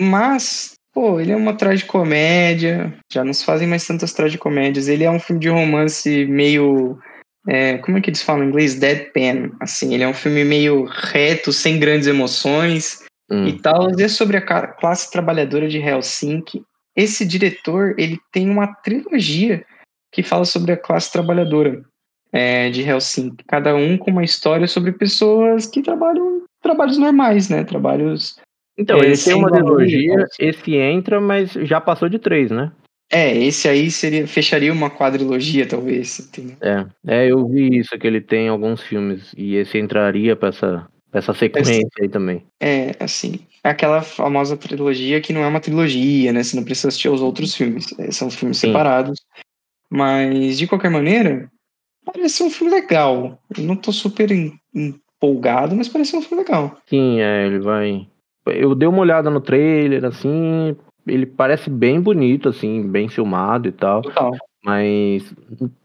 mas, 0.00 0.74
pô, 0.94 1.18
ele 1.18 1.32
é 1.32 1.36
uma 1.36 1.54
tragicomédia. 1.54 2.94
Já 3.12 3.24
não 3.24 3.32
se 3.32 3.44
fazem 3.44 3.66
mais 3.66 3.86
tantas 3.86 4.12
tragicomédias. 4.12 4.86
Ele 4.86 5.04
é 5.04 5.10
um 5.10 5.18
filme 5.18 5.40
de 5.40 5.48
romance 5.48 6.26
meio. 6.26 6.98
É, 7.48 7.78
como 7.78 7.98
é 7.98 8.00
que 8.00 8.10
eles 8.10 8.22
falam 8.22 8.44
em 8.44 8.48
inglês? 8.48 8.74
Deadpan. 8.74 9.50
Assim, 9.60 9.94
ele 9.94 10.04
é 10.04 10.08
um 10.08 10.14
filme 10.14 10.44
meio 10.44 10.84
reto, 10.84 11.52
sem 11.52 11.78
grandes 11.78 12.06
emoções. 12.06 13.02
Hum. 13.32 13.46
e 13.46 13.58
tal, 13.58 13.88
e 13.98 14.02
é 14.02 14.08
sobre 14.08 14.36
a 14.36 14.42
classe 14.42 15.10
trabalhadora 15.10 15.66
de 15.66 15.78
Helsinki. 15.78 16.62
Esse 16.94 17.24
diretor, 17.24 17.94
ele 17.96 18.18
tem 18.30 18.50
uma 18.50 18.66
trilogia 18.66 19.64
que 20.12 20.22
fala 20.22 20.44
sobre 20.44 20.72
a 20.72 20.76
classe 20.76 21.10
trabalhadora 21.10 21.82
é, 22.30 22.68
de 22.68 22.82
Helsinki. 22.82 23.42
Cada 23.48 23.74
um 23.74 23.96
com 23.96 24.10
uma 24.10 24.22
história 24.22 24.66
sobre 24.66 24.92
pessoas 24.92 25.66
que 25.66 25.80
trabalham 25.80 26.42
trabalhos 26.60 26.98
normais, 26.98 27.48
né? 27.48 27.64
Trabalhos... 27.64 28.38
Então, 28.76 28.98
É, 28.98 29.06
ele 29.06 29.16
tem 29.16 29.34
uma 29.34 29.50
trilogia, 29.50 30.26
esse 30.38 30.76
entra, 30.76 31.18
mas 31.18 31.52
já 31.52 31.80
passou 31.80 32.10
de 32.10 32.18
três, 32.18 32.50
né? 32.50 32.70
É, 33.12 33.36
esse 33.36 33.68
aí 33.68 33.90
seria 33.90 34.26
fecharia 34.26 34.72
uma 34.72 34.88
quadrilogia, 34.88 35.66
talvez. 35.66 36.18
Entendeu? 36.18 36.56
É, 36.62 36.86
é, 37.06 37.30
eu 37.30 37.46
vi 37.46 37.78
isso, 37.78 37.98
que 37.98 38.06
ele 38.06 38.22
tem 38.22 38.48
alguns 38.48 38.80
filmes, 38.82 39.34
e 39.36 39.56
esse 39.56 39.76
entraria 39.78 40.34
pra 40.34 40.48
essa, 40.48 40.88
pra 41.10 41.18
essa 41.18 41.34
sequência 41.34 41.86
aí 42.00 42.08
também. 42.08 42.46
É, 42.58 42.92
assim, 42.98 43.40
é 43.62 43.68
aquela 43.68 44.00
famosa 44.00 44.56
trilogia 44.56 45.20
que 45.20 45.32
não 45.32 45.44
é 45.44 45.46
uma 45.46 45.60
trilogia, 45.60 46.32
né? 46.32 46.42
Você 46.42 46.56
não 46.56 46.64
precisa 46.64 46.88
assistir 46.88 47.08
aos 47.08 47.20
outros 47.20 47.54
filmes. 47.54 47.94
é, 47.98 48.10
São 48.10 48.30
filmes 48.30 48.56
Sim. 48.56 48.68
separados. 48.68 49.20
Mas, 49.90 50.56
de 50.56 50.66
qualquer 50.66 50.90
maneira, 50.90 51.50
parece 52.06 52.42
um 52.42 52.48
filme 52.48 52.72
legal. 52.72 53.38
Eu 53.54 53.64
não 53.64 53.76
tô 53.76 53.92
super 53.92 54.32
em- 54.32 54.54
empolgado, 54.74 55.76
mas 55.76 55.86
parece 55.86 56.16
um 56.16 56.22
filme 56.22 56.42
legal. 56.42 56.78
Sim, 56.86 57.20
é, 57.20 57.46
ele 57.46 57.58
vai... 57.58 58.06
Eu 58.46 58.74
dei 58.74 58.88
uma 58.88 59.00
olhada 59.00 59.28
no 59.30 59.40
trailer, 59.40 60.04
assim, 60.04 60.74
ele 61.06 61.26
parece 61.26 61.68
bem 61.70 62.00
bonito, 62.00 62.48
assim, 62.48 62.82
bem 62.88 63.08
filmado 63.08 63.68
e 63.68 63.72
tal. 63.72 64.02
Total. 64.02 64.36
Mas 64.64 65.34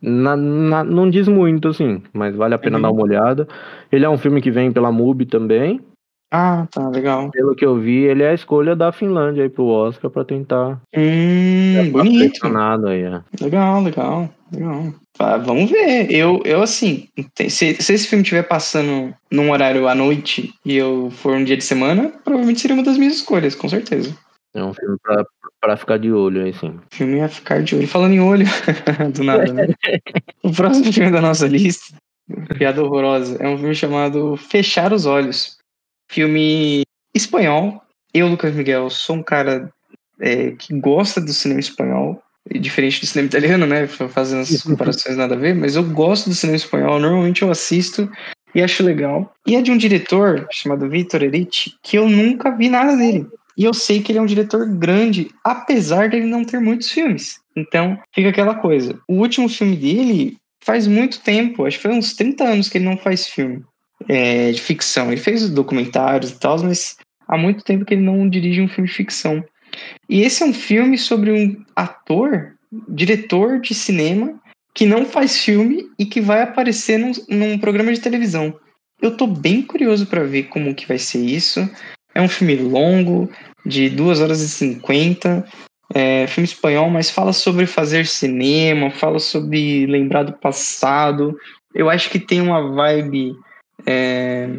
na- 0.02 0.36
na- 0.38 0.84
não 0.84 1.10
diz 1.10 1.28
muito, 1.28 1.68
assim, 1.70 2.02
mas 2.14 2.36
vale 2.36 2.54
a 2.54 2.60
pena 2.60 2.78
Uhum. 2.78 2.82
dar 2.84 2.92
uma 2.92 3.02
olhada. 3.04 3.48
Ele 3.92 4.06
é 4.06 4.10
um 4.10 4.18
filme 4.20 4.42
que 4.42 4.52
vem 4.52 4.72
pela 4.72 4.92
MUBI 4.92 5.26
também. 5.26 5.82
Ah, 6.32 6.68
tá, 6.70 6.88
legal. 6.90 7.32
Pelo 7.32 7.56
que 7.56 7.66
eu 7.66 7.78
vi, 7.80 8.04
ele 8.04 8.22
é 8.22 8.32
a 8.32 8.34
escolha 8.34 8.76
da 8.76 8.92
Finlândia 8.92 9.44
aí 9.44 9.50
pro 9.50 9.66
Oscar 9.66 10.12
pra 10.12 10.26
tentar 10.26 10.80
Hum, 10.96 11.92
bonito. 11.92 12.42
aí. 12.88 13.02
é. 13.04 13.22
Legal, 13.42 13.82
legal, 13.82 14.30
legal. 14.52 14.94
Ah, 15.20 15.38
vamos 15.38 15.72
ver. 15.72 16.12
Eu, 16.12 16.42
eu 16.46 16.62
assim, 16.62 17.08
se, 17.50 17.50
se 17.82 17.94
esse 17.94 18.08
filme 18.08 18.22
estiver 18.24 18.44
passando 18.44 19.14
num 19.32 19.52
horário 19.52 19.88
à 19.88 19.96
noite 19.96 20.54
e 20.66 20.76
eu 20.76 21.10
for 21.10 21.34
um 21.36 21.44
dia 21.44 21.58
de 21.58 21.64
semana, 21.64 22.12
provavelmente 22.24 22.60
seria 22.60 22.76
uma 22.76 22.84
das 22.84 22.98
minhas 22.98 23.16
escolhas, 23.16 23.56
com 23.56 23.68
certeza. 23.70 24.14
É 24.58 24.64
um 24.64 24.74
filme 24.74 24.98
pra, 25.04 25.24
pra 25.62 25.78
ficar 25.78 26.00
de 26.00 26.12
olho 26.12 26.44
aí, 26.44 26.52
sim. 26.52 26.80
Filme 26.92 27.18
ia 27.18 27.30
ficar 27.30 27.62
de 27.62 27.76
olho. 27.76 27.88
Falando 27.88 28.14
em 28.14 28.20
olho, 28.20 28.46
do 29.14 29.24
nada, 29.24 29.54
né? 29.54 29.68
O 30.44 30.52
próximo 30.52 30.92
filme 30.92 31.12
da 31.12 31.22
nossa 31.22 31.46
lista, 31.48 31.96
piada 32.58 32.84
horrorosa, 32.84 33.38
é 33.40 33.48
um 33.48 33.58
filme 33.58 33.76
chamado 33.76 34.36
Fechar 34.36 34.94
os 34.94 35.06
Olhos. 35.06 35.58
Filme 36.10 36.82
espanhol. 37.14 37.84
Eu, 38.14 38.28
Lucas 38.28 38.56
Miguel, 38.56 38.90
sou 38.90 39.18
um 39.18 39.24
cara 39.24 39.72
é, 40.20 40.52
que 40.52 40.74
gosta 40.80 41.22
do 41.22 41.34
cinema 41.34 41.60
espanhol, 41.60 42.20
diferente 42.50 43.02
do 43.02 43.06
cinema 43.06 43.28
italiano, 43.28 43.68
né? 43.68 43.86
Fazendo 43.86 44.42
as 44.42 44.64
comparações 44.64 45.18
nada 45.18 45.36
a 45.36 45.38
ver, 45.38 45.54
mas 45.54 45.76
eu 45.76 45.84
gosto 45.84 46.30
do 46.30 46.36
cinema 46.36 46.58
espanhol. 46.58 47.00
Normalmente 47.00 47.44
eu 47.44 47.52
assisto 47.52 48.10
e 48.56 48.64
acho 48.64 48.84
legal. 48.84 49.32
E 49.46 49.56
é 49.56 49.62
de 49.62 49.70
um 49.70 49.78
diretor 49.78 50.48
chamado 50.50 50.90
Vitor 50.90 51.22
Eriti, 51.22 51.76
que 51.84 51.98
eu 51.98 52.10
nunca 52.10 52.50
vi 52.50 52.70
nada 52.70 52.96
dele. 52.96 53.28
E 53.58 53.64
eu 53.64 53.74
sei 53.74 54.02
que 54.02 54.12
ele 54.12 54.20
é 54.20 54.22
um 54.22 54.28
diretor 54.28 54.68
grande, 54.68 55.32
apesar 55.44 56.10
dele 56.10 56.28
não 56.28 56.46
ter 56.46 56.60
muitos 56.60 56.92
filmes. 56.92 57.40
Então, 57.56 57.98
fica 58.14 58.30
aquela 58.30 58.56
coisa. 58.56 59.00
O 59.08 59.16
último 59.16 59.50
filme 59.50 59.76
dele 59.76 60.38
faz 60.64 60.86
muito 60.86 61.20
tempo, 61.22 61.66
acho 61.66 61.78
que 61.78 61.84
foi 61.84 61.94
uns 61.94 62.14
30 62.14 62.44
anos 62.44 62.70
que 62.70 62.78
ele 62.78 62.86
não 62.86 62.98
faz 62.98 63.26
filme 63.26 63.64
é, 64.08 64.52
de 64.52 64.62
ficção. 64.62 65.12
Ele 65.12 65.20
fez 65.22 65.50
documentários 65.50 66.32
e 66.32 66.40
tal, 66.40 66.62
mas 66.62 66.98
há 67.28 67.38
muito 67.38 67.64
tempo 67.64 67.86
que 67.86 67.96
ele 67.96 68.04
não 68.04 68.30
dirige 68.30 68.62
um 68.62 68.68
filme 68.68 68.88
de 68.88 68.96
ficção. 68.96 69.44
E 70.10 70.22
esse 70.22 70.44
é 70.44 70.46
um 70.46 70.54
filme 70.54 70.98
sobre 70.98 71.32
um 71.32 71.64
ator, 71.76 72.54
diretor 72.88 73.60
de 73.60 73.74
cinema, 73.74 74.40
que 74.74 74.86
não 74.86 75.06
faz 75.06 75.38
filme 75.40 75.90
e 75.98 76.06
que 76.06 76.22
vai 76.22 76.44
aparecer 76.44 77.00
num, 77.00 77.12
num 77.28 77.58
programa 77.58 77.92
de 77.92 78.00
televisão. 78.00 78.54
Eu 79.02 79.16
tô 79.16 79.26
bem 79.26 79.62
curioso 79.62 80.06
para 80.06 80.24
ver 80.24 80.44
como 80.44 80.76
que 80.76 80.88
vai 80.88 80.98
ser 81.00 81.24
isso. 81.24 81.68
É 82.18 82.22
um 82.22 82.28
filme 82.28 82.56
longo, 82.56 83.30
de 83.64 83.92
2 83.92 84.20
horas 84.20 84.42
e 84.42 84.50
50. 84.50 85.46
É, 85.94 86.26
filme 86.26 86.48
espanhol, 86.48 86.90
mas 86.90 87.12
fala 87.12 87.32
sobre 87.32 87.68
fazer 87.68 88.08
cinema, 88.08 88.90
fala 88.90 89.20
sobre 89.20 89.86
lembrar 89.86 90.24
do 90.24 90.34
passado. 90.34 91.38
Eu 91.76 91.92
acho 91.92 92.10
que 92.10 92.18
tem 92.18 92.42
uma 92.42 92.74
vibe 92.74 93.36
é, 93.86 94.50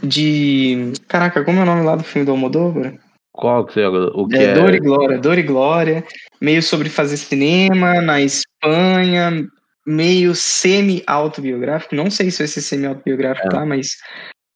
de. 0.00 0.92
Caraca, 1.08 1.44
como 1.44 1.58
é 1.58 1.62
o 1.64 1.66
nome 1.66 1.82
lá 1.82 1.96
do 1.96 2.04
filme 2.04 2.24
do 2.24 2.30
Almodóvar? 2.30 2.94
Qual 3.32 3.66
que 3.66 3.72
você 3.72 3.84
o 3.84 4.28
que 4.28 4.36
É, 4.36 4.44
é, 4.44 4.54
Dor 4.54 4.72
e 4.72 4.78
Glória, 4.78 5.18
Dor 5.18 5.38
e 5.38 5.42
Glória, 5.42 6.04
meio 6.40 6.62
sobre 6.62 6.88
fazer 6.88 7.16
cinema 7.16 8.00
na 8.00 8.20
Espanha, 8.20 9.44
meio 9.84 10.36
semi-autobiográfico. 10.36 11.96
Não 11.96 12.12
sei 12.12 12.30
se 12.30 12.38
vai 12.38 12.46
ser 12.46 12.60
semi-autobiográfico, 12.60 13.48
É. 13.48 13.50
tá? 13.50 13.66
Mas, 13.66 13.96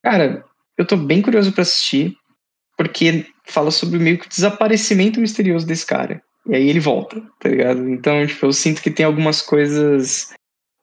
cara, 0.04 0.44
eu 0.78 0.86
tô 0.86 0.96
bem 0.96 1.20
curioso 1.20 1.52
pra 1.52 1.62
assistir, 1.62 2.16
porque 2.80 3.26
fala 3.44 3.70
sobre 3.70 3.98
meio 3.98 4.16
que 4.16 4.24
o 4.24 4.28
desaparecimento 4.30 5.20
misterioso 5.20 5.66
desse 5.66 5.84
cara. 5.84 6.22
E 6.46 6.54
aí 6.54 6.66
ele 6.66 6.80
volta, 6.80 7.22
tá 7.38 7.50
ligado? 7.50 7.86
Então, 7.90 8.26
tipo, 8.26 8.46
eu 8.46 8.52
sinto 8.54 8.80
que 8.80 8.90
tem 8.90 9.04
algumas 9.04 9.42
coisas 9.42 10.32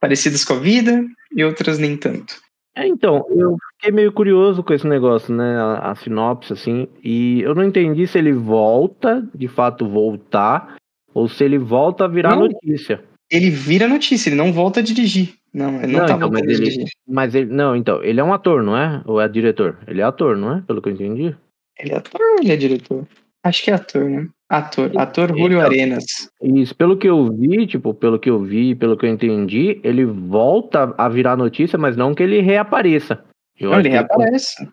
parecidas 0.00 0.44
com 0.44 0.52
a 0.54 0.58
vida 0.60 1.04
e 1.34 1.42
outras 1.42 1.76
nem 1.76 1.96
tanto. 1.96 2.36
É, 2.76 2.86
então, 2.86 3.26
eu 3.30 3.56
fiquei 3.74 3.90
meio 3.90 4.12
curioso 4.12 4.62
com 4.62 4.72
esse 4.72 4.86
negócio, 4.86 5.34
né? 5.34 5.58
A, 5.60 5.90
a 5.90 5.94
sinopse, 5.96 6.52
assim, 6.52 6.86
e 7.02 7.40
eu 7.40 7.52
não 7.52 7.64
entendi 7.64 8.06
se 8.06 8.16
ele 8.16 8.32
volta, 8.32 9.28
de 9.34 9.48
fato 9.48 9.88
voltar, 9.88 10.76
ou 11.12 11.28
se 11.28 11.42
ele 11.42 11.58
volta 11.58 12.04
a 12.04 12.08
virar 12.08 12.36
Não. 12.36 12.46
notícia. 12.46 13.02
Ele 13.28 13.50
vira 13.50 13.88
notícia, 13.88 14.28
ele 14.28 14.36
não 14.36 14.52
volta 14.52 14.78
a 14.78 14.82
dirigir. 14.84 15.34
Não, 15.52 15.82
ele 15.82 15.92
não, 15.92 16.00
Não, 16.00 16.06
tá 16.06 16.14
então, 16.14 16.30
mas 16.30 16.42
ele- 16.44 16.54
dirigir. 16.54 16.84
Mas 17.08 17.34
ele. 17.34 17.52
Não, 17.52 17.74
então, 17.74 18.04
ele 18.04 18.20
é 18.20 18.24
um 18.24 18.32
ator, 18.32 18.62
não 18.62 18.76
é? 18.76 19.02
Ou 19.04 19.20
é 19.20 19.28
diretor? 19.28 19.78
Ele 19.88 20.00
é 20.00 20.04
ator, 20.04 20.36
não 20.36 20.58
é? 20.58 20.62
Pelo 20.62 20.80
que 20.80 20.88
eu 20.88 20.92
entendi. 20.92 21.34
Ele 21.78 21.92
é 21.92 21.96
ator 21.96 22.20
ou 22.20 22.40
ele 22.40 22.52
é 22.52 22.56
diretor? 22.56 23.06
Acho 23.44 23.62
que 23.62 23.70
é 23.70 23.74
ator, 23.74 24.04
né? 24.08 24.28
Ator. 24.48 24.90
Ator 24.96 25.28
Julio 25.28 25.58
Então. 25.58 25.66
Arenas. 25.70 26.04
Isso, 26.42 26.74
pelo 26.74 26.96
que 26.96 27.08
eu 27.08 27.30
vi, 27.32 27.66
tipo, 27.66 27.92
pelo 27.94 28.18
que 28.18 28.30
eu 28.30 28.42
vi, 28.42 28.74
pelo 28.74 28.96
que 28.96 29.06
eu 29.06 29.10
entendi, 29.10 29.80
ele 29.84 30.04
volta 30.04 30.94
a 30.96 31.08
virar 31.08 31.36
notícia, 31.36 31.78
mas 31.78 31.96
não 31.96 32.14
que 32.14 32.22
ele 32.22 32.40
reapareça. 32.40 33.22
Eu 33.58 33.70
Não, 33.70 33.80
ele 33.80 33.90
que 33.90 33.94
reaparece. 33.94 34.68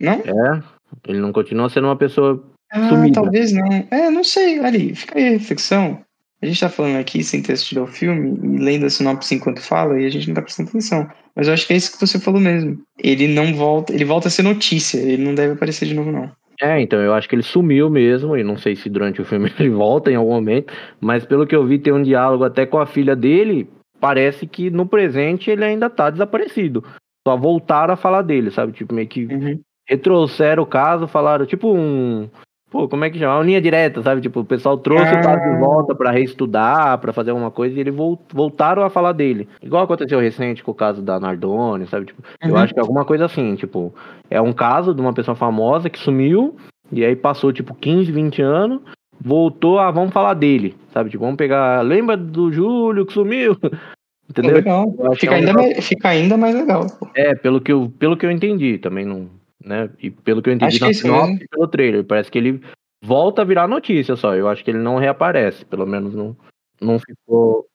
Não? 0.00 0.12
É, 0.12 0.62
ele 1.06 1.18
não 1.18 1.32
continua 1.32 1.68
sendo 1.68 1.88
uma 1.88 1.96
pessoa. 1.96 2.42
Ah, 2.70 2.88
Sumida. 2.88 3.14
talvez 3.20 3.52
não. 3.52 3.66
É, 3.90 4.10
não 4.10 4.22
sei. 4.22 4.60
Ali, 4.60 4.94
fica 4.94 5.18
aí 5.18 5.28
a 5.28 5.30
reflexão. 5.30 6.00
A 6.40 6.46
gente 6.46 6.60
tá 6.60 6.68
falando 6.68 6.96
aqui 6.96 7.22
sem 7.24 7.42
ter 7.42 7.54
assistido 7.54 7.80
ao 7.80 7.86
filme 7.86 8.38
e 8.42 8.58
lendo 8.62 8.86
a 8.86 8.90
sinopse 8.90 9.34
enquanto 9.34 9.60
fala 9.60 10.00
e 10.00 10.06
a 10.06 10.10
gente 10.10 10.28
não 10.28 10.34
tá 10.34 10.42
prestando 10.42 10.68
atenção. 10.68 11.08
Mas 11.34 11.48
eu 11.48 11.54
acho 11.54 11.66
que 11.66 11.72
é 11.72 11.76
isso 11.76 11.92
que 11.92 12.06
você 12.06 12.18
falou 12.18 12.40
mesmo. 12.40 12.80
Ele 12.98 13.26
não 13.28 13.54
volta, 13.54 13.92
ele 13.92 14.04
volta 14.04 14.28
a 14.28 14.30
ser 14.30 14.42
notícia, 14.42 14.98
ele 14.98 15.24
não 15.24 15.34
deve 15.34 15.54
aparecer 15.54 15.86
de 15.86 15.94
novo, 15.94 16.12
não. 16.12 16.30
É, 16.60 16.80
então 16.80 17.00
eu 17.00 17.14
acho 17.14 17.28
que 17.28 17.34
ele 17.36 17.42
sumiu 17.42 17.88
mesmo, 17.88 18.36
e 18.36 18.42
não 18.42 18.56
sei 18.56 18.74
se 18.74 18.88
durante 18.88 19.20
o 19.20 19.24
filme 19.24 19.52
ele 19.58 19.70
volta 19.70 20.10
em 20.10 20.16
algum 20.16 20.32
momento, 20.32 20.72
mas 21.00 21.24
pelo 21.24 21.46
que 21.46 21.54
eu 21.54 21.66
vi, 21.66 21.78
tem 21.78 21.92
um 21.92 22.02
diálogo 22.02 22.44
até 22.44 22.66
com 22.66 22.78
a 22.78 22.86
filha 22.86 23.14
dele. 23.16 23.68
Parece 24.00 24.46
que 24.46 24.70
no 24.70 24.86
presente 24.86 25.50
ele 25.50 25.64
ainda 25.64 25.90
tá 25.90 26.08
desaparecido. 26.08 26.84
Só 27.26 27.36
voltaram 27.36 27.94
a 27.94 27.96
falar 27.96 28.22
dele, 28.22 28.50
sabe? 28.52 28.72
Tipo, 28.72 28.94
meio 28.94 29.08
que 29.08 29.26
Uhum. 29.26 29.60
retrouxeram 29.88 30.62
o 30.62 30.66
caso, 30.66 31.08
falaram, 31.08 31.44
tipo 31.46 31.74
um. 31.74 32.28
Pô, 32.70 32.86
como 32.86 33.02
é 33.04 33.10
que 33.10 33.18
chama? 33.18 33.36
Uma 33.36 33.44
linha 33.44 33.60
direta, 33.62 34.02
sabe? 34.02 34.20
Tipo, 34.20 34.40
o 34.40 34.44
pessoal 34.44 34.76
trouxe 34.76 35.10
o 35.10 35.22
caso 35.22 35.40
de 35.42 35.48
Ah. 35.56 35.58
volta 35.58 35.94
pra 35.94 36.10
reestudar, 36.10 36.98
pra 36.98 37.14
fazer 37.14 37.30
alguma 37.30 37.50
coisa, 37.50 37.74
e 37.74 37.80
ele 37.80 37.90
vol- 37.90 38.20
voltaram 38.32 38.82
a 38.82 38.90
falar 38.90 39.12
dele. 39.12 39.48
Igual 39.62 39.84
aconteceu 39.84 40.20
recente 40.20 40.62
com 40.62 40.70
o 40.72 40.74
caso 40.74 41.00
da 41.00 41.18
Nardone, 41.18 41.86
sabe? 41.86 42.04
Tipo, 42.06 42.22
eu 42.42 42.50
Uhum. 42.50 42.56
acho 42.58 42.74
que 42.74 42.78
é 42.78 42.82
alguma 42.82 43.06
coisa 43.06 43.24
assim, 43.24 43.54
tipo, 43.54 43.94
é 44.30 44.38
um 44.40 44.52
caso 44.52 44.94
de 44.94 45.00
uma 45.00 45.14
pessoa 45.14 45.34
famosa 45.34 45.88
que 45.88 45.98
sumiu, 45.98 46.56
e 46.92 47.02
aí 47.02 47.16
passou, 47.16 47.52
tipo, 47.54 47.74
15, 47.74 48.12
20 48.12 48.42
anos, 48.42 48.82
voltou 49.18 49.78
a, 49.78 49.90
vamos 49.90 50.12
falar 50.12 50.34
dele, 50.34 50.76
sabe? 50.92 51.08
Tipo, 51.08 51.24
vamos 51.24 51.38
pegar, 51.38 51.80
lembra 51.80 52.18
do 52.18 52.52
Júlio 52.52 53.06
que 53.06 53.14
sumiu? 53.14 53.56
Entendeu? 54.28 54.56
Legal. 54.56 54.94
Eu 54.98 55.14
Fica, 55.14 55.32
é 55.32 55.36
um 55.36 55.38
ainda 55.40 55.52
mais, 55.54 55.86
fica 55.88 56.08
ainda 56.10 56.36
mais 56.36 56.54
legal. 56.54 56.86
É, 57.14 57.34
pelo 57.34 57.62
que 57.62 57.72
eu, 57.72 57.90
pelo 57.98 58.14
que 58.14 58.26
eu 58.26 58.30
entendi, 58.30 58.76
também 58.76 59.06
não, 59.06 59.26
né? 59.62 59.90
E 59.98 60.10
pelo 60.10 60.42
que 60.42 60.50
eu 60.50 60.54
entendi 60.54 60.76
Acho 60.76 60.84
na 60.84 60.90
é 60.90 60.94
sinopse 60.94 61.44
e 61.44 61.48
pelo 61.48 61.68
trailer, 61.68 62.04
parece 62.04 62.30
que 62.30 62.38
ele 62.38 62.60
volta 63.02 63.42
a 63.42 63.44
virar 63.44 63.68
notícia 63.68 64.16
só. 64.16 64.34
Eu 64.34 64.48
acho 64.48 64.64
que 64.64 64.70
ele 64.70 64.78
não 64.78 64.96
reaparece, 64.96 65.64
pelo 65.64 65.86
menos 65.86 66.14
não, 66.14 66.36
não 66.80 66.98
ficou, 66.98 67.66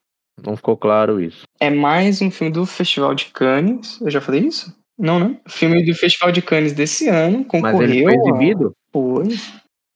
não 0.43 0.55
ficou 0.55 0.77
claro 0.77 1.19
isso. 1.21 1.43
É 1.59 1.69
mais 1.69 2.21
um 2.21 2.31
filme 2.31 2.51
do 2.53 2.65
Festival 2.65 3.13
de 3.15 3.25
Cannes. 3.25 3.99
Eu 4.01 4.09
já 4.09 4.21
falei 4.21 4.41
isso? 4.41 4.75
Não, 4.97 5.19
né? 5.19 5.39
Filme 5.47 5.83
do 5.85 5.93
Festival 5.95 6.31
de 6.31 6.41
Cannes 6.41 6.73
desse 6.73 7.07
ano. 7.09 7.43
Concorreu. 7.45 7.77
Mas 7.77 7.89
ele 7.89 8.03
foi 8.03 8.13
a- 8.13 8.17
exibido, 8.17 8.73
Foi. 8.91 9.25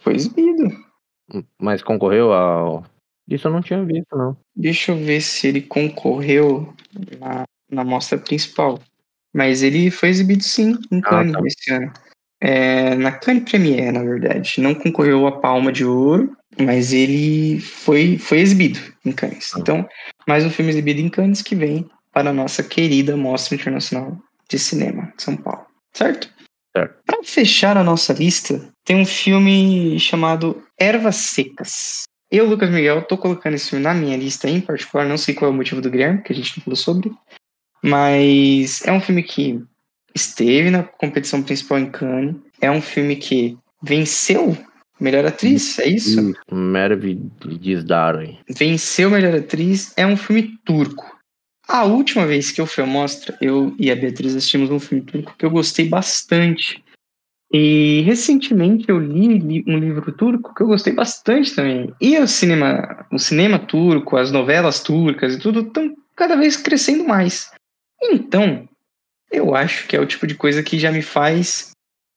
Foi 0.01 0.15
exibido. 0.15 0.69
mas 1.61 1.83
concorreu 1.83 2.31
ao 2.31 2.83
isso 3.29 3.47
eu 3.47 3.51
não 3.51 3.61
tinha 3.61 3.83
visto, 3.83 4.15
não. 4.15 4.37
Deixa 4.55 4.93
eu 4.93 4.95
ver 4.97 5.19
se 5.19 5.47
ele 5.47 5.61
concorreu 5.61 6.73
na, 7.19 7.43
na 7.69 7.83
mostra 7.83 8.17
principal. 8.17 8.79
Mas 9.37 9.61
ele 9.61 9.91
foi 9.91 10.09
exibido 10.09 10.43
sim 10.43 10.75
em 10.91 10.99
Cannes 10.99 11.31
tá. 11.31 11.39
esse 11.45 11.71
ano. 11.71 11.93
É, 12.41 12.95
na 12.95 13.11
Cannes 13.11 13.43
Premiere, 13.43 13.91
na 13.91 14.01
verdade. 14.01 14.59
Não 14.59 14.73
concorreu 14.73 15.27
a 15.27 15.39
Palma 15.39 15.71
de 15.71 15.85
Ouro, 15.85 16.35
mas 16.59 16.91
ele 16.91 17.59
foi, 17.59 18.17
foi 18.17 18.39
exibido 18.39 18.79
em 19.05 19.11
Cannes. 19.11 19.51
Ah. 19.53 19.59
Então, 19.59 19.87
mais 20.27 20.43
um 20.43 20.49
filme 20.49 20.71
exibido 20.71 21.01
em 21.01 21.07
Cannes 21.07 21.43
que 21.43 21.53
vem 21.53 21.87
para 22.11 22.31
a 22.31 22.33
nossa 22.33 22.63
querida 22.63 23.15
Mostra 23.15 23.53
Internacional 23.53 24.17
de 24.49 24.57
Cinema 24.57 25.13
de 25.15 25.21
São 25.21 25.37
Paulo. 25.37 25.67
Certo? 25.93 26.33
Certo. 26.75 26.95
Para 27.05 27.23
fechar 27.23 27.77
a 27.77 27.83
nossa 27.83 28.13
lista, 28.13 28.67
tem 28.83 28.99
um 28.99 29.05
filme 29.05 29.99
chamado 29.99 30.63
Ervas 30.79 31.17
Secas. 31.17 32.05
Eu, 32.31 32.47
Lucas 32.47 32.71
Miguel, 32.71 33.03
tô 33.03 33.15
colocando 33.19 33.53
esse 33.53 33.69
filme 33.69 33.83
na 33.83 33.93
minha 33.93 34.17
lista 34.17 34.49
em 34.49 34.59
particular, 34.59 35.05
não 35.05 35.17
sei 35.17 35.35
qual 35.35 35.51
é 35.51 35.53
o 35.53 35.55
motivo 35.55 35.79
do 35.79 35.91
Guilherme, 35.91 36.23
que 36.23 36.33
a 36.33 36.35
gente 36.35 36.57
não 36.57 36.63
falou 36.63 36.75
sobre, 36.75 37.11
mas 37.83 38.85
é 38.85 38.91
um 38.91 39.01
filme 39.01 39.23
que 39.23 39.61
esteve 40.13 40.69
na 40.69 40.83
competição 40.83 41.43
principal 41.43 41.79
em 41.79 41.89
Cannes, 41.91 42.35
é 42.61 42.71
um 42.71 42.81
filme 42.81 43.15
que 43.15 43.57
venceu 43.81 44.57
melhor 44.99 45.25
atriz, 45.25 45.77
é 45.79 45.87
isso? 45.87 46.33
Merve 46.51 47.19
Dizdaroy. 47.59 48.37
Venceu 48.49 49.09
melhor 49.09 49.35
atriz, 49.35 49.93
é 49.95 50.05
um 50.05 50.17
filme 50.17 50.57
turco. 50.65 51.17
A 51.67 51.83
última 51.83 52.25
vez 52.25 52.49
que 52.49 52.61
eu 52.61 52.65
fui 52.65 52.83
à 52.83 52.87
mostra, 52.87 53.37
eu 53.41 53.75
e 53.77 53.91
a 53.91 53.95
Beatriz 53.95 54.35
assistimos 54.35 54.71
um 54.71 54.79
filme 54.79 55.03
turco 55.03 55.35
que 55.37 55.45
eu 55.45 55.51
gostei 55.51 55.87
bastante. 55.87 56.81
E 57.51 58.01
recentemente 58.05 58.85
eu 58.87 58.99
li, 58.99 59.37
li 59.37 59.63
um 59.67 59.77
livro 59.77 60.11
turco 60.13 60.53
que 60.55 60.63
eu 60.63 60.67
gostei 60.67 60.93
bastante 60.93 61.53
também. 61.53 61.93
E 61.99 62.17
o 62.17 62.27
cinema, 62.27 63.05
o 63.11 63.19
cinema 63.19 63.59
turco, 63.59 64.15
as 64.15 64.31
novelas 64.31 64.81
turcas 64.81 65.35
e 65.35 65.39
tudo 65.39 65.59
estão 65.59 65.93
cada 66.15 66.37
vez 66.37 66.55
crescendo 66.55 67.05
mais. 67.05 67.51
Então, 68.01 68.67
eu 69.31 69.55
acho 69.55 69.87
que 69.87 69.95
é 69.95 69.99
o 69.99 70.05
tipo 70.05 70.27
de 70.27 70.35
coisa 70.35 70.63
que 70.63 70.79
já 70.79 70.91
me 70.91 71.01
faz 71.01 71.71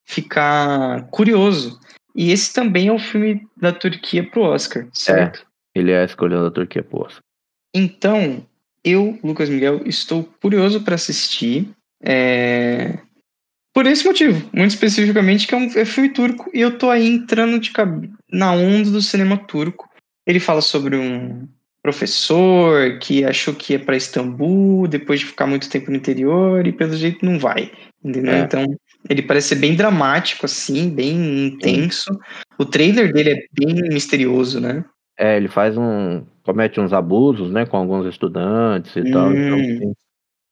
ficar 0.05 1.07
curioso. 1.09 1.79
E 2.15 2.31
esse 2.31 2.53
também 2.53 2.87
é 2.87 2.91
um 2.91 2.99
filme 2.99 3.47
da 3.57 3.71
Turquia 3.71 4.29
pro 4.29 4.41
Oscar, 4.41 4.87
certo? 4.93 5.45
Ele 5.73 5.91
é 5.91 6.01
a 6.01 6.05
escolha 6.05 6.41
da 6.41 6.51
Turquia, 6.51 6.83
pô. 6.83 7.07
Então, 7.73 8.45
eu, 8.83 9.17
Lucas 9.23 9.49
Miguel, 9.49 9.81
estou 9.85 10.23
curioso 10.41 10.81
para 10.81 10.95
assistir. 10.95 11.69
é, 12.03 12.99
Por 13.73 13.85
esse 13.85 14.05
motivo, 14.05 14.49
muito 14.53 14.71
especificamente, 14.71 15.47
que 15.47 15.55
é 15.55 15.57
um 15.57 15.71
é 15.77 15.85
filme 15.85 16.09
turco 16.09 16.49
e 16.53 16.59
eu 16.59 16.77
tô 16.77 16.89
aí 16.89 17.07
entrando 17.07 17.59
de 17.59 17.71
cab... 17.71 18.11
na 18.29 18.51
onda 18.51 18.91
do 18.91 19.01
cinema 19.01 19.37
turco. 19.37 19.89
Ele 20.27 20.39
fala 20.39 20.61
sobre 20.61 20.97
um 20.97 21.47
professor 21.81 22.99
que 22.99 23.25
achou 23.25 23.53
que 23.53 23.73
ia 23.73 23.79
para 23.79 23.95
Istambul 23.97 24.87
depois 24.87 25.19
de 25.19 25.25
ficar 25.25 25.47
muito 25.47 25.69
tempo 25.69 25.89
no 25.89 25.97
interior 25.97 26.65
e 26.67 26.71
pelo 26.71 26.93
jeito 26.93 27.25
não 27.25 27.39
vai, 27.39 27.71
entendeu? 28.03 28.33
É. 28.33 28.39
Então, 28.41 28.65
ele 29.09 29.21
parece 29.21 29.49
ser 29.49 29.55
bem 29.55 29.75
dramático 29.75 30.45
assim, 30.45 30.89
bem 30.89 31.47
intenso. 31.47 32.11
O 32.57 32.65
trailer 32.65 33.11
dele 33.11 33.31
é 33.31 33.43
bem 33.51 33.75
misterioso, 33.89 34.59
né? 34.59 34.85
É, 35.17 35.37
ele 35.37 35.47
faz 35.47 35.77
um. 35.77 36.23
comete 36.43 36.79
uns 36.79 36.93
abusos, 36.93 37.51
né, 37.51 37.65
com 37.65 37.77
alguns 37.77 38.05
estudantes 38.07 38.95
e 38.95 39.11
tal. 39.11 39.31
Então 39.33 39.57
Hum. 39.57 39.93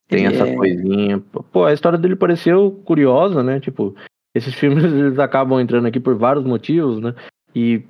tem, 0.07 0.25
essa 0.25 0.43
é- 0.43 0.55
coisinha. 0.55 1.19
Pô, 1.51 1.65
a 1.65 1.73
história 1.73 1.97
dele 1.97 2.15
pareceu 2.15 2.71
curiosa, 2.85 3.43
né? 3.43 3.59
Tipo, 3.59 3.95
esses 4.35 4.53
filmes 4.53 4.83
eles 4.93 5.19
acabam 5.19 5.59
entrando 5.59 5.87
aqui 5.87 5.99
por 5.99 6.15
vários 6.15 6.45
motivos, 6.45 7.01
né? 7.01 7.13
E 7.55 7.83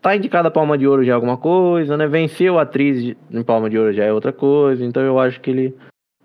tá 0.00 0.16
indicada 0.16 0.48
a 0.48 0.50
Palma 0.50 0.76
de 0.78 0.86
Ouro 0.86 1.04
já 1.04 1.12
é 1.12 1.14
alguma 1.14 1.36
coisa, 1.36 1.96
né? 1.96 2.06
Venceu 2.06 2.58
a 2.58 2.62
atriz 2.62 3.16
em 3.30 3.42
Palma 3.42 3.68
de 3.70 3.78
Ouro 3.78 3.92
já 3.92 4.04
é 4.04 4.12
outra 4.12 4.32
coisa. 4.32 4.84
Então 4.84 5.02
eu 5.02 5.18
acho 5.18 5.40
que 5.40 5.50
ele, 5.50 5.74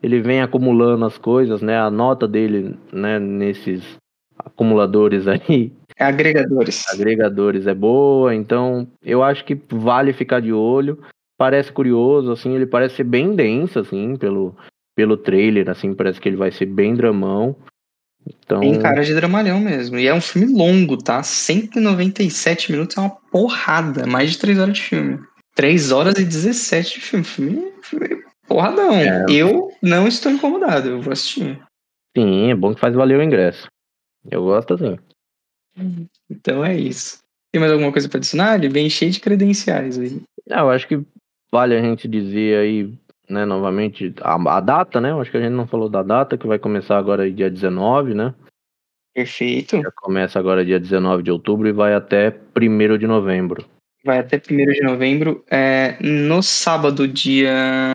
ele 0.02 0.22
vem 0.22 0.42
acumulando 0.42 1.06
as 1.06 1.18
coisas, 1.18 1.62
né? 1.62 1.80
A 1.80 1.90
nota 1.90 2.28
dele, 2.28 2.78
né, 2.92 3.20
nesses 3.20 3.98
acumuladores 4.38 5.28
aí 5.28 5.72
Agregadores. 6.02 6.88
agregadores 6.88 7.68
é 7.68 7.74
boa, 7.76 8.34
então 8.34 8.88
eu 9.04 9.24
acho 9.24 9.46
que 9.46 9.60
vale 9.70 10.14
ficar 10.14 10.42
de 10.42 10.52
olho. 10.52 11.00
Parece 11.38 11.72
curioso, 11.72 12.32
assim, 12.32 12.56
ele 12.56 12.66
parece 12.66 12.96
ser 12.96 13.04
bem 13.04 13.36
denso, 13.36 13.80
assim, 13.80 14.16
pelo, 14.16 14.56
pelo 14.96 15.18
trailer, 15.18 15.70
assim, 15.70 15.94
parece 15.94 16.20
que 16.20 16.30
ele 16.30 16.36
vai 16.38 16.52
ser 16.52 16.66
bem 16.66 16.96
dramão. 16.96 17.56
Então, 18.28 18.60
Tem 18.60 18.80
cara 18.80 19.04
de 19.04 19.14
dramalhão 19.14 19.60
mesmo. 19.60 19.98
E 19.98 20.08
é 20.08 20.14
um 20.14 20.22
filme 20.22 20.54
longo, 20.54 20.98
tá? 20.98 21.24
197 21.24 22.72
minutos 22.72 22.98
é 22.98 23.02
uma 23.02 23.10
porrada. 23.10 24.06
Mais 24.06 24.32
de 24.32 24.38
3 24.38 24.60
horas 24.60 24.74
de 24.74 24.82
filme. 24.82 25.20
3 25.56 25.92
horas 25.92 26.18
e 26.18 26.24
17 26.24 26.96
de 26.96 27.02
filme. 27.02 27.26
Filme, 27.26 27.74
filme 27.82 28.24
porradão. 28.48 28.94
É. 28.94 29.26
Eu 29.30 29.72
não 29.82 30.08
estou 30.08 30.32
incomodado, 30.32 30.90
eu 30.90 31.02
vou 31.02 31.14
assistir. 31.14 31.60
sim, 32.16 32.52
é 32.52 32.56
bom 32.56 32.74
que 32.74 32.80
faz 32.80 32.94
valer 32.94 33.18
o 33.18 33.24
ingresso. 33.24 33.68
Eu 34.30 34.44
gosto 34.44 34.74
assim. 34.74 34.98
Então 36.30 36.64
é 36.64 36.76
isso. 36.76 37.20
Tem 37.52 37.60
mais 37.60 37.72
alguma 37.72 37.92
coisa 37.92 38.08
pra 38.08 38.18
adicionar? 38.18 38.56
Ele 38.56 38.70
vem 38.70 38.90
cheio 38.90 39.12
de 39.12 39.20
credenciais 39.20 39.98
aí. 39.98 40.22
Ah, 40.50 40.62
eu 40.62 40.70
acho 40.70 40.88
que 40.88 41.02
vale 41.52 41.76
a 41.76 41.82
gente 41.82 42.08
dizer 42.08 42.58
aí, 42.60 42.94
né, 43.32 43.46
novamente, 43.46 44.14
a, 44.22 44.36
a 44.58 44.60
data, 44.60 45.00
né? 45.00 45.14
Acho 45.14 45.32
que 45.32 45.38
a 45.38 45.42
gente 45.42 45.54
não 45.54 45.68
falou 45.68 45.90
da 45.90 46.04
data, 46.04 46.38
que 46.38 46.46
vai 46.48 46.60
começar 46.60 46.98
agora 46.98 47.30
dia 47.32 47.50
19, 47.50 48.14
né? 48.14 48.34
Perfeito. 49.14 49.82
Já 49.82 49.92
começa 49.92 50.40
agora 50.40 50.66
dia 50.66 50.80
19 50.80 51.24
de 51.24 51.32
outubro 51.32 51.68
e 51.68 51.72
vai 51.72 51.94
até 51.94 52.36
1 52.56 52.98
de 52.98 53.08
novembro. 53.08 53.66
Vai 54.06 54.20
até 54.20 54.38
1 54.38 54.72
de 54.72 54.82
novembro. 54.82 55.44
É, 55.50 55.98
no 56.02 56.42
sábado, 56.42 57.08
dia. 57.08 57.92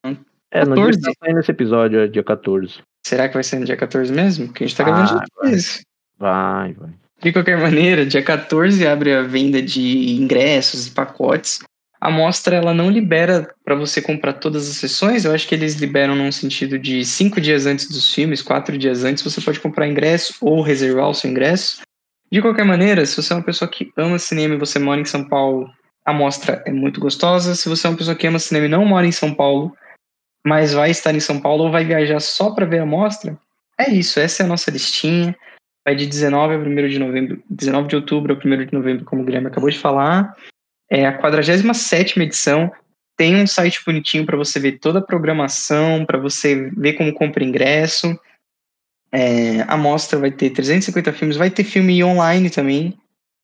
É, 0.51 0.65
no 0.65 0.75
dia 0.75 0.85
14? 0.85 0.99
que 0.99 1.05
tá 1.05 1.13
saindo 1.25 1.41
esse 1.41 1.51
episódio, 1.51 2.01
é 2.01 2.07
dia 2.07 2.23
14. 2.23 2.81
Será 3.07 3.29
que 3.29 3.35
vai 3.35 3.45
ser 3.45 3.59
no 3.59 3.65
dia 3.65 3.77
14 3.77 4.13
mesmo? 4.13 4.47
Porque 4.47 4.65
a 4.65 4.67
gente 4.67 4.77
tá 4.77 4.83
Ah, 4.83 4.87
gravando 4.87 5.09
dia 5.09 5.27
vai. 5.37 5.51
13. 5.51 5.81
Vai, 6.19 6.73
vai. 6.75 6.91
De 7.21 7.33
qualquer 7.33 7.59
maneira, 7.59 8.05
dia 8.05 8.23
14 8.23 8.87
abre 8.87 9.15
a 9.15 9.23
venda 9.23 9.63
de 9.63 10.11
ingressos 10.21 10.87
e 10.87 10.91
pacotes. 10.91 11.61
A 12.07 12.11
mostra 12.11 12.55
ela 12.55 12.73
não 12.73 12.89
libera 12.89 13.53
para 13.65 13.75
você 13.75 14.01
comprar 14.01 14.35
todas 14.35 14.71
as 14.71 14.77
sessões. 14.77 15.25
Eu 15.25 15.35
acho 15.35 15.49
que 15.49 15.57
eles 15.57 15.75
liberam 15.75 16.15
num 16.15 16.31
sentido 16.31 16.79
de 16.79 17.05
cinco 17.05 17.41
dias 17.41 17.67
antes 17.67 17.89
dos 17.89 18.15
filmes, 18.15 18.41
quatro 18.41 18.79
dias 18.79 19.03
antes, 19.03 19.25
você 19.25 19.41
pode 19.41 19.59
comprar 19.59 19.89
ingresso 19.89 20.37
ou 20.41 20.63
reservar 20.63 21.09
o 21.09 21.15
seu 21.15 21.29
ingresso. 21.29 21.81
De 22.31 22.41
qualquer 22.41 22.65
maneira, 22.65 23.05
se 23.05 23.21
você 23.21 23.33
é 23.33 23.37
uma 23.37 23.43
pessoa 23.43 23.69
que 23.69 23.91
ama 23.97 24.21
cinema 24.21 24.55
e 24.55 24.59
você 24.59 24.79
mora 24.79 25.01
em 25.01 25.05
São 25.05 25.29
Paulo, 25.29 25.69
a 26.05 26.13
mostra 26.13 26.63
é 26.65 26.71
muito 26.71 27.01
gostosa. 27.01 27.57
Se 27.57 27.69
você 27.69 27.89
é 27.89 27.91
uma 27.91 27.97
pessoa 27.97 28.15
que 28.15 28.29
ama 28.29 28.39
cinema 28.39 28.67
e 28.67 28.69
não 28.69 28.85
mora 28.85 29.05
em 29.05 29.11
São 29.11 29.35
Paulo, 29.35 29.77
mas 30.47 30.75
vai 30.75 30.93
estar 30.93 31.13
em 31.13 31.19
São 31.19 31.41
Paulo 31.41 31.65
ou 31.65 31.73
vai 31.73 31.85
viajar 31.85 32.21
só 32.21 32.53
para 32.53 32.67
ver 32.67 32.83
a 32.83 32.87
mostra, 32.87 33.37
é 33.77 33.91
isso. 33.91 34.21
Essa 34.21 34.45
é 34.45 34.47
a 34.47 34.49
nossa 34.49 34.71
listinha. 34.71 35.37
Vai 35.85 35.97
de 35.97 36.07
19 36.07 36.55
a 36.55 36.59
1 36.59 36.89
de 36.89 37.01
novembro, 37.01 37.43
19 37.51 37.89
de 37.89 37.97
outubro 37.97 38.33
a 38.33 38.37
1 38.37 38.67
de 38.67 38.73
novembro, 38.73 39.05
como 39.05 39.23
o 39.23 39.25
Guilherme 39.25 39.49
acabou 39.49 39.71
de 39.71 39.79
falar. 39.81 40.37
É 40.91 41.07
a 41.07 41.13
47 41.13 42.21
edição. 42.21 42.71
Tem 43.17 43.35
um 43.35 43.47
site 43.47 43.83
bonitinho 43.85 44.27
para 44.27 44.37
você 44.37 44.61
ver 44.61 44.79
toda 44.79 44.99
a 44.99 45.03
programação, 45.03 46.05
para 46.05 46.19
você 46.19 46.71
ver 46.77 46.95
como 46.95 47.15
compra 47.15 47.45
ingresso. 47.45 48.19
É, 49.11 49.63
a 49.67 49.77
mostra 49.77 50.19
vai 50.19 50.31
ter 50.31 50.51
350 50.51 51.13
filmes, 51.13 51.37
vai 51.37 51.51
ter 51.51 51.65
filme 51.65 52.03
online 52.05 52.51
também. 52.51 52.97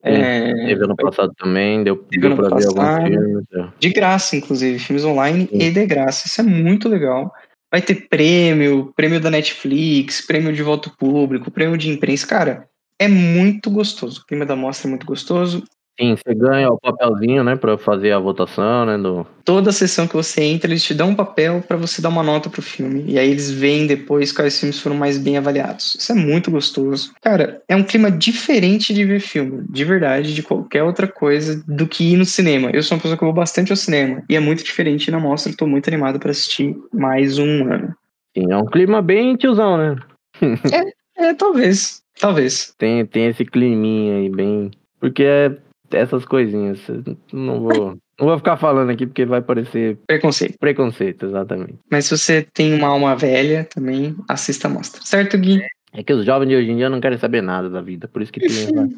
É, 0.02 0.52
Teve 0.66 0.84
ano 0.84 0.96
passado 0.96 1.32
também, 1.38 1.84
deu, 1.84 2.04
deu 2.10 2.36
pra 2.36 2.48
ver 2.48 2.66
alguns 2.66 2.74
passado. 2.74 3.06
filmes. 3.06 3.44
é. 3.54 3.68
de 3.78 3.88
graça, 3.90 4.36
inclusive, 4.36 4.78
filmes 4.80 5.04
online 5.04 5.48
Sim. 5.50 5.58
e 5.58 5.70
de 5.70 5.86
graça. 5.86 6.26
Isso 6.26 6.40
é 6.40 6.44
muito 6.44 6.88
legal. 6.88 7.32
Vai 7.70 7.80
ter 7.80 8.08
prêmio, 8.08 8.92
prêmio 8.96 9.20
da 9.20 9.30
Netflix, 9.30 10.20
prêmio 10.20 10.52
de 10.52 10.62
voto 10.62 10.90
público, 10.98 11.50
prêmio 11.50 11.78
de 11.78 11.88
imprensa. 11.88 12.26
Cara, 12.26 12.68
é 12.98 13.08
muito 13.08 13.70
gostoso. 13.70 14.20
O 14.20 14.26
clima 14.26 14.44
da 14.44 14.56
mostra 14.56 14.88
é 14.88 14.90
muito 14.90 15.06
gostoso. 15.06 15.64
Sim, 16.00 16.16
você 16.16 16.34
ganha 16.34 16.70
o 16.70 16.80
papelzinho, 16.80 17.44
né, 17.44 17.54
pra 17.54 17.76
fazer 17.76 18.12
a 18.12 18.18
votação, 18.18 18.86
né, 18.86 18.96
do... 18.96 19.26
Toda 19.44 19.70
sessão 19.70 20.08
que 20.08 20.14
você 20.14 20.42
entra, 20.42 20.70
eles 20.70 20.82
te 20.82 20.94
dão 20.94 21.10
um 21.10 21.14
papel 21.14 21.62
para 21.66 21.76
você 21.76 22.00
dar 22.00 22.08
uma 22.08 22.22
nota 22.22 22.48
pro 22.48 22.62
filme. 22.62 23.04
E 23.06 23.18
aí 23.18 23.30
eles 23.30 23.50
veem 23.50 23.86
depois 23.86 24.32
quais 24.32 24.58
filmes 24.58 24.80
foram 24.80 24.96
mais 24.96 25.18
bem 25.18 25.36
avaliados. 25.36 25.94
Isso 25.96 26.10
é 26.12 26.14
muito 26.14 26.50
gostoso. 26.50 27.12
Cara, 27.20 27.60
é 27.68 27.76
um 27.76 27.84
clima 27.84 28.10
diferente 28.10 28.94
de 28.94 29.04
ver 29.04 29.20
filme, 29.20 29.64
de 29.68 29.84
verdade, 29.84 30.34
de 30.34 30.42
qualquer 30.42 30.82
outra 30.82 31.06
coisa 31.06 31.62
do 31.66 31.86
que 31.86 32.12
ir 32.12 32.16
no 32.16 32.24
cinema. 32.24 32.70
Eu 32.72 32.82
sou 32.82 32.96
uma 32.96 33.02
pessoa 33.02 33.18
que 33.18 33.24
vou 33.24 33.34
bastante 33.34 33.70
ao 33.70 33.76
cinema. 33.76 34.22
E 34.30 34.36
é 34.36 34.40
muito 34.40 34.64
diferente 34.64 35.10
na 35.10 35.20
mostra. 35.20 35.52
Tô 35.54 35.66
muito 35.66 35.88
animado 35.88 36.18
para 36.18 36.30
assistir 36.30 36.74
mais 36.92 37.38
um 37.38 37.70
ano. 37.70 37.94
Sim, 38.34 38.50
é 38.50 38.56
um 38.56 38.66
clima 38.66 39.02
bem 39.02 39.36
tiozão, 39.36 39.76
né? 39.76 39.96
É, 41.14 41.34
talvez. 41.34 42.02
Talvez. 42.18 42.74
Tem, 42.78 43.04
tem 43.04 43.26
esse 43.26 43.44
climinha 43.44 44.16
aí 44.16 44.30
bem... 44.30 44.70
Porque 44.98 45.22
é 45.22 45.54
essas 45.94 46.24
coisinhas, 46.24 46.80
não 47.32 47.60
vou... 47.60 47.96
Não 48.20 48.28
vou 48.28 48.36
ficar 48.38 48.56
falando 48.56 48.90
aqui 48.90 49.04
porque 49.06 49.24
vai 49.24 49.42
parecer 49.42 49.98
Preconceito. 50.06 50.56
preconceito, 50.60 51.26
exatamente. 51.26 51.74
Mas 51.90 52.04
se 52.04 52.16
você 52.16 52.46
tem 52.54 52.72
uma 52.72 52.86
alma 52.88 53.16
velha, 53.16 53.64
também 53.64 54.14
assista 54.28 54.68
a 54.68 54.70
mostra. 54.70 55.00
Certo, 55.04 55.36
Gui? 55.38 55.60
É 55.92 56.04
que 56.04 56.12
os 56.12 56.24
jovens 56.24 56.48
de 56.48 56.54
hoje 56.54 56.70
em 56.70 56.76
dia 56.76 56.88
não 56.88 57.00
querem 57.00 57.18
saber 57.18 57.42
nada 57.42 57.68
da 57.68 57.80
vida, 57.80 58.06
por 58.06 58.22
isso 58.22 58.30
que 58.30 58.38
tem 58.38 58.48
essa, 58.48 58.88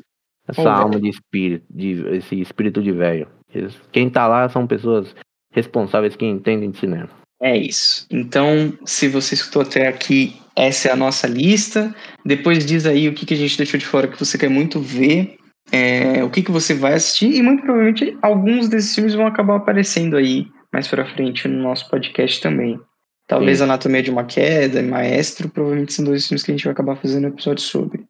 essa 0.49 0.71
alma 0.71 1.01
de 1.01 1.09
espírito, 1.09 1.65
de, 1.71 2.05
esse 2.17 2.39
espírito 2.39 2.83
de 2.83 2.93
velho. 2.93 3.27
Eles- 3.55 3.81
Quem 3.93 4.11
tá 4.11 4.27
lá 4.27 4.47
são 4.51 4.67
pessoas 4.67 5.15
responsáveis 5.53 6.17
que 6.17 6.27
entendem 6.27 6.71
de 6.71 6.79
cinema. 6.79 7.09
É 7.41 7.57
isso. 7.57 8.07
Então, 8.11 8.77
se 8.85 9.09
você 9.09 9.35
escutou 9.35 9.63
até 9.63 9.87
aqui, 9.87 10.37
essa 10.55 10.89
é 10.89 10.93
a 10.93 10.97
nossa 10.97 11.27
lista. 11.27 11.95
Depois 12.27 12.67
diz 12.67 12.85
aí 12.85 13.09
o 13.09 13.15
que, 13.15 13.25
que 13.25 13.35
a 13.35 13.39
gente 13.39 13.57
deixou 13.57 13.79
de 13.79 13.87
fora 13.87 14.09
que 14.09 14.19
você 14.19 14.37
quer 14.37 14.51
muito 14.51 14.81
ver, 14.81 15.37
é, 15.73 16.23
o 16.23 16.31
que, 16.31 16.43
que 16.43 16.51
você 16.51 16.75
vai 16.75 16.95
assistir, 16.95 17.35
e 17.35 17.43
muito 17.43 17.63
provavelmente 17.63 18.17
alguns 18.23 18.69
desses 18.69 18.95
filmes 18.95 19.15
vão 19.15 19.27
acabar 19.27 19.57
aparecendo 19.57 20.17
aí 20.17 20.47
mais 20.73 20.89
pra 20.89 21.05
frente 21.07 21.47
no 21.49 21.63
nosso 21.63 21.89
podcast 21.89 22.41
também. 22.41 22.79
Talvez 23.27 23.59
Sim. 23.59 23.65
Anatomia 23.65 24.03
de 24.03 24.11
uma 24.11 24.25
Queda, 24.25 24.83
Maestro, 24.83 25.49
provavelmente 25.49 25.95
são 25.95 26.05
dois 26.05 26.27
filmes 26.27 26.43
que 26.43 26.51
a 26.51 26.55
gente 26.55 26.65
vai 26.65 26.73
acabar 26.73 26.97
fazendo 26.97 27.27
episódio 27.29 27.63
sobre. 27.65 28.05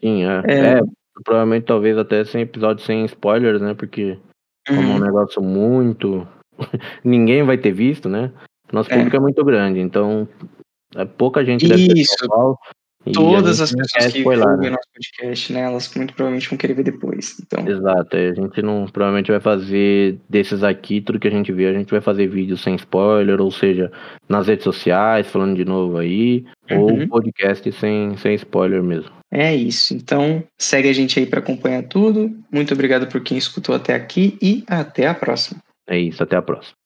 Sim, 0.00 0.24
é. 0.24 0.42
É. 0.46 0.78
é, 0.78 0.80
provavelmente 1.24 1.64
talvez 1.64 1.96
até 1.96 2.24
sem 2.24 2.42
episódio 2.42 2.84
sem 2.84 3.04
spoilers, 3.04 3.60
né? 3.60 3.74
Porque 3.74 4.18
como 4.66 4.80
é 4.80 4.84
um 4.84 4.94
Uhum. 4.94 5.00
negócio 5.04 5.40
muito. 5.40 6.26
Ninguém 7.04 7.44
vai 7.44 7.56
ter 7.56 7.70
visto, 7.72 8.08
né? 8.08 8.32
Nosso 8.72 8.90
É. 8.90 8.96
público 8.96 9.16
é 9.16 9.20
muito 9.20 9.44
grande, 9.44 9.78
então 9.78 10.28
é 10.96 11.04
pouca 11.04 11.44
gente 11.44 11.68
deve 11.68 11.86
ter 11.86 11.98
Isso. 11.98 12.16
São 12.18 12.28
Paulo, 12.28 12.58
e 13.06 13.12
Todas 13.12 13.60
as 13.60 13.72
pessoas 13.72 14.12
que 14.12 14.18
spoiler, 14.18 14.46
ouvem 14.48 14.70
né? 14.70 14.76
nosso 14.76 14.88
podcast, 14.92 15.52
né, 15.52 15.60
elas 15.60 15.94
muito 15.94 16.14
provavelmente 16.14 16.48
vão 16.48 16.58
querer 16.58 16.74
ver 16.74 16.82
depois. 16.82 17.36
Então, 17.40 17.66
Exato, 17.66 18.16
a 18.16 18.34
gente 18.34 18.62
não 18.62 18.86
provavelmente 18.86 19.30
vai 19.30 19.40
fazer 19.40 20.18
desses 20.28 20.62
aqui, 20.64 21.00
tudo 21.00 21.18
que 21.20 21.28
a 21.28 21.30
gente 21.30 21.52
vê, 21.52 21.66
a 21.66 21.72
gente 21.72 21.90
vai 21.90 22.00
fazer 22.00 22.26
vídeo 22.26 22.56
sem 22.56 22.74
spoiler, 22.74 23.40
ou 23.40 23.50
seja, 23.50 23.90
nas 24.28 24.48
redes 24.48 24.64
sociais, 24.64 25.26
falando 25.26 25.56
de 25.56 25.64
novo 25.64 25.98
aí, 25.98 26.44
Uhum. 26.70 26.80
ou 26.80 27.08
podcast 27.08 27.70
sem, 27.72 28.16
sem 28.16 28.34
spoiler 28.34 28.82
mesmo. 28.82 29.10
É 29.32 29.54
isso. 29.54 29.94
Então, 29.94 30.42
segue 30.58 30.88
a 30.88 30.92
gente 30.92 31.18
aí 31.18 31.26
para 31.26 31.38
acompanhar 31.38 31.82
tudo. 31.84 32.36
Muito 32.52 32.74
obrigado 32.74 33.06
por 33.06 33.20
quem 33.20 33.38
escutou 33.38 33.74
até 33.74 33.94
aqui 33.94 34.36
e 34.42 34.64
até 34.66 35.06
a 35.06 35.14
próxima. 35.14 35.60
É 35.88 35.96
isso, 35.98 36.22
até 36.22 36.36
a 36.36 36.42
próxima. 36.42 36.76